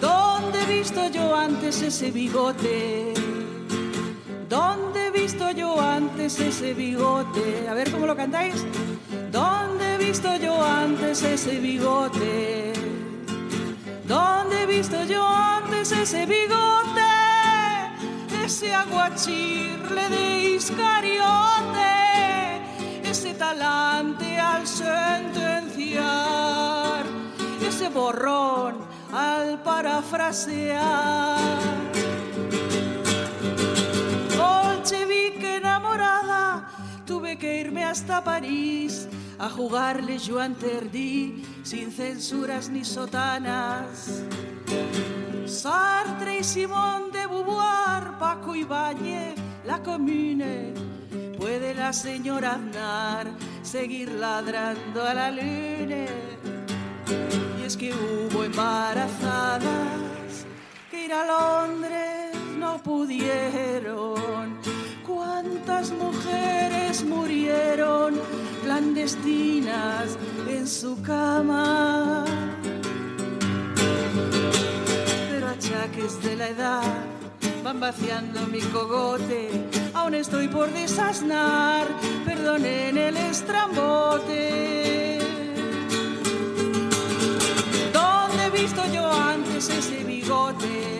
¿Dónde 0.00 0.62
he 0.62 0.78
visto 0.78 1.10
yo 1.10 1.36
antes 1.36 1.82
ese 1.82 2.10
bigote? 2.10 3.13
¿Dónde 4.54 5.06
he 5.06 5.10
visto 5.10 5.50
yo 5.50 5.80
antes 5.80 6.38
ese 6.38 6.74
bigote? 6.74 7.66
A 7.68 7.74
ver 7.74 7.90
cómo 7.90 8.06
lo 8.06 8.14
cantáis. 8.14 8.64
¿Dónde 9.32 9.94
he 9.94 9.98
visto 9.98 10.36
yo 10.36 10.62
antes 10.62 11.24
ese 11.24 11.58
bigote? 11.58 12.72
¿Dónde 14.06 14.62
he 14.62 14.66
visto 14.66 15.02
yo 15.06 15.26
antes 15.26 15.90
ese 15.90 16.24
bigote? 16.26 17.00
Ese 18.44 18.72
aguachirle 18.72 20.08
de 20.08 20.54
Iscariote, 20.54 21.24
ese 23.02 23.34
talante 23.34 24.38
al 24.38 24.64
sentenciar, 24.68 26.04
ese 27.60 27.88
borrón 27.88 28.76
al 29.12 29.60
parafrasear. 29.64 31.74
Tuve 37.06 37.36
que 37.36 37.60
irme 37.60 37.84
hasta 37.84 38.22
París 38.22 39.08
a 39.38 39.48
jugarle 39.48 40.18
Joan 40.18 40.54
Terdí 40.54 41.44
sin 41.62 41.90
censuras 41.90 42.68
ni 42.68 42.84
sotanas. 42.84 44.22
Sartre 45.46 46.38
y 46.38 46.44
Simón 46.44 47.12
de 47.12 47.26
Beauvoir, 47.26 48.18
Paco 48.18 48.54
Ibáñez, 48.54 49.34
la 49.64 49.82
Comune. 49.82 50.72
Puede 51.38 51.74
la 51.74 51.92
señora 51.92 52.54
Aznar 52.54 53.26
seguir 53.62 54.10
ladrando 54.12 55.02
a 55.02 55.14
la 55.14 55.30
luna. 55.30 56.06
Y 57.60 57.66
es 57.66 57.76
que 57.76 57.92
hubo 57.92 58.44
embarazadas 58.44 59.66
que 60.90 61.04
ir 61.04 61.12
a 61.12 61.26
Londres 61.26 62.34
no 62.58 62.82
pudieron. 62.82 64.63
¿Cuántas 65.34 65.90
mujeres 65.90 67.02
murieron 67.02 68.14
clandestinas 68.62 70.16
en 70.48 70.68
su 70.68 71.02
cama? 71.02 72.24
Pero 75.28 75.48
achaques 75.48 76.22
de 76.22 76.36
la 76.36 76.48
edad 76.50 76.82
van 77.64 77.80
vaciando 77.80 78.46
mi 78.46 78.60
cogote. 78.60 79.50
Aún 79.94 80.14
estoy 80.14 80.46
por 80.46 80.72
desasnar, 80.72 81.88
perdonen 82.24 82.96
el 82.96 83.16
estrambote. 83.16 85.18
¿Dónde 87.92 88.44
he 88.44 88.50
visto 88.50 88.82
yo 88.92 89.12
antes 89.12 89.68
ese 89.68 90.04
bigote? 90.04 90.93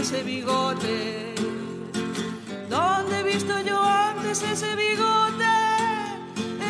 Ese 0.00 0.22
bigote? 0.22 1.34
¿Dónde 2.68 3.20
he 3.20 3.22
visto 3.22 3.58
yo 3.60 3.80
antes 3.82 4.42
ese 4.42 4.74
bigote? 4.76 5.44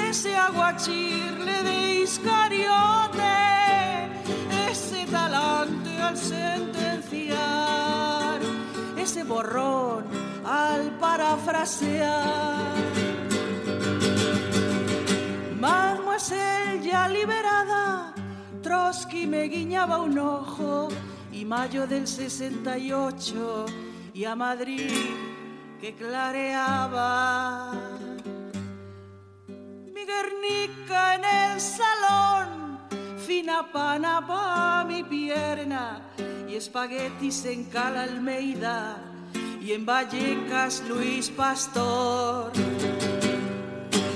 Ese 0.09 0.37
aguachirle 0.37 1.63
de 1.63 2.03
Iscariote, 2.03 3.35
ese 4.71 5.07
talante 5.07 6.01
al 6.01 6.17
sentenciar, 6.17 7.41
ese 8.97 9.25
borrón 9.25 10.05
al 10.45 10.91
parafrasear. 10.99 12.75
Mademoiselle 15.59 16.83
ya 16.83 17.09
liberada, 17.09 18.13
Trotsky 18.63 19.27
me 19.27 19.45
guiñaba 19.45 19.99
un 19.99 20.19
ojo 20.19 20.89
y 21.43 21.45
mayo 21.45 21.89
del 21.89 22.07
68 22.07 23.67
y 24.15 24.25
a 24.25 24.37
Madrid 24.37 25.11
que 25.81 25.93
clareaba. 25.97 27.73
Mi 29.93 30.05
Guernica 30.05 31.17
en 31.17 31.25
el 31.25 31.61
salón, 31.61 32.79
fina 33.27 33.73
pana 33.73 34.25
pa' 34.25 34.85
mi 34.85 35.03
pierna 35.03 36.03
y 36.49 36.55
espaguetis 36.55 37.45
en 37.47 37.65
Cala 37.65 38.05
Almeida 38.05 39.03
y 39.61 39.73
en 39.73 39.85
Vallecas 39.85 40.85
Luis 40.89 41.29
Pastor 41.29 42.53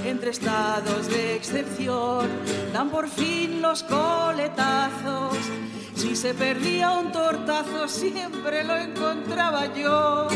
entre 0.09 0.31
estados 0.31 1.09
de 1.09 1.35
excepción 1.35 2.29
dan 2.73 2.91
por 2.91 3.09
fin 3.09 3.61
los 3.61 3.83
coletazos. 3.83 5.37
Si 5.97 6.15
se 6.15 6.33
perdía 6.33 6.93
un 6.93 7.11
tortazo 7.11 7.89
siempre 7.89 8.63
lo 8.63 8.77
encontraba 8.77 9.67
yo. 9.75 10.29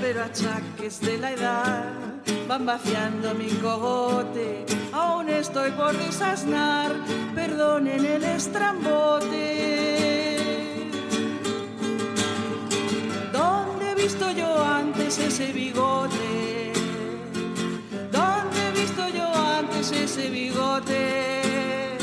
Pero 0.00 0.24
achaques 0.24 1.00
de 1.00 1.18
la 1.18 1.32
edad 1.32 1.84
van 2.48 2.64
vaciando 2.64 3.34
mi 3.34 3.48
cogote. 3.48 4.64
Aún 4.92 5.28
estoy 5.28 5.70
por 5.72 5.96
desasnar, 5.96 6.92
perdonen 7.34 8.04
el 8.04 8.24
estrambote. 8.24 10.19
He 14.00 14.04
visto 14.04 14.30
yo 14.30 14.64
antes 14.64 15.18
ese 15.18 15.52
bigote? 15.52 16.72
¿Dónde 18.10 18.68
he 18.68 18.72
visto 18.72 19.08
yo 19.08 19.26
antes 19.34 19.92
ese 19.92 20.30
bigote? 20.30 21.98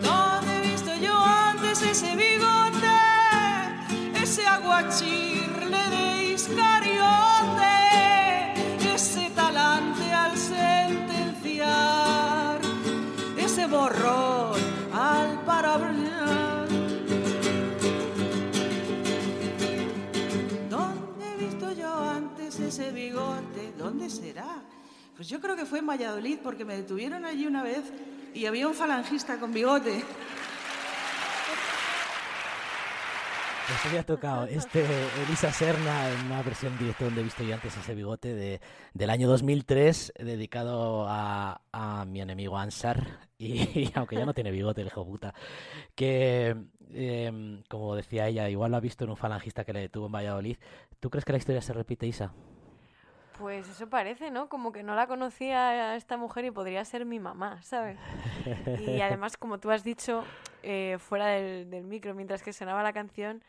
¿Dónde 0.00 0.56
he 0.56 0.60
visto 0.70 0.94
yo 0.96 1.14
antes 1.16 1.82
ese 1.82 2.14
bigote? 2.14 2.98
Ese 4.22 4.46
aguachirle 4.46 5.82
de 5.90 6.32
Iscariote, 6.34 7.76
ese 8.94 9.30
talante 9.30 10.12
al 10.12 10.36
sentenciar, 10.36 11.80
ese 13.36 13.66
borrón 13.66 14.60
al 14.92 15.40
parabrisas. 15.44 16.07
Ese 22.78 22.92
bigote? 22.92 23.72
¿Dónde 23.76 24.08
será? 24.08 24.62
Pues 25.16 25.28
yo 25.28 25.40
creo 25.40 25.56
que 25.56 25.66
fue 25.66 25.80
en 25.80 25.88
Valladolid 25.88 26.38
porque 26.44 26.64
me 26.64 26.76
detuvieron 26.76 27.24
allí 27.24 27.44
una 27.44 27.64
vez 27.64 27.92
y 28.34 28.46
había 28.46 28.68
un 28.68 28.74
falangista 28.74 29.40
con 29.40 29.52
bigote. 29.52 30.04
Pues 33.66 33.86
había 33.86 34.04
tocado 34.04 34.44
este 34.44 34.86
Elisa 35.26 35.52
Serna 35.52 36.08
en 36.08 36.26
una 36.26 36.40
versión 36.42 36.78
directa 36.78 37.04
donde 37.04 37.20
he 37.20 37.24
visto 37.24 37.42
yo 37.42 37.54
antes 37.54 37.76
ese 37.76 37.96
bigote 37.96 38.32
de, 38.32 38.60
del 38.94 39.10
año 39.10 39.28
2003 39.28 40.12
dedicado 40.16 41.04
a, 41.08 41.60
a 41.72 42.04
mi 42.04 42.20
enemigo 42.20 42.56
Ansar 42.56 43.28
y, 43.38 43.90
aunque 43.94 44.14
ya 44.14 44.24
no 44.24 44.34
tiene 44.34 44.52
bigote 44.52 44.82
el 44.82 44.86
hijo 44.86 45.04
puta 45.04 45.34
que 45.96 46.56
em, 46.92 47.62
como 47.68 47.94
decía 47.96 48.28
ella 48.28 48.48
igual 48.48 48.70
lo 48.70 48.78
ha 48.78 48.80
visto 48.80 49.04
en 49.04 49.10
un 49.10 49.16
falangista 49.16 49.64
que 49.64 49.74
le 49.74 49.80
detuvo 49.80 50.06
en 50.06 50.12
Valladolid 50.12 50.56
¿tú 50.98 51.10
crees 51.10 51.26
que 51.26 51.32
la 51.32 51.38
historia 51.38 51.60
se 51.60 51.74
repite 51.74 52.06
Isa? 52.06 52.32
Pues 53.38 53.68
eso 53.68 53.88
parece, 53.88 54.30
¿no? 54.30 54.48
Como 54.48 54.72
que 54.72 54.82
no 54.82 54.94
la 54.94 55.06
conocía 55.06 55.92
a 55.92 55.96
esta 55.96 56.16
mujer 56.16 56.44
y 56.44 56.50
podría 56.50 56.84
ser 56.84 57.04
mi 57.04 57.20
mamá, 57.20 57.62
¿sabes? 57.62 57.98
Y 58.80 59.00
además, 59.00 59.36
como 59.36 59.58
tú 59.58 59.70
has 59.70 59.84
dicho, 59.84 60.24
eh, 60.62 60.96
fuera 60.98 61.28
del, 61.28 61.70
del 61.70 61.84
micro, 61.84 62.14
mientras 62.14 62.42
que 62.42 62.52
sonaba 62.52 62.82
la 62.82 62.92
canción, 62.92 63.42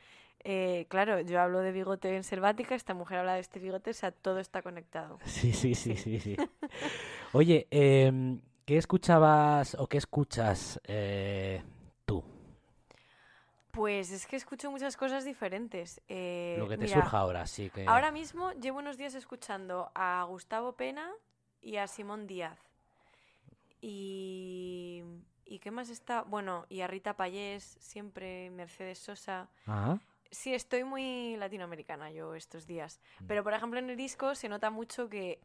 eh, 0.44 0.86
claro, 0.90 1.20
yo 1.22 1.42
hablo 1.42 1.60
de 1.60 1.72
bigote 1.72 2.16
en 2.16 2.24
selvática, 2.24 2.76
esta 2.76 2.94
mujer 2.94 3.20
habla 3.20 3.34
de 3.34 3.42
este 3.42 3.60
bigote, 3.60 3.90
o 3.90 3.94
sea, 3.94 4.12
todo 4.12 4.40
está 4.40 4.62
conectado. 4.62 5.20
Sí, 5.26 5.52
sí, 5.52 5.76
sí, 5.76 5.96
sí, 5.98 6.20
sí. 6.20 6.38
Oye, 7.34 7.68
em, 7.72 8.40
¿qué 8.66 8.78
escuchabas 8.78 9.76
o 9.76 9.88
qué 9.88 9.98
escuchas 9.98 10.80
eh? 10.86 11.62
Pues 13.72 14.12
es 14.12 14.26
que 14.26 14.36
escucho 14.36 14.72
muchas 14.72 14.98
cosas 14.98 15.26
diferentes. 15.26 16.02
Eh, 16.08 16.56
Lo 16.58 16.68
que 16.68 16.78
te 16.78 16.86
mira, 16.86 17.02
surja 17.02 17.20
ahora, 17.20 17.46
sí 17.46 17.70
que... 17.70 17.86
Ahora 17.88 18.12
mismo 18.12 18.52
llevo 18.54 18.80
unos 18.80 18.98
días 18.98 19.14
escuchando 19.14 19.92
a 19.94 20.24
Gustavo 20.28 20.74
Pena 20.74 21.12
y 21.62 21.78
a 21.78 21.88
Simón 21.88 22.26
Díaz. 22.26 22.58
Y, 23.82 25.04
¿y 25.46 25.60
qué 25.60 25.72
más 25.72 25.90
está? 25.90 26.24
Bueno, 26.24 26.66
y 26.70 26.82
a 26.82 26.88
Rita 26.88 27.16
Payés, 27.16 27.78
siempre 27.80 28.50
Mercedes 28.50 29.00
Sosa. 29.00 29.50
Ajá. 29.66 30.00
Sí, 30.32 30.54
estoy 30.54 30.84
muy 30.84 31.38
latinoamericana 31.38 32.12
yo 32.12 32.36
estos 32.36 32.68
días. 32.68 33.00
Mm. 33.20 33.26
Pero, 33.28 33.44
por 33.44 33.54
ejemplo, 33.54 33.80
en 33.80 33.90
el 33.90 33.98
disco 33.98 34.36
se 34.36 34.50
nota 34.50 34.70
mucho 34.70 35.10
que 35.10 35.40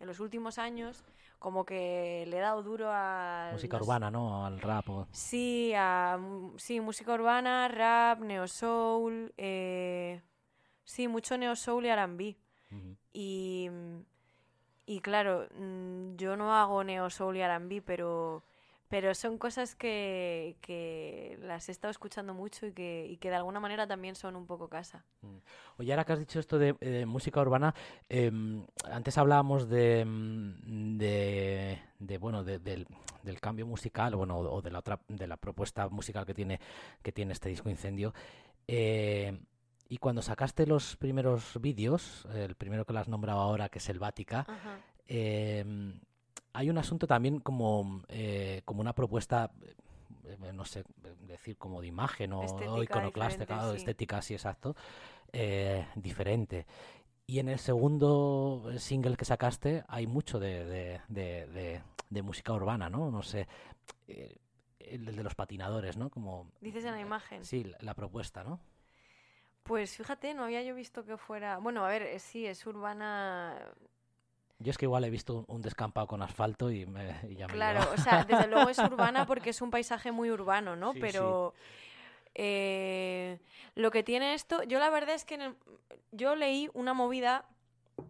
en 0.00 0.06
los 0.06 0.20
últimos 0.20 0.58
años 0.58 1.04
como 1.38 1.64
que 1.64 2.24
le 2.28 2.38
he 2.38 2.40
dado 2.40 2.62
duro 2.62 2.88
a... 2.90 3.50
Música 3.52 3.76
urbana, 3.76 4.10
¿no? 4.10 4.44
Al 4.46 4.60
rap. 4.60 4.88
o- 4.88 5.06
Sí, 5.12 5.72
a, 5.76 6.18
sí, 6.56 6.80
música 6.80 7.12
urbana, 7.14 7.68
rap, 7.68 8.20
neo 8.20 8.48
soul, 8.48 9.32
eh, 9.36 10.22
sí, 10.84 11.08
mucho 11.08 11.36
neo 11.38 11.54
soul 11.56 11.84
y 11.86 11.88
R&B. 11.90 12.36
Y, 13.12 13.70
y 14.86 15.00
claro, 15.00 15.46
mm, 15.58 16.16
yo 16.16 16.36
no 16.36 16.54
hago 16.54 16.84
neo 16.84 17.08
soul 17.10 17.36
y 17.36 17.40
R&B, 17.40 17.82
pero, 17.82 18.42
pero 18.88 19.14
son 19.14 19.38
cosas 19.38 19.74
que, 19.74 20.56
que 20.60 21.38
las 21.42 21.68
he 21.68 21.72
estado 21.72 21.90
escuchando 21.90 22.34
mucho 22.34 22.66
y 22.66 22.72
que, 22.72 23.06
y 23.08 23.16
que 23.16 23.30
de 23.30 23.36
alguna 23.36 23.58
manera 23.60 23.86
también 23.86 24.14
son 24.14 24.36
un 24.36 24.46
poco 24.46 24.68
casa. 24.68 25.04
Oye, 25.78 25.92
ahora 25.92 26.04
que 26.04 26.12
has 26.12 26.18
dicho 26.20 26.38
esto 26.38 26.58
de, 26.58 26.76
eh, 26.80 27.04
música 27.06 27.40
urbana, 27.40 27.74
em, 28.08 28.64
antes 28.90 29.18
hablábamos 29.18 29.68
de, 29.68 30.04
mm, 30.04 30.98
de, 30.98 31.78
de, 31.98 32.18
bueno, 32.18 32.44
de- 32.44 32.58
del, 32.60 32.86
del 33.22 33.40
cambio 33.40 33.66
musical, 33.66 34.14
bueno, 34.14 34.38
o 34.38 34.62
de 34.62 34.70
la 34.70 34.78
otra, 34.78 35.00
de 35.08 35.26
la 35.26 35.36
propuesta 35.36 35.88
musical 35.88 36.24
que 36.24 36.34
tiene, 36.34 36.60
que 37.02 37.10
tiene 37.12 37.32
este 37.32 37.48
disco 37.48 37.68
Incendio. 37.68 38.14
Eh, 38.68 39.38
y 39.88 39.98
cuando 39.98 40.22
sacaste 40.22 40.66
los 40.66 40.96
primeros 40.96 41.60
vídeos, 41.60 42.26
el 42.34 42.54
primero 42.56 42.84
que 42.84 42.92
lo 42.92 42.98
has 43.00 43.08
nombrado 43.08 43.40
ahora, 43.40 43.68
que 43.68 43.78
es 43.78 43.88
el 43.88 43.98
Vática, 43.98 44.40
Ajá. 44.48 44.78
em, 45.06 46.00
hay 46.56 46.70
un 46.70 46.78
asunto 46.78 47.06
también 47.06 47.40
como, 47.40 48.02
eh, 48.08 48.62
como 48.64 48.80
una 48.80 48.94
propuesta, 48.94 49.50
eh, 50.24 50.52
no 50.52 50.64
sé, 50.64 50.84
decir 51.26 51.56
como 51.58 51.80
de 51.80 51.88
imagen 51.88 52.32
o, 52.32 52.44
Estética 52.44 52.82
iconoclástica, 52.82 53.70
sí. 53.70 53.76
estética, 53.76 54.22
sí, 54.22 54.34
exacto, 54.34 54.74
eh, 55.32 55.86
diferente. 55.94 56.66
Y 57.26 57.40
en 57.40 57.48
el 57.48 57.58
segundo 57.58 58.70
single 58.78 59.16
que 59.16 59.24
sacaste 59.24 59.84
hay 59.88 60.06
mucho 60.06 60.38
de, 60.38 60.64
de, 60.64 61.00
de- 61.08 61.46
de- 61.48 61.82
de 62.08 62.22
música 62.22 62.52
urbana, 62.52 62.88
¿no? 62.88 63.10
No 63.10 63.22
sé, 63.22 63.48
eh, 64.08 64.36
el 64.78 65.04
de 65.04 65.22
los 65.24 65.34
patinadores, 65.34 65.96
¿no? 65.96 66.08
Como, 66.08 66.50
Dices 66.60 66.84
en 66.84 66.92
la 66.92 67.00
imagen. 67.00 67.44
sí, 67.44 67.64
la, 67.64 67.76
la 67.80 67.94
propuesta, 67.94 68.44
¿no? 68.44 68.60
Pues 69.64 69.96
fíjate, 69.96 70.32
no 70.34 70.44
había 70.44 70.62
yo 70.62 70.74
visto 70.74 71.04
que 71.04 71.16
fuera... 71.16 71.58
Bueno, 71.58 71.84
a 71.84 71.88
ver, 71.88 72.02
eh, 72.02 72.18
sí, 72.20 72.46
es 72.46 72.64
urbana... 72.66 73.58
Yo 74.58 74.70
es 74.70 74.78
que 74.78 74.86
igual 74.86 75.04
he 75.04 75.10
visto 75.10 75.44
un, 75.48 75.60
descampado 75.60 76.06
con 76.06 76.22
asfalto 76.22 76.70
y, 76.70 76.86
me, 76.86 77.14
y 77.28 77.36
ya 77.36 77.46
Claro, 77.46 77.90
o 77.92 77.96
sea, 77.98 78.24
desde 78.24 78.46
luego 78.48 78.68
es 78.68 78.78
urbana 78.78 79.26
porque 79.26 79.50
es 79.50 79.60
un 79.60 79.70
paisaje 79.70 80.12
muy 80.12 80.30
urbano, 80.30 80.76
¿no? 80.76 80.92
Sí, 80.92 80.98
Pero 81.00 81.54
eh, 82.34 83.38
lo 83.74 83.90
que 83.90 84.02
tiene 84.02 84.34
esto, 84.34 84.62
yo 84.62 84.78
la 84.78 84.90
verdad 84.90 85.14
es 85.14 85.24
que 85.24 85.34
en 85.34 85.42
el- 85.42 85.56
yo 86.12 86.36
leí 86.36 86.70
una 86.72 86.94
movida 86.94 87.44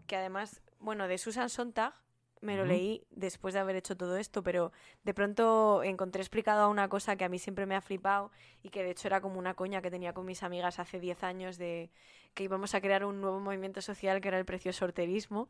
que 0.06 0.16
además, 0.16 0.62
bueno, 0.78 1.08
de 1.08 1.18
Susan 1.18 1.48
Sontag, 1.48 1.94
me 2.40 2.56
lo 2.56 2.64
leí 2.64 3.02
después 3.10 3.54
de 3.54 3.60
haber 3.60 3.76
hecho 3.76 3.96
todo 3.96 4.16
esto, 4.16 4.42
pero 4.42 4.72
de 5.04 5.14
pronto 5.14 5.82
encontré 5.82 6.20
explicado 6.20 6.70
una 6.70 6.88
cosa 6.88 7.16
que 7.16 7.24
a 7.24 7.28
mí 7.28 7.38
siempre 7.38 7.66
me 7.66 7.74
ha 7.74 7.80
flipado 7.80 8.30
y 8.62 8.68
que 8.68 8.82
de 8.82 8.90
hecho 8.90 9.08
era 9.08 9.20
como 9.20 9.38
una 9.38 9.54
coña 9.54 9.82
que 9.82 9.90
tenía 9.90 10.12
con 10.12 10.26
mis 10.26 10.42
amigas 10.42 10.78
hace 10.78 11.00
10 11.00 11.24
años 11.24 11.58
de 11.58 11.90
que 12.34 12.44
íbamos 12.44 12.74
a 12.74 12.80
crear 12.80 13.04
un 13.04 13.20
nuevo 13.20 13.40
movimiento 13.40 13.80
social 13.80 14.20
que 14.20 14.28
era 14.28 14.38
el 14.38 14.44
precioso 14.44 14.84
horterismo, 14.84 15.48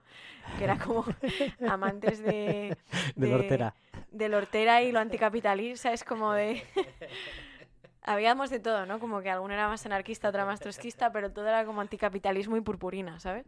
que 0.57 0.65
era 0.65 0.79
como 0.79 1.05
amantes 1.69 2.23
de... 2.23 2.77
Del 3.17 3.35
hortera. 3.35 3.75
Del 4.13 4.35
hortera 4.35 4.83
y 4.83 4.93
lo 4.93 5.01
anticapitalista, 5.01 5.93
es 5.93 6.05
como 6.05 6.33
de... 6.33 6.63
Habíamos 8.03 8.51
de 8.51 8.61
todo, 8.61 8.87
¿no? 8.87 9.01
Como 9.01 9.21
que 9.21 9.31
alguna 9.31 9.55
era 9.55 9.69
más 9.69 9.85
anarquista, 9.85 10.29
otra 10.29 10.45
más 10.45 10.61
trotskista, 10.61 11.11
pero 11.11 11.33
todo 11.33 11.49
era 11.49 11.65
como 11.65 11.81
anticapitalismo 11.81 12.57
y 12.57 12.61
purpurina, 12.61 13.19
¿sabes? 13.19 13.47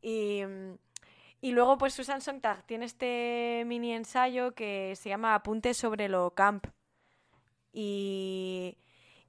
Y, 0.00 0.42
mm, 0.44 0.74
y 1.44 1.50
luego, 1.50 1.76
pues 1.76 1.92
Susan 1.92 2.20
Sontag 2.20 2.64
tiene 2.66 2.84
este 2.84 3.64
mini 3.66 3.92
ensayo 3.92 4.54
que 4.54 4.94
se 4.94 5.08
llama 5.08 5.34
Apuntes 5.34 5.76
sobre 5.76 6.08
lo 6.08 6.30
camp. 6.30 6.68
Y, 7.72 8.78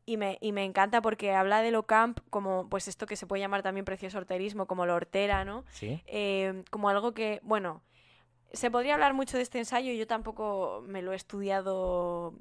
y, 0.05 0.17
me, 0.17 0.37
y 0.39 0.51
me 0.51 0.63
encanta 0.63 1.01
porque 1.01 1.33
habla 1.33 1.63
de 1.63 1.71
lo 1.71 1.87
camp 1.87 2.19
como, 2.29 2.69
pues 2.69 2.87
esto 2.87 3.07
que 3.07 3.15
se 3.15 3.25
puede 3.25 3.41
llamar 3.41 3.63
también 3.63 3.83
precioso 3.83 4.19
horterismo, 4.19 4.67
como 4.67 4.85
lo 4.85 4.93
hortera, 4.93 5.43
¿no? 5.43 5.65
Sí. 5.71 6.03
Eh, 6.05 6.63
como 6.69 6.87
algo 6.87 7.15
que, 7.15 7.39
bueno, 7.41 7.81
se 8.51 8.69
podría 8.69 8.93
hablar 8.93 9.15
mucho 9.15 9.37
de 9.37 9.43
este 9.43 9.57
ensayo 9.57 9.91
y 9.91 9.97
yo 9.97 10.05
tampoco 10.05 10.83
me 10.85 11.01
lo 11.01 11.13
he 11.13 11.15
estudiado 11.15 12.35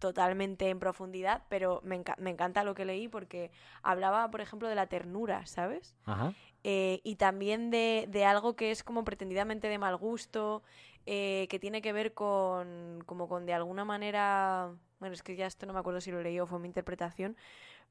totalmente 0.00 0.68
en 0.68 0.80
profundidad, 0.80 1.42
pero 1.48 1.80
me, 1.84 1.96
enca- 2.02 2.16
me 2.18 2.30
encanta 2.30 2.64
lo 2.64 2.74
que 2.74 2.84
leí 2.84 3.06
porque 3.06 3.52
hablaba, 3.82 4.28
por 4.32 4.40
ejemplo, 4.40 4.68
de 4.68 4.74
la 4.74 4.86
ternura, 4.88 5.46
¿sabes? 5.46 5.94
Ajá. 6.06 6.32
Eh, 6.64 7.00
y 7.04 7.14
también 7.16 7.70
de, 7.70 8.06
de 8.10 8.24
algo 8.24 8.56
que 8.56 8.70
es 8.72 8.82
como 8.82 9.04
pretendidamente 9.04 9.68
de 9.68 9.78
mal 9.78 9.96
gusto, 9.96 10.62
eh, 11.06 11.46
que 11.48 11.58
tiene 11.60 11.80
que 11.80 11.92
ver 11.92 12.12
con, 12.12 13.02
como 13.06 13.28
con 13.28 13.46
de 13.46 13.54
alguna 13.54 13.84
manera, 13.84 14.72
bueno, 14.98 15.14
es 15.14 15.22
que 15.22 15.36
ya 15.36 15.46
esto 15.46 15.66
no 15.66 15.72
me 15.72 15.78
acuerdo 15.78 16.00
si 16.00 16.10
lo 16.10 16.20
leí 16.20 16.38
o 16.40 16.46
fue 16.46 16.58
mi 16.58 16.66
interpretación, 16.66 17.36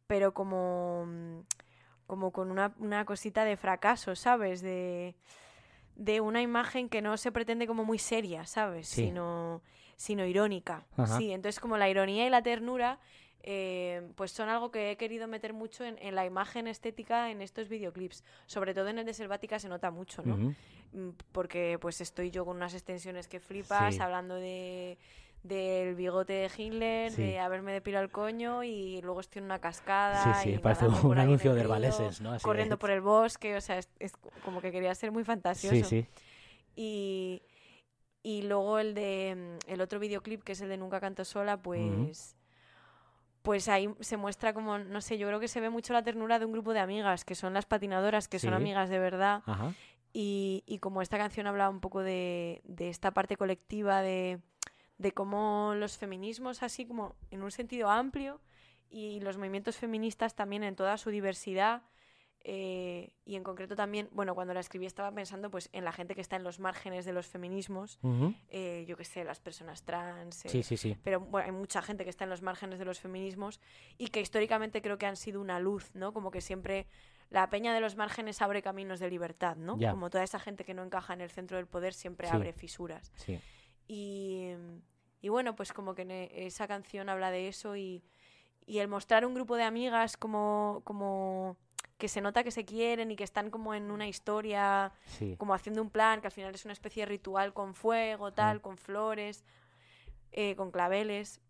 pero 0.05 0.33
como, 0.33 1.07
como 2.07 2.31
con 2.31 2.51
una, 2.51 2.73
una 2.79 3.05
cosita 3.05 3.45
de 3.45 3.57
fracaso, 3.57 4.15
¿sabes? 4.15 4.61
De, 4.61 5.15
de 5.95 6.21
una 6.21 6.41
imagen 6.41 6.89
que 6.89 7.01
no 7.01 7.17
se 7.17 7.31
pretende 7.31 7.67
como 7.67 7.83
muy 7.85 7.99
seria, 7.99 8.45
¿sabes? 8.45 8.87
Sí. 8.87 9.05
Sino, 9.05 9.61
sino 9.99 10.25
irónica. 10.25 10.85
Ajá. 10.95 11.17
Sí, 11.17 11.33
entonces 11.33 11.59
como 11.59 11.75
la 11.77 11.89
ironía 11.89 12.25
y 12.25 12.29
la 12.29 12.41
ternura, 12.41 12.99
eh, 13.43 14.01
pues 14.15 14.31
son 14.31 14.47
algo 14.47 14.71
que 14.71 14.91
he 14.91 14.95
querido 14.95 15.27
meter 15.27 15.51
mucho 15.51 15.83
en, 15.83 15.97
en 15.99 16.15
la 16.15 16.25
imagen 16.25 16.67
estética 16.67 17.31
en 17.31 17.41
estos 17.41 17.67
videoclips. 17.67 18.23
Sobre 18.45 18.73
todo 18.73 18.87
en 18.87 18.99
el 18.99 19.05
de 19.05 19.13
Selvática 19.13 19.59
se 19.59 19.67
nota 19.67 19.91
mucho, 19.91 20.21
¿no? 20.23 20.37
Mm, 20.93 21.09
Porque 21.33 21.77
pues 21.81 21.99
estoy 21.99 22.31
yo 22.31 22.45
con 22.45 22.55
unas 22.55 22.73
extensiones 22.73 23.27
que 23.27 23.41
flipas, 23.41 23.95
Sí. 23.95 24.01
hablando 24.01 24.35
de 24.35 24.97
del 25.43 25.95
bigote 25.95 26.33
de 26.33 26.51
Hitler, 26.57 27.11
Sí. 27.11 27.21
de 27.21 27.39
haberme 27.39 27.71
depilado 27.73 28.03
el 28.05 28.11
coño 28.11 28.63
y 28.63 29.01
luego 29.01 29.19
estoy 29.19 29.39
en 29.39 29.45
una 29.45 29.59
cascada. 29.59 30.33
Sí, 30.35 30.43
sí, 30.43 30.55
y 30.55 30.57
parece 30.59 30.85
un 30.87 31.17
anuncio 31.17 31.53
de 31.53 31.61
Herbaleses, 31.61 32.19
¿no? 32.21 32.31
Así 32.33 32.43
corriendo 32.43 32.77
por 32.79 32.91
el 32.91 32.99
bosque, 33.01 33.55
o 33.57 33.61
sea, 33.61 33.77
es, 33.79 33.89
es 33.99 34.13
como 34.45 34.59
que 34.61 34.71
quería 34.71 34.93
ser 34.95 35.11
muy 35.13 35.23
fantasioso. 35.25 35.75
Sí, 35.75 35.83
sí. 36.03 36.07
Y, 36.75 37.41
y 38.23 38.43
luego 38.43 38.79
el 38.79 38.93
de 38.93 39.57
mm, 39.65 39.71
el 39.71 39.81
otro 39.81 39.99
videoclip, 39.99 40.43
que 40.43 40.53
es 40.53 40.61
el 40.61 40.69
de 40.69 40.77
Nunca 40.77 40.99
canto 40.99 41.25
sola, 41.25 41.61
pues 41.61 42.35
pues 43.41 43.67
ahí 43.69 43.89
se 44.01 44.17
muestra 44.17 44.53
como, 44.53 44.77
no 44.77 45.01
sé, 45.01 45.17
yo 45.17 45.25
creo 45.27 45.39
que 45.39 45.47
se 45.47 45.61
ve 45.61 45.69
mucho 45.69 45.93
la 45.93 46.03
ternura 46.03 46.39
de 46.39 46.45
un 46.45 46.51
grupo 46.51 46.73
de 46.73 46.81
amigas, 46.81 47.23
que 47.23 47.35
son 47.35 47.53
las 47.53 47.65
patinadoras, 47.65 48.27
que 48.27 48.37
son 48.37 48.53
amigas 48.53 48.89
de 48.89 48.99
verdad. 48.99 49.43
Ajá. 49.45 49.73
Y, 50.11 50.63
y 50.65 50.79
como 50.79 51.01
esta 51.01 51.17
canción 51.17 51.47
habla 51.47 51.69
un 51.69 51.79
poco 51.79 52.01
de, 52.01 52.61
de 52.65 52.89
esta 52.89 53.11
parte 53.11 53.37
colectiva, 53.37 54.01
de, 54.01 54.39
de 54.97 55.11
cómo 55.13 55.73
los 55.75 55.97
feminismos, 55.97 56.63
así 56.63 56.85
como 56.85 57.15
en 57.31 57.41
un 57.41 57.51
sentido 57.51 57.89
amplio, 57.89 58.41
y 58.89 59.19
los 59.21 59.37
movimientos 59.37 59.77
feministas 59.77 60.35
también 60.35 60.63
en 60.63 60.75
toda 60.75 60.97
su 60.97 61.09
diversidad, 61.09 61.83
eh, 62.41 63.13
y 63.25 63.35
en 63.35 63.43
concreto 63.43 63.75
también, 63.75 64.07
bueno, 64.11 64.33
cuando 64.33 64.53
la 64.53 64.59
escribí 64.61 64.85
estaba 64.85 65.11
pensando 65.11 65.51
pues 65.51 65.69
en 65.73 65.83
la 65.83 65.91
gente 65.91 66.15
que 66.15 66.21
está 66.21 66.35
en 66.37 66.43
los 66.43 66.59
márgenes 66.59 67.05
de 67.05 67.13
los 67.13 67.27
feminismos, 67.27 67.99
eh, 68.49 68.85
yo 68.87 68.95
qué 68.97 69.03
sé, 69.03 69.23
las 69.23 69.39
personas 69.39 69.83
trans, 69.83 70.45
eh, 70.45 70.49
Sí, 70.49 70.63
sí, 70.63 70.77
sí. 70.77 70.97
pero 71.03 71.19
bueno, 71.19 71.45
hay 71.47 71.51
mucha 71.51 71.81
gente 71.81 72.03
que 72.05 72.09
está 72.09 72.23
en 72.23 72.29
los 72.29 72.41
márgenes 72.41 72.79
de 72.79 72.85
los 72.85 72.99
feminismos 72.99 73.59
y 73.97 74.07
que 74.07 74.21
históricamente 74.21 74.81
creo 74.81 74.97
que 74.97 75.05
han 75.05 75.17
sido 75.17 75.41
una 75.41 75.59
luz, 75.59 75.91
¿no? 75.93 76.13
Como 76.13 76.31
que 76.31 76.41
siempre 76.41 76.87
la 77.29 77.49
peña 77.49 77.73
de 77.73 77.81
los 77.81 77.95
márgenes 77.95 78.41
abre 78.41 78.61
caminos 78.61 78.99
de 78.99 79.09
libertad, 79.09 79.55
¿no? 79.57 79.77
Como 79.91 80.09
toda 80.09 80.23
esa 80.23 80.39
gente 80.39 80.63
que 80.63 80.73
no 80.73 80.83
encaja 80.83 81.13
en 81.13 81.21
el 81.21 81.29
centro 81.29 81.57
del 81.57 81.67
poder 81.67 81.93
siempre 81.93 82.27
abre 82.37 82.53
fisuras. 82.53 83.11
Sí. 83.17 83.39
Y, 83.87 84.51
y 85.21 85.29
bueno, 85.29 85.55
pues 85.55 85.73
como 85.73 85.93
que 85.93 86.05
ne- 86.05 86.31
esa 86.45 86.67
canción 86.67 87.09
habla 87.09 87.29
de 87.31 87.47
eso 87.47 87.75
y, 87.75 88.03
y 88.65 88.79
el 88.79 88.87
mostrar 88.87 89.25
un 89.25 89.33
grupo 89.35 89.55
de 89.57 89.63
amigas 89.63 90.17
como, 90.17 90.81
como 90.85 91.57
que 91.97 92.07
se 92.07 92.21
nota 92.21 92.43
que 92.43 92.51
se 92.51 92.63
quieren 92.65 93.11
y 93.11 93.15
que 93.15 93.23
están 93.25 93.49
como 93.51 93.73
en 93.73 93.91
una 93.91 94.07
historia, 94.07 94.91
Sí. 95.05 95.35
como 95.37 95.53
haciendo 95.53 95.81
un 95.81 95.89
plan, 95.89 96.21
que 96.21 96.27
al 96.27 96.31
final 96.33 96.55
es 96.55 96.63
una 96.63 96.73
especie 96.73 97.01
de 97.03 97.07
ritual 97.07 97.53
con 97.53 97.73
fuego, 97.73 98.31
tal, 98.31 98.61
con 98.61 98.77
flores, 98.77 99.43
eh, 100.31 100.55
con 100.55 100.71
claveles. 100.71 101.41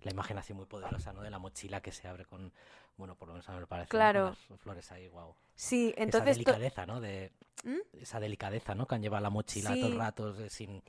La 0.00 0.10
imagen 0.12 0.38
así 0.38 0.52
muy 0.54 0.66
poderosa, 0.66 1.12
¿no? 1.12 1.22
De 1.22 1.30
la 1.30 1.38
mochila 1.38 1.80
que 1.80 1.92
se 1.92 2.08
abre 2.08 2.24
con, 2.24 2.52
bueno, 2.96 3.16
por 3.16 3.28
lo 3.28 3.34
menos 3.34 3.48
a 3.48 3.52
mí 3.52 3.60
me 3.60 3.66
parece. 3.66 3.88
Claro. 3.88 4.36
las 4.48 4.60
flores 4.60 4.90
ahí, 4.92 5.08
wow. 5.08 5.34
Sí, 5.54 5.94
entonces 5.96 6.30
Esa 6.30 6.38
delicadeza, 6.38 6.86
¿no? 6.86 7.00
De, 7.00 7.32
¿Mm? 7.64 7.98
Esa 8.00 8.20
delicadeza, 8.20 8.74
¿no? 8.74 8.86
Que 8.86 8.94
han 8.96 9.02
llevado 9.02 9.22
la 9.22 9.30
mochila 9.30 9.70
todo 9.70 9.86
Sí. 9.86 9.92
el 9.92 9.98
rato 9.98 10.38
eh, 10.44 10.50
sin... 10.50 10.82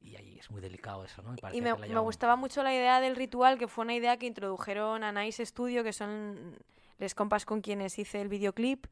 Y 0.00 0.14
ahí 0.14 0.38
es 0.38 0.50
muy 0.52 0.60
delicado 0.60 1.04
eso, 1.04 1.22
¿no? 1.22 1.34
Y 1.52 1.60
me, 1.60 1.70
la 1.70 1.76
me 1.76 1.98
gustaba 2.00 2.36
mucho 2.36 2.62
la 2.62 2.72
idea 2.72 3.00
del 3.00 3.16
ritual, 3.16 3.58
que 3.58 3.66
fue 3.66 3.82
una 3.84 3.94
idea 3.94 4.16
que 4.16 4.26
introdujeron 4.26 5.02
a 5.02 5.10
Nice 5.10 5.44
Studio, 5.44 5.82
que 5.82 5.92
son 5.92 6.56
les 6.98 7.14
compas 7.14 7.44
con 7.44 7.60
quienes 7.60 7.98
hice 7.98 8.20
el 8.20 8.28
videoclip. 8.28 8.86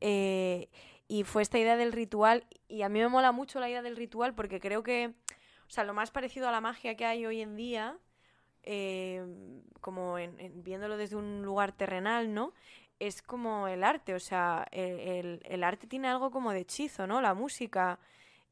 Eh, 0.00 0.68
y 1.08 1.24
fue 1.24 1.42
esta 1.42 1.58
idea 1.58 1.76
del 1.76 1.92
ritual. 1.92 2.44
Y 2.68 2.82
a 2.82 2.88
mí 2.88 2.98
me 3.00 3.08
mola 3.08 3.32
mucho 3.32 3.60
la 3.60 3.68
idea 3.70 3.82
del 3.82 3.96
ritual 3.96 4.34
porque 4.34 4.60
creo 4.60 4.82
que, 4.82 5.14
o 5.66 5.70
sea, 5.70 5.84
lo 5.84 5.94
más 5.94 6.10
parecido 6.10 6.48
a 6.48 6.52
la 6.52 6.60
magia 6.60 6.96
que 6.96 7.06
hay 7.06 7.24
hoy 7.24 7.40
en 7.40 7.56
día, 7.56 7.96
eh, 8.64 9.24
como 9.80 10.18
en- 10.18 10.38
en- 10.40 10.62
viéndolo 10.62 10.96
desde 10.96 11.16
un 11.16 11.42
lugar 11.42 11.72
terrenal, 11.72 12.34
¿no? 12.34 12.52
Es 12.98 13.22
como 13.22 13.68
el 13.68 13.84
arte, 13.84 14.14
o 14.14 14.20
sea, 14.20 14.66
el, 14.72 14.98
el- 15.00 15.42
el 15.44 15.64
arte 15.64 15.86
tiene 15.86 16.08
algo 16.08 16.30
como 16.30 16.52
de 16.52 16.60
hechizo, 16.60 17.06
¿no? 17.06 17.20
La 17.20 17.34
música. 17.34 17.98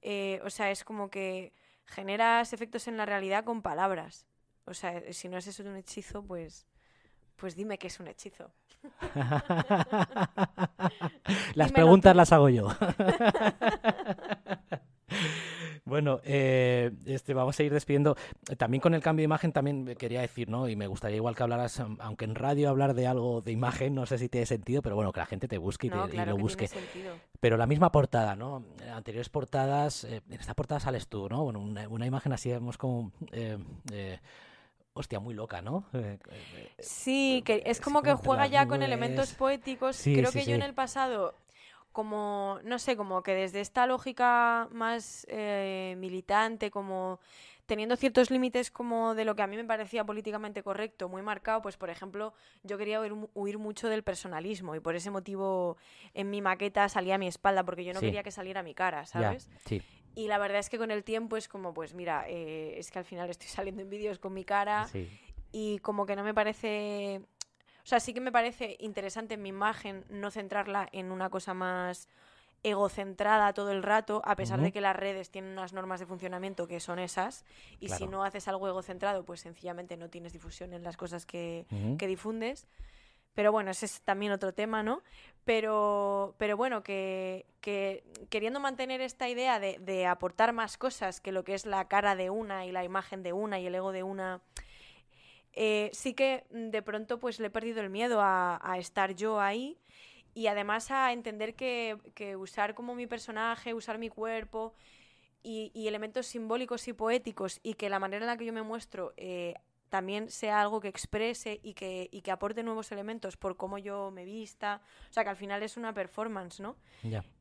eh, 0.09 0.41
o 0.45 0.51
sea, 0.51 0.71
es 0.71 0.85
como 0.85 1.11
que 1.11 1.53
generas 1.85 2.53
efectos 2.53 2.87
en 2.87 2.97
la 2.97 3.07
realidad 3.07 3.45
con 3.45 3.61
palabras. 3.61 4.25
O 4.65 4.73
sea, 4.75 5.03
si 5.13 5.29
no 5.29 5.37
es 5.37 5.47
eso 5.49 5.65
un 5.65 5.75
hechizo, 5.77 6.23
pues, 6.23 6.65
pues 7.37 7.55
dime 7.57 7.79
que 7.79 7.87
es 7.89 8.01
un 8.01 8.09
hechizo. 8.09 8.51
Las 11.55 11.69
Dímelo 11.69 11.73
preguntas 11.73 12.13
tú. 12.13 12.17
las 12.17 12.33
hago 12.33 12.49
yo. 12.49 12.69
Bueno, 15.85 16.19
eh, 16.25 16.91
este, 17.05 17.33
vamos 17.33 17.57
a 17.61 17.63
ir 17.63 17.73
despidiendo. 17.73 18.17
También 18.59 18.81
con 18.81 18.93
el 18.95 19.03
cambio 19.03 19.21
de 19.23 19.27
imagen, 19.27 19.53
también 19.53 19.85
quería 19.95 20.21
decir, 20.21 20.49
¿no? 20.49 20.69
Y 20.69 20.75
me 20.75 20.89
gustaría 20.89 21.17
igual 21.17 21.37
que 21.37 21.45
hablaras, 21.45 21.81
aunque 22.01 22.25
en 22.25 22.35
radio 22.35 22.71
hablar 22.71 22.93
de 22.95 23.07
algo 23.07 23.41
de 23.41 23.53
imagen, 23.53 23.95
no 23.95 24.05
sé 24.05 24.19
si 24.19 24.29
tiene 24.29 24.47
sentido, 24.47 24.83
pero 24.83 24.97
bueno, 24.97 25.13
que 25.13 25.21
la 25.21 25.27
gente 25.27 25.47
te 25.47 25.59
busque 25.59 25.87
y, 25.87 25.91
No, 25.91 26.07
te- 26.07 26.11
y 26.11 26.15
claro 26.15 26.33
lo 26.33 26.37
que 26.39 26.43
busque. 26.43 26.67
tiene. 26.93 27.11
Pero 27.39 27.57
la 27.57 27.69
misma 27.69 27.93
portada, 27.93 28.35
¿no? 28.35 28.65
En 28.83 28.89
anteriores 28.89 29.29
portadas, 29.29 30.03
eh, 30.03 30.23
en 30.29 30.41
esta 30.41 30.55
portada 30.55 30.81
sales 30.81 31.07
tú, 31.07 31.29
¿no? 31.29 31.45
Bueno, 31.45 31.61
una, 31.61 31.89
una 31.89 32.05
imagen 32.07 32.33
así, 32.33 32.51
vemos 32.51 32.77
como... 32.79 33.13
eh, 33.31 33.57
eh, 33.93 34.19
hostia, 34.97 35.21
muy 35.21 35.35
loca, 35.35 35.61
¿no? 35.63 35.85
Eh, 35.93 36.19
eh, 36.31 36.73
Sí, 36.81 37.43
que 37.45 37.63
es 37.67 37.81
como 37.81 38.03
que 38.03 38.15
juega 38.15 38.47
ya 38.47 38.67
con 38.67 38.83
elementos 38.83 39.33
poéticos. 39.35 39.97
Sí, 39.97 40.15
Creo 40.15 40.31
sí, 40.33 40.41
que 40.41 40.47
yo 40.47 40.55
en 40.57 40.63
el 40.63 40.75
pasado, 40.75 41.35
como, 41.93 42.59
no 42.65 42.79
sé, 42.79 42.97
como 42.97 43.23
que 43.23 43.35
desde 43.35 43.61
esta 43.61 43.87
lógica 43.87 44.69
más 44.73 45.27
eh, 45.29 45.95
militante, 45.99 46.71
como 46.71 47.21
teniendo 47.67 47.97
ciertos 47.97 48.31
límites 48.31 48.71
como 48.71 49.15
de 49.17 49.25
lo 49.25 49.35
que 49.35 49.43
a 49.43 49.47
mí 49.49 49.57
me 49.57 49.65
parecía 49.65 50.05
políticamente 50.05 50.63
correcto, 50.63 51.09
muy 51.09 51.21
marcado, 51.23 51.61
pues 51.63 51.77
por 51.77 51.91
ejemplo, 51.91 52.33
yo 52.63 52.79
quería 52.79 53.01
huir, 53.01 53.13
mu- 53.15 53.29
huir 53.35 53.59
mucho 53.59 53.89
del 53.89 54.05
personalismo 54.05 54.77
y 54.77 54.81
por 54.81 54.95
ese 54.95 55.11
motivo 55.11 55.77
en 56.15 56.31
mi 56.31 56.41
maqueta 56.43 56.89
salía 56.89 57.17
a 57.17 57.19
mi 57.19 57.27
espalda, 57.27 57.65
porque 57.65 57.85
yo 57.85 57.93
no 57.93 57.99
Sí. 58.01 58.07
quería 58.07 58.23
que 58.23 58.31
saliera 58.31 58.61
a 58.61 58.63
mi 58.63 58.75
cara, 58.75 59.05
¿sabes? 59.05 59.51
sí. 59.65 59.83
Y 60.17 60.27
la 60.27 60.39
verdad 60.39 60.59
es 60.59 60.69
que 60.69 60.79
con 60.79 60.91
el 60.91 61.05
tiempo 61.05 61.37
es 61.37 61.47
como, 61.47 61.73
pues 61.73 61.95
mira, 61.95 62.25
eh, 62.27 62.75
es 62.79 62.91
que 62.91 62.99
al 62.99 63.05
final 63.05 63.31
estoy 63.31 63.47
saliendo 63.49 63.83
en 63.83 63.89
vídeos 63.91 64.19
con 64.19 64.35
mi 64.35 64.45
cara 64.45 64.89
Sí. 64.89 65.09
y 65.53 65.79
como 65.79 66.07
que 66.07 66.17
no 66.17 66.25
me 66.25 66.35
parece... 66.35 67.21
O 67.85 67.89
sea, 67.89 68.01
sí 68.01 68.13
que 68.13 68.21
me 68.21 68.33
parece 68.33 68.77
interesante 68.81 69.35
en 69.35 69.43
mi 69.43 69.51
imagen 69.51 70.05
no 70.09 70.33
centrarla 70.33 70.89
en 70.91 71.13
una 71.13 71.31
cosa 71.31 71.55
más 71.55 72.09
egocentrada 72.65 73.53
todo 73.53 73.71
el 73.71 73.85
rato, 73.85 74.23
a 74.25 74.35
pesar 74.35 74.61
de 74.61 74.73
que 74.73 74.81
las 74.81 74.97
redes 74.97 75.31
tienen 75.31 75.53
unas 75.53 75.73
normas 75.73 76.01
de 76.01 76.07
funcionamiento 76.07 76.67
que 76.67 76.81
son 76.81 76.99
esas, 76.99 77.45
y 77.79 77.89
si 77.91 78.09
no 78.09 78.25
haces 78.25 78.49
algo 78.49 78.67
egocentrado, 78.67 79.25
pues 79.25 79.41
sencillamente 79.41 79.97
no 79.97 80.09
tienes 80.11 80.33
difusión 80.33 80.73
en 80.73 80.83
las 80.83 80.97
cosas 80.97 81.27
que, 81.27 81.67
que 81.97 82.09
difundes. 82.09 82.67
Pero 83.35 83.53
bueno, 83.53 83.71
ese 83.71 83.87
es 83.87 84.01
también 84.01 84.33
otro 84.33 84.53
tema, 84.53 84.83
¿no? 84.83 85.03
Pero, 85.47 86.35
pero 86.39 86.57
bueno, 86.57 86.83
que, 86.83 87.47
que 87.61 88.03
queriendo 88.31 88.59
mantener 88.59 89.01
esta 89.01 89.29
idea 89.29 89.61
de, 89.61 90.07
aportar 90.07 90.53
más 90.53 90.77
cosas 90.77 91.21
que 91.21 91.31
lo 91.31 91.45
que 91.45 91.55
es 91.55 91.67
la 91.67 91.87
cara 91.87 92.17
de 92.17 92.31
una 92.31 92.67
y 92.67 92.73
la 92.73 92.83
imagen 92.83 93.23
de 93.23 93.33
una 93.33 93.61
y 93.61 93.67
el 93.69 93.77
ego 93.77 93.93
de 93.93 94.03
una, 94.03 94.41
eh, 95.53 95.89
sí 95.93 96.15
que 96.15 96.45
de 96.51 96.83
pronto 96.83 97.21
pues 97.21 97.39
le 97.39 97.47
he 97.47 97.51
perdido 97.51 97.81
el 97.81 97.91
miedo 97.91 98.19
a, 98.21 98.77
estar 98.77 99.15
yo 99.15 99.41
ahí 99.41 99.79
y 100.35 100.49
además 100.49 100.91
a 100.91 101.13
entender 101.13 101.55
que, 101.55 101.97
usar 102.37 102.75
como 102.75 102.97
mi 102.97 103.07
personaje, 103.07 103.73
usar 103.73 103.99
mi 103.99 104.09
cuerpo 104.09 104.75
y, 105.45 105.71
y 105.75 105.87
elementos 105.87 106.27
simbólicos 106.27 106.89
y 106.89 106.93
poéticos 106.93 107.61
y 107.63 107.75
que 107.75 107.89
la 107.89 108.01
manera 108.01 108.25
en 108.25 108.27
la 108.27 108.37
que 108.37 108.47
yo 108.47 108.53
me 108.53 108.63
muestro 108.63 109.15
eh, 109.17 109.55
también 109.89 110.31
sea 110.31 110.61
algo 110.61 110.81
que 110.81 110.89
exprese 110.89 111.61
y 111.63 111.75
que, 111.75 112.09
y 112.11 112.23
que 112.23 112.31
aporte 112.31 112.63
nuevos 112.63 112.91
elementos 112.93 113.37
por 113.37 113.57
cómo 113.57 113.79
yo 113.79 114.11
me 114.11 114.25
vista. 114.25 114.81
O 115.11 115.13
sea, 115.13 115.25
que 115.25 115.31
al 115.31 115.37
final 115.37 115.63
es 115.63 115.77
una 115.77 115.93
performance, 115.95 116.61
¿no? 116.61 116.77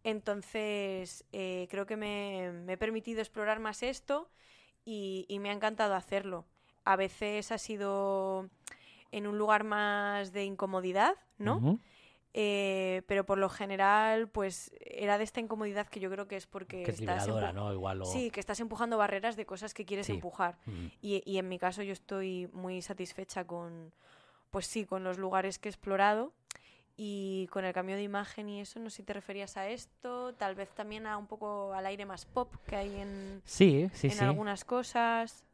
Entonces, 0.04 1.26
eh, 1.32 1.68
creo 1.70 1.86
que 1.86 1.98
me, 1.98 2.52
me 2.52 2.74
he 2.74 2.78
permitido 2.78 3.20
explorar 3.20 3.60
más 3.60 3.84
esto 3.84 4.30
y, 4.84 5.26
y 5.28 5.40
me 5.40 5.50
ha 5.50 5.54
encantado 5.54 5.96
hacerlo. 5.96 6.46
A 6.84 6.96
veces 6.96 7.52
ha 7.52 7.58
sido 7.58 8.50
en 9.12 9.28
un 9.28 9.38
lugar 9.38 9.64
más 9.64 10.32
de 10.34 10.44
incomodidad, 10.46 11.16
¿no? 11.38 11.80
Eh, 12.38 13.02
pero 13.08 13.26
por 13.26 13.38
lo 13.38 13.48
general, 13.48 14.28
pues 14.28 14.70
era 14.82 15.18
de 15.18 15.24
esta 15.24 15.40
incomodidad 15.40 15.88
que 15.88 16.02
yo 16.02 16.12
creo 16.12 16.28
que 16.28 16.36
es 16.36 16.48
porque 16.48 16.84
Que 16.84 16.92
es 16.92 17.00
estás 17.00 17.26
¿no? 17.54 17.72
Igual 17.72 18.02
o- 18.02 18.06
Sí, 18.06 18.30
que 18.30 18.42
estás 18.42 18.60
empujando 18.60 18.98
barreras 18.98 19.38
de 19.38 19.46
cosas 19.46 19.74
que 19.74 19.86
quieres 19.86 20.08
Sí. 20.08 20.12
empujar. 20.12 20.58
Mm. 20.66 20.88
Y, 21.02 21.24
y 21.26 21.38
en 21.38 21.48
mi 21.48 21.58
caso 21.58 21.82
yo 21.82 21.94
estoy 21.94 22.50
muy 22.52 22.82
satisfecha 22.82 23.46
con, 23.48 23.94
pues 24.52 24.68
sí, 24.68 24.86
con 24.86 25.06
los 25.06 25.18
lugares 25.18 25.60
que 25.60 25.70
he 25.70 25.72
explorado 25.72 26.34
y 26.98 27.48
con 27.52 27.64
el 27.64 27.72
cambio 27.74 27.96
de 27.96 28.04
imagen 28.04 28.50
y 28.50 28.60
eso. 28.60 28.82
No 28.82 28.90
sé 28.90 28.98
si 28.98 29.04
te 29.04 29.14
referías 29.14 29.56
a 29.56 29.70
esto, 29.70 30.34
tal 30.34 30.56
vez 30.56 30.70
también 30.72 31.08
a 31.08 31.16
un 31.18 31.28
poco 31.28 31.72
al 31.74 31.86
aire 31.86 32.06
más 32.06 32.26
pop 32.26 32.54
que 32.68 32.76
hay 32.76 32.96
en, 33.00 33.42
Sí, 33.46 33.90
sí, 33.94 34.08
en 34.08 34.14
sí. 34.14 34.24
algunas 34.26 34.66
cosas. 34.66 35.46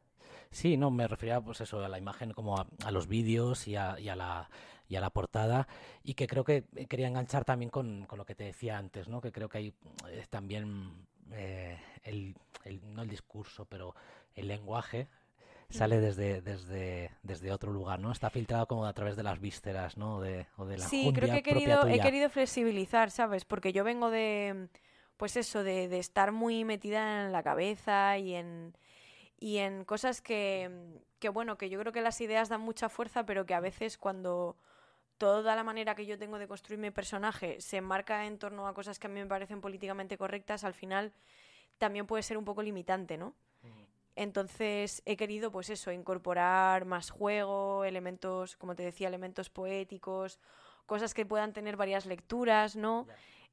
Sí, 0.49 0.77
no, 0.77 0.89
me 0.89 1.07
refería 1.07 1.39
pues 1.41 1.61
eso, 1.61 1.85
a 1.85 1.89
la 1.89 1.99
imagen 1.99 2.31
como 2.33 2.57
a, 2.57 2.65
a 2.85 2.89
los 2.91 3.05
vídeos 3.07 3.67
y 3.67 3.75
a, 3.75 3.99
y 3.99 4.09
a 4.09 4.15
la 4.15 4.49
y 4.91 4.97
a 4.97 5.01
la 5.01 5.09
portada 5.09 5.69
y 6.03 6.15
que 6.15 6.27
creo 6.27 6.43
que 6.43 6.65
eh, 6.75 6.85
quería 6.85 7.07
enganchar 7.07 7.45
también 7.45 7.69
con, 7.71 8.05
con 8.07 8.17
lo 8.17 8.25
que 8.25 8.35
te 8.35 8.43
decía 8.43 8.77
antes, 8.77 9.07
¿no? 9.07 9.21
Que 9.21 9.31
creo 9.31 9.47
que 9.47 9.57
hay 9.59 9.73
eh, 10.09 10.25
también 10.29 11.07
eh, 11.31 11.79
el, 12.03 12.35
el- 12.65 12.93
no 12.93 13.01
el 13.01 13.09
discurso, 13.09 13.63
pero 13.65 13.95
el 14.35 14.49
lenguaje 14.49 15.07
sale 15.69 15.97
Mm. 15.97 16.01
desde, 16.01 16.41
desde, 16.41 17.11
desde 17.23 17.51
otro 17.53 17.71
lugar, 17.71 17.99
¿no? 18.01 18.11
Está 18.11 18.29
filtrado 18.29 18.67
como 18.67 18.85
a 18.85 18.91
través 18.93 19.15
de 19.15 19.23
las 19.23 19.39
vísceras, 19.39 19.95
¿no? 19.95 20.19
De, 20.19 20.47
o 20.57 20.65
de 20.65 20.77
la 20.77 20.83
Sí, 20.89 21.11
creo 21.15 21.29
que 21.29 21.37
he 21.37 21.43
querido, 21.43 21.87
he 21.87 21.99
querido 22.01 22.29
flexibilizar, 22.29 23.11
¿sabes? 23.11 23.45
Porque 23.45 23.71
yo 23.71 23.85
vengo 23.85 24.09
de, 24.09 24.67
pues 25.17 25.37
eso, 25.37 25.63
de, 25.63 25.87
de 25.87 25.99
estar 25.99 26.33
muy 26.33 26.65
metida 26.65 27.25
en 27.25 27.31
la 27.31 27.43
cabeza 27.43 28.17
y 28.17 28.33
en, 28.35 28.75
y 29.39 29.57
en 29.57 29.85
cosas 29.85 30.21
que, 30.21 30.69
que, 31.19 31.29
bueno, 31.29 31.57
que 31.57 31.69
yo 31.69 31.79
creo 31.79 31.93
que 31.93 32.01
las 32.01 32.21
ideas 32.21 32.49
dan 32.49 32.61
mucha 32.61 32.89
fuerza, 32.89 33.25
pero 33.25 33.45
que 33.45 33.53
a 33.53 33.59
veces 33.61 33.97
cuando 33.97 34.57
toda 35.21 35.55
la 35.55 35.63
manera 35.63 35.93
que 35.93 36.07
yo 36.07 36.17
tengo 36.17 36.39
de 36.39 36.47
construir 36.47 36.79
mi 36.79 36.89
personaje 36.89 37.61
se 37.61 37.77
enmarca 37.77 38.25
en 38.25 38.39
torno 38.39 38.67
a 38.67 38.73
cosas 38.73 38.97
que 38.97 39.05
a 39.05 39.09
mí 39.11 39.19
me 39.19 39.27
parecen 39.27 39.61
políticamente 39.61 40.17
correctas, 40.17 40.63
al 40.63 40.73
final 40.73 41.13
también 41.77 42.07
puede 42.07 42.23
ser 42.23 42.39
un 42.39 42.43
poco 42.43 42.63
limitante, 42.63 43.19
¿no? 43.19 43.35
Entonces 44.15 45.03
he 45.05 45.15
querido, 45.17 45.51
pues 45.51 45.69
eso, 45.69 45.91
incorporar 45.91 46.85
más 46.85 47.11
juego, 47.11 47.85
elementos, 47.85 48.55
como 48.55 48.73
te 48.73 48.81
decía, 48.81 49.09
elementos 49.09 49.51
poéticos, 49.51 50.39
cosas 50.87 51.13
que 51.13 51.23
puedan 51.23 51.53
tener 51.53 51.77
varias 51.77 52.07
lecturas, 52.07 52.75
¿no? 52.75 53.05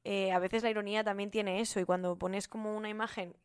Eh, 0.03 0.31
a 0.31 0.39
veces 0.39 0.63
la 0.63 0.71
ironía 0.71 1.03
también 1.03 1.29
tiene 1.29 1.61
eso, 1.61 1.79
y 1.79 1.85
cuando 1.85 2.15
pones 2.15 2.47
como 2.47 2.75
una 2.75 2.89
imagen 2.89 3.35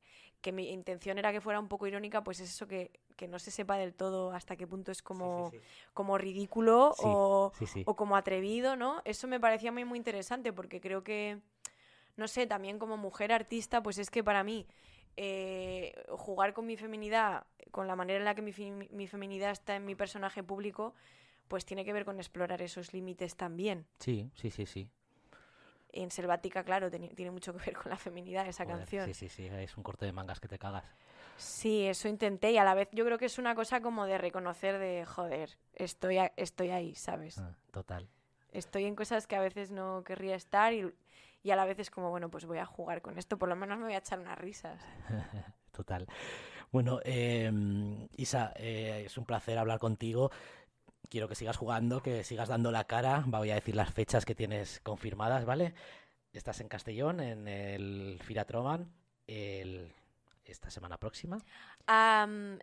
que 0.45 0.53
mi 0.53 0.71
intención 0.71 1.17
era 1.17 1.33
que 1.33 1.41
fuera 1.41 1.59
un 1.59 1.69
poco 1.69 1.87
irónica, 1.87 2.23
pues 2.23 2.39
es 2.39 2.51
eso 2.51 2.69
que, 2.69 2.91
que 3.17 3.27
no 3.27 3.39
se 3.39 3.51
sepa 3.51 3.79
del 3.79 3.95
todo 3.95 4.31
hasta 4.31 4.57
qué 4.57 4.67
punto 4.67 4.93
es 4.93 5.01
como, 5.01 5.51
como 5.95 6.19
ridículo 6.19 6.95
Sí, 6.99 7.05
o, 7.07 7.51
o 7.87 7.97
como 7.97 8.15
atrevido, 8.15 8.77
¿no? 8.77 9.01
Eso 9.07 9.27
me 9.27 9.41
parecía 9.41 9.73
muy, 9.73 9.87
muy 9.87 9.97
interesante 9.97 10.53
porque 10.53 10.83
creo 10.83 11.03
que, 11.03 11.41
no 12.17 12.29
sé, 12.29 12.47
también 12.47 12.79
como 12.79 12.99
mujer 12.99 13.33
artista, 13.33 13.83
pues 13.83 13.97
es 13.97 14.11
que 14.11 14.23
para 14.23 14.45
mí 14.45 14.67
eh, 15.17 15.95
jugar 16.11 16.53
con 16.53 16.67
mi 16.67 16.77
feminidad, 16.77 17.47
con 17.71 17.87
la 17.87 17.97
manera 17.97 18.19
en 18.19 18.27
la 18.27 18.35
que 18.35 18.43
mi, 18.43 18.53
mi 18.91 19.07
feminidad 19.07 19.51
está 19.51 19.77
en 19.77 19.87
mi 19.87 19.95
personaje 19.95 20.43
público, 20.43 20.93
pues 21.49 21.65
tiene 21.65 21.87
que 21.87 21.95
ver 21.95 22.05
con 22.05 22.19
explorar 22.19 22.61
esos 22.61 22.93
límites 22.93 23.35
también. 23.35 23.87
Sí, 23.99 24.31
sí, 24.35 24.51
sí, 24.51 24.67
sí. 24.67 24.91
En 25.97 26.11
Selvática, 26.11 26.65
claro, 26.65 26.91
tiene 26.91 27.31
mucho 27.31 27.53
que 27.53 27.65
ver 27.67 27.77
con 27.77 27.91
la 27.91 27.97
feminidad 27.97 28.47
esa 28.49 28.65
Joder, 28.65 28.79
canción. 28.81 29.07
Sí, 29.07 29.15
sí, 29.15 29.29
sí, 29.29 29.47
es 29.47 29.77
un 29.77 29.85
corte 29.85 30.05
de 30.05 30.13
mangas 30.13 30.41
que 30.41 30.49
te 30.49 30.59
cagas. 30.59 30.85
Sí, 31.37 31.87
eso 31.87 32.09
intenté 32.09 32.51
y 32.51 32.59
a 32.59 32.65
la 32.65 32.75
vez 32.75 32.89
yo 32.93 33.05
creo 33.05 33.17
que 33.17 33.27
es 33.27 33.39
una 33.39 33.55
cosa 33.55 33.81
como 33.81 34.05
de 34.07 34.19
reconocer 34.19 34.79
de, 34.79 35.05
joder, 35.05 35.57
estoy, 35.75 36.19
a- 36.19 36.33
estoy 36.37 36.71
ahí, 36.71 36.95
¿sabes? 36.97 37.39
Ah, 37.39 37.55
total. 37.71 38.09
Estoy 38.53 38.85
en 38.85 38.97
cosas 38.97 39.27
que 39.29 39.37
a 39.37 39.41
veces 39.41 39.71
no 39.71 40.03
querría 40.05 40.35
estar 40.35 40.73
y, 40.73 40.93
y 41.45 41.51
a 41.53 41.57
la 41.57 41.65
vez 41.65 41.79
es 41.79 41.91
como, 41.91 42.11
bueno, 42.11 42.29
pues 42.29 42.45
voy 42.45 42.59
a 42.59 42.67
jugar 42.67 43.03
con 43.03 43.19
esto, 43.19 43.37
por 43.39 43.49
lo 43.49 43.57
menos 43.57 43.79
me 43.79 43.85
voy 43.85 43.95
a 43.95 43.99
echar 43.99 44.19
unas 44.19 44.39
risas. 44.39 44.81
Total. 45.73 46.07
Bueno, 46.71 47.01
eh, 47.05 47.51
Isa, 48.17 48.53
eh, 48.57 49.05
es 49.07 49.19
un 49.19 49.25
placer 49.25 49.59
hablar 49.59 49.79
contigo. 49.79 50.31
Quiero 51.09 51.29
que 51.29 51.35
sigas 51.35 51.57
jugando, 51.57 52.03
que 52.03 52.25
sigas 52.25 52.49
dando 52.49 52.73
la 52.73 52.85
cara. 52.85 53.23
Voy 53.27 53.51
a 53.51 53.55
decir 53.55 53.77
las 53.77 53.93
fechas 53.93 54.25
que 54.25 54.35
tienes 54.35 54.81
confirmadas, 54.81 55.45
¿vale? 55.45 55.75
Estás 56.33 56.61
en 56.61 56.69
Castellón, 56.69 57.21
en 57.21 57.47
el 57.47 58.19
Firatroman, 58.23 58.93
el, 59.27 59.93
esta 60.45 60.71
semana 60.71 60.99
próxima. 60.99 61.39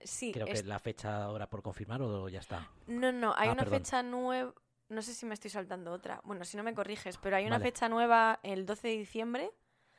Sí, 0.04 0.32
Creo 0.34 0.46
que 0.48 0.52
es- 0.54 0.66
la 0.66 0.80
fecha 0.80 1.24
ahora 1.24 1.50
por 1.50 1.62
confirmar 1.62 2.02
o 2.02 2.28
ya 2.30 2.40
está. 2.40 2.68
no, 2.88 3.12
no, 3.12 3.34
hay 3.38 3.50
Ah, 3.50 3.54
una 3.54 3.64
perdón. 3.64 3.80
fecha 3.80 4.04
nueva, 4.04 4.54
no 4.90 5.02
sé 5.02 5.14
si 5.14 5.26
me 5.26 5.34
estoy 5.36 5.50
saltando 5.50 5.92
otra, 5.94 6.20
bueno, 6.26 6.44
si 6.44 6.58
no 6.58 6.64
me 6.64 6.74
corriges, 6.74 7.18
pero 7.18 7.38
hay 7.38 7.46
una 7.46 7.60
Vale. 7.60 7.72
fecha 7.72 7.88
nueva 7.88 8.40
el 8.44 8.66
12 8.66 8.90
de 8.90 8.98
diciembre, 8.98 9.52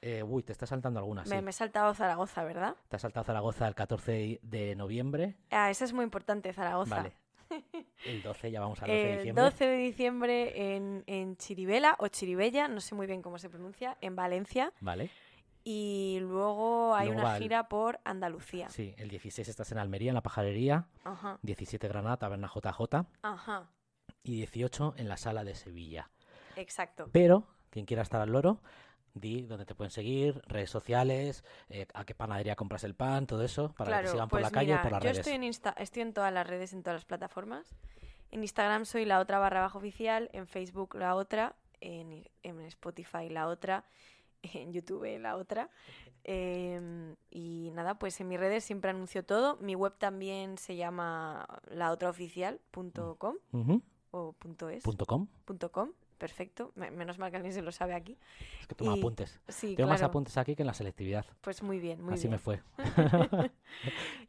Eh, 0.02 0.22
uy, 0.24 0.42
te 0.42 0.50
está 0.52 0.66
saltando 0.66 0.98
alguna, 0.98 1.24
sí. 1.24 1.30
me, 1.40 1.48
he 1.48 1.52
saltado 1.52 1.94
Zaragoza, 1.94 2.42
¿verdad? 2.44 2.74
Te 2.88 2.96
has 2.96 3.02
saltado 3.02 3.24
Zaragoza 3.24 3.68
el 3.68 3.74
14 3.76 4.40
de 4.42 4.74
noviembre. 4.74 5.36
Ah, 5.50 5.70
esa 5.70 5.84
es 5.84 5.92
muy 5.92 6.02
importante, 6.04 6.52
Zaragoza. 6.52 6.96
Vale. 6.96 7.12
El 8.04 8.22
12, 8.22 8.50
ya 8.50 8.60
vamos 8.60 8.80
al 8.82 8.88
12 8.88 8.98
de 9.00 9.10
El 9.10 9.16
diciembre. 9.18 9.44
12 9.44 9.66
de 9.66 9.76
diciembre 9.76 10.74
en, 10.76 11.04
en 11.06 11.36
Chirivela 11.36 11.96
o 11.98 12.08
Chiribella, 12.08 12.68
no 12.68 12.80
sé 12.80 12.94
muy 12.94 13.06
bien 13.06 13.22
cómo 13.22 13.38
se 13.38 13.48
pronuncia, 13.50 13.96
en 14.00 14.16
Valencia. 14.16 14.72
Vale. 14.80 15.10
Y 15.64 16.18
luego 16.20 16.94
hay 16.94 17.06
Luego 17.08 17.22
una 17.22 17.36
el- 17.36 17.42
gira 17.42 17.68
por 17.68 18.00
Andalucía. 18.04 18.68
Sí, 18.68 18.94
el 18.98 19.08
16 19.08 19.46
estás 19.48 19.70
en 19.72 19.78
Almería, 19.78 20.10
en 20.10 20.14
la 20.16 20.22
pajarería. 20.22 20.88
Ajá. 21.04 21.38
17 21.42 21.86
Granada, 21.88 22.16
Taberna 22.16 22.48
JJ. 22.52 23.06
Ajá, 23.22 23.70
Y 24.24 24.36
18 24.36 24.94
en 24.96 25.08
la 25.08 25.16
sala 25.16 25.44
de 25.44 25.54
Sevilla. 25.54 26.10
exacto. 26.56 27.08
Pero, 27.12 27.46
quien 27.70 27.86
quiera 27.86 28.02
estar 28.02 28.20
al 28.20 28.30
loro, 28.32 28.60
di 29.14 29.42
dónde 29.42 29.66
te 29.66 29.74
pueden 29.74 29.90
seguir, 29.90 30.40
redes 30.46 30.70
sociales, 30.70 31.44
eh, 31.68 31.86
a 31.94 32.04
qué 32.04 32.14
panadería 32.14 32.56
compras 32.56 32.84
el 32.84 32.94
pan, 32.94 33.26
todo 33.26 33.42
eso, 33.42 33.72
para 33.76 33.98
que 33.98 34.04
te 34.04 34.12
sigan 34.12 34.28
pues 34.28 34.42
por 34.42 34.50
la 34.50 34.54
calle 34.54 34.72
mira, 34.72 34.80
y 34.80 34.82
por 34.82 34.92
las 34.92 35.02
yo 35.02 35.08
redes. 35.08 35.18
estoy 35.18 35.32
en, 35.34 35.44
Insta, 35.44 35.74
estoy 35.78 36.02
en 36.02 36.12
todas 36.12 36.32
las 36.32 36.46
redes, 36.46 36.72
en 36.72 36.82
todas 36.82 36.96
las 36.96 37.04
plataformas. 37.04 37.74
En 38.30 38.42
Instagram 38.42 38.86
soy 38.86 39.04
la 39.04 39.20
otra 39.20 39.38
barra 39.38 39.60
baja 39.60 39.76
oficial, 39.76 40.30
en 40.32 40.46
Facebook 40.46 40.94
la 40.94 41.14
otra, 41.14 41.54
en, 41.80 42.24
Spotify 42.42 43.28
la 43.28 43.48
otra, 43.48 43.84
en 44.42 44.72
YouTube 44.72 45.18
la 45.20 45.36
otra. 45.36 45.68
Em, 46.24 47.16
y 47.30 47.70
nada, 47.74 47.98
pues 47.98 48.20
en 48.20 48.28
mis 48.28 48.38
redes 48.38 48.64
siempre 48.64 48.90
anuncio 48.90 49.24
todo. 49.24 49.56
Mi 49.56 49.74
web 49.74 49.94
también 49.98 50.56
se 50.56 50.76
llama 50.76 51.46
laotraoficial.com 51.68 53.36
Ujú. 53.52 53.82
o 54.12 54.32
punto 54.32 54.70
.es. 54.70 54.82
Punto 54.84 55.04
com. 55.04 55.26
punto 55.44 55.70
com, 55.72 55.90
perfecto. 56.22 56.70
Me- 56.76 56.92
Menos 56.92 57.18
mal 57.18 57.30
que 57.32 57.36
alguien 57.38 57.52
se 57.52 57.62
lo 57.62 57.72
sabe 57.72 57.94
aquí. 57.94 58.16
Es 58.60 58.66
que 58.68 58.76
toma 58.76 58.94
Y- 58.94 58.98
apuntes. 59.00 59.40
Sí, 59.48 59.74
Tengo 59.74 59.88
más 59.90 59.98
claro. 59.98 60.10
apuntes 60.10 60.36
aquí 60.38 60.54
que 60.54 60.62
en 60.62 60.68
la 60.68 60.74
selectividad. 60.74 61.26
Pues 61.40 61.62
muy 61.64 61.80
bien, 61.80 62.00
muy 62.00 62.14
Así 62.14 62.22
bien. 62.28 62.32
me 62.32 62.38
fue. 62.38 62.62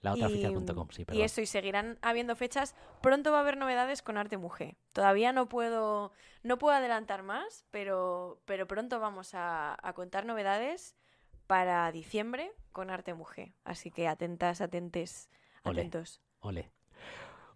Laotraoficial.com, 0.01 0.87
sí, 0.89 1.03
Y 1.03 1.05
perdón. 1.05 1.21
eso, 1.23 1.41
y 1.41 1.45
seguirán 1.45 1.99
habiendo 2.01 2.35
fechas. 2.35 2.75
Pronto 3.01 3.31
va 3.31 3.37
a 3.37 3.41
haber 3.41 3.57
novedades 3.57 4.01
con 4.01 4.17
Arte 4.17 4.37
Mujer. 4.37 4.75
Todavía 4.91 5.31
no 5.33 5.47
puedo, 5.47 6.11
no 6.41 6.57
puedo 6.57 6.75
adelantar 6.75 7.23
más, 7.23 7.65
pero, 7.71 8.41
pero 8.45 8.67
pronto 8.67 8.99
vamos 8.99 9.33
a, 9.35 9.77
a 9.81 9.93
contar 9.93 10.25
novedades 10.25 10.95
para 11.47 11.91
diciembre 11.91 12.51
con 12.71 12.89
Arte 12.89 13.13
Mujer. 13.13 13.53
Así 13.63 13.91
que 13.91 14.07
atentas, 14.07 14.61
atentes, 14.61 15.29
Ole. 15.63 15.81
atentos. 15.81 16.21
Ole. 16.39 16.71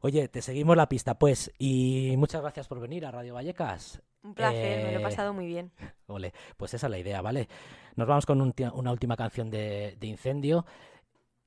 Oye, 0.02 0.28
te 0.28 0.41
seguimos 0.41 0.78
la 0.78 0.88
pista, 0.89 1.18
pues. 1.18 1.52
Y 1.58 2.16
muchas 2.18 2.41
gracias 2.41 2.68
por 2.68 2.80
venir 2.80 3.06
a 3.06 3.12
Radio 3.12 3.34
Vallecas. 3.34 4.02
Un 4.24 4.34
placer, 4.34 4.84
me 4.84 4.91
lo 4.91 4.98
he 4.98 5.02
Eh, 5.02 5.04
pasado 5.04 5.34
muy 5.34 5.45
bien. 5.45 5.72
Ole, 6.08 6.34
pues 6.58 6.74
esa 6.74 6.88
es 6.88 6.91
la 6.91 6.98
idea, 7.00 7.22
¿vale? 7.22 7.48
Nos 7.95 8.08
vamos 8.08 8.26
con 8.26 8.41
un 8.41 8.54
una 8.74 8.91
última 8.91 9.16
canción 9.16 9.50
de, 9.50 9.95
de 10.00 10.08
Incendio. 10.08 10.66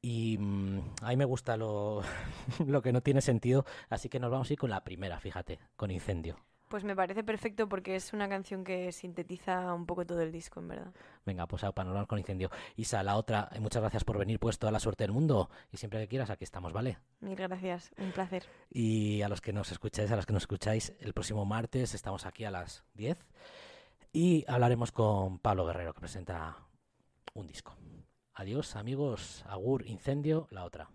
Y 0.03 0.38
mm, 0.38 0.78
a 1.03 1.09
mí 1.11 1.16
me 1.16 1.26
gusta 1.26 1.57
lo, 1.57 2.03
lo 2.66 2.80
que 2.82 2.92
no 2.92 3.03
tiene 3.03 3.20
sentido, 3.20 3.66
así 3.90 4.09
que 4.09 4.18
nos 4.18 4.30
vamos 4.30 4.48
a 4.48 4.53
ir 4.55 4.59
con 4.59 4.70
la 4.70 4.82
primera, 4.82 5.20
fíjate, 5.20 5.59
con 5.76 5.90
Incendio. 5.90 6.36
Pues 6.70 6.84
me 6.84 6.94
parece 6.94 7.24
perfecto 7.24 7.68
porque 7.68 7.96
es 7.96 8.12
una 8.12 8.28
canción 8.28 8.62
que 8.62 8.92
sintetiza 8.92 9.74
un 9.74 9.86
poco 9.86 10.06
todo 10.06 10.20
el 10.20 10.30
disco, 10.30 10.60
en 10.60 10.68
verdad. 10.68 10.92
Venga, 11.26 11.44
pues 11.48 11.64
aupa, 11.64 11.82
nos 11.82 11.94
vamos 11.94 12.06
con 12.06 12.20
Incendio. 12.20 12.48
Isa, 12.76 13.02
la 13.02 13.16
otra, 13.16 13.50
muchas 13.58 13.82
gracias 13.82 14.04
por 14.04 14.16
venir, 14.16 14.38
pues 14.38 14.56
toda 14.56 14.70
la 14.70 14.78
suerte 14.78 15.02
del 15.02 15.10
mundo. 15.10 15.50
Y 15.72 15.78
siempre 15.78 15.98
que 15.98 16.06
quieras, 16.06 16.30
aquí 16.30 16.44
estamos, 16.44 16.72
¿vale? 16.72 16.98
Mil 17.18 17.34
gracias, 17.34 17.90
un 17.98 18.12
placer. 18.12 18.44
Y 18.70 19.20
a 19.22 19.28
los 19.28 19.40
que 19.40 19.52
nos 19.52 19.72
escucháis, 19.72 20.12
a 20.12 20.16
los 20.16 20.26
que 20.26 20.32
nos 20.32 20.44
escucháis, 20.44 20.92
el 21.00 21.12
próximo 21.12 21.44
martes 21.44 21.92
estamos 21.92 22.24
aquí 22.24 22.44
a 22.44 22.52
las 22.52 22.84
10 22.94 23.18
y 24.12 24.44
hablaremos 24.46 24.92
con 24.92 25.40
Pablo 25.40 25.66
Guerrero, 25.66 25.92
que 25.92 25.98
presenta 25.98 26.56
un 27.34 27.48
disco. 27.48 27.74
Adiós, 28.34 28.76
amigos. 28.76 29.44
Agur, 29.48 29.84
incendio, 29.88 30.46
la 30.52 30.64
otra. 30.64 30.88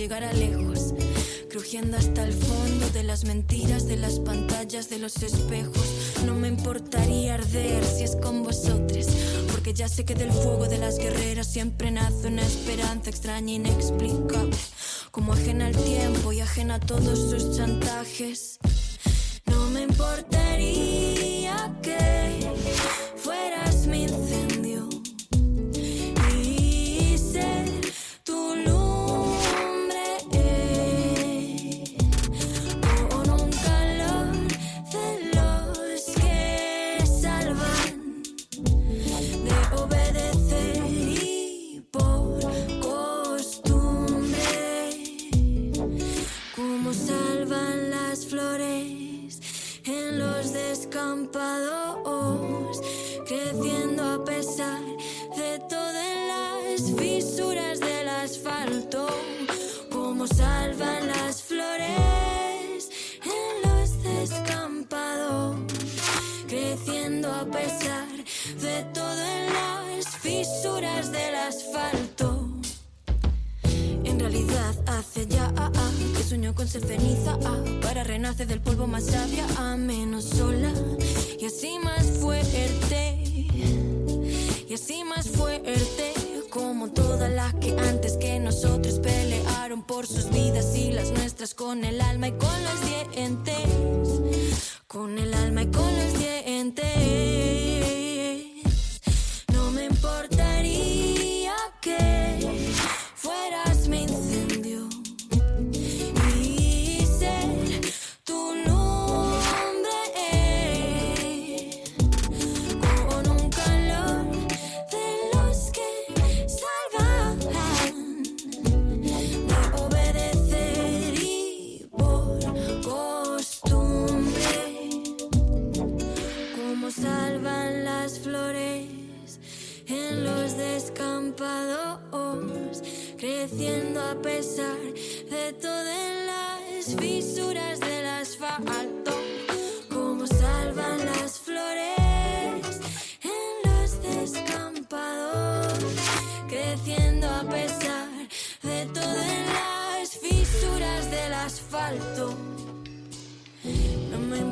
Llegara 0.00 0.32
lejos, 0.32 0.94
crujiendo 1.50 1.98
hasta 1.98 2.24
el 2.24 2.32
fondo 2.32 2.88
de 2.88 3.02
las 3.02 3.26
mentiras, 3.26 3.86
de 3.86 3.98
las 3.98 4.18
pantallas, 4.18 4.88
de 4.88 4.98
los 4.98 5.22
espejos. 5.22 6.14
No 6.24 6.34
me 6.34 6.48
importaría 6.48 7.34
arder 7.34 7.84
si 7.84 8.04
es 8.04 8.16
con 8.16 8.42
vosotros, 8.42 9.08
porque 9.52 9.74
ya 9.74 9.90
sé 9.90 10.06
que 10.06 10.14
del 10.14 10.32
fuego 10.32 10.68
de 10.68 10.78
las 10.78 10.96
guerreras 10.96 11.48
siempre 11.48 11.90
nace 11.90 12.28
una 12.28 12.40
esperanza 12.40 13.10
extraña 13.10 13.52
e 13.52 13.56
inexplicable, 13.56 14.56
como 15.10 15.34
ajena 15.34 15.66
al 15.66 15.76
tiempo 15.76 16.32
y 16.32 16.40
ajena 16.40 16.76
a 16.76 16.80
todos 16.80 17.18
sus 17.18 17.54
chantajes. 17.54 17.99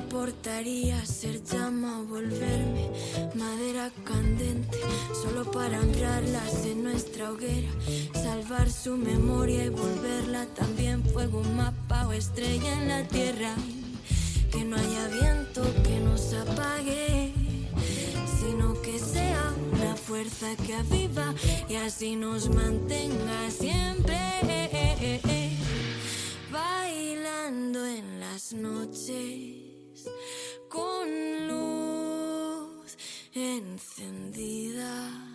Importaría 0.09 1.05
ser 1.05 1.45
llama 1.45 2.01
o 2.01 2.05
volverme 2.05 2.91
madera 3.35 3.91
candente, 4.05 4.79
solo 5.13 5.45
para 5.51 5.79
honrarlas 5.81 6.65
en 6.65 6.83
nuestra 6.83 7.31
hoguera, 7.31 7.69
salvar 8.15 8.71
su 8.71 8.97
memoria 8.97 9.67
y 9.67 9.69
volverla 9.69 10.47
también 10.55 11.05
fuego, 11.05 11.43
mapa 11.43 12.09
o 12.09 12.15
estrella 12.15 12.73
en 12.81 12.89
la 12.89 13.03
tierra. 13.07 13.55
Que 14.51 14.65
no 14.65 14.77
haya 14.77 15.09
viento 15.09 15.63
que 15.85 16.01
nos 16.01 16.33
apague, 16.33 17.35
sino 18.41 18.81
que 18.81 18.99
sea 18.99 19.53
una 19.75 19.95
fuerza 19.95 20.57
que 20.67 20.75
aviva 20.75 21.35
y 21.69 21.75
así 21.75 22.17
nos 22.17 22.49
mantenga 22.49 23.51
siempre 23.51 24.17
bailando 26.51 27.85
en 27.85 28.21
las 28.21 28.55
noches 28.55 29.68
con 30.69 31.49
luz 31.49 32.97
encendida. 33.35 35.28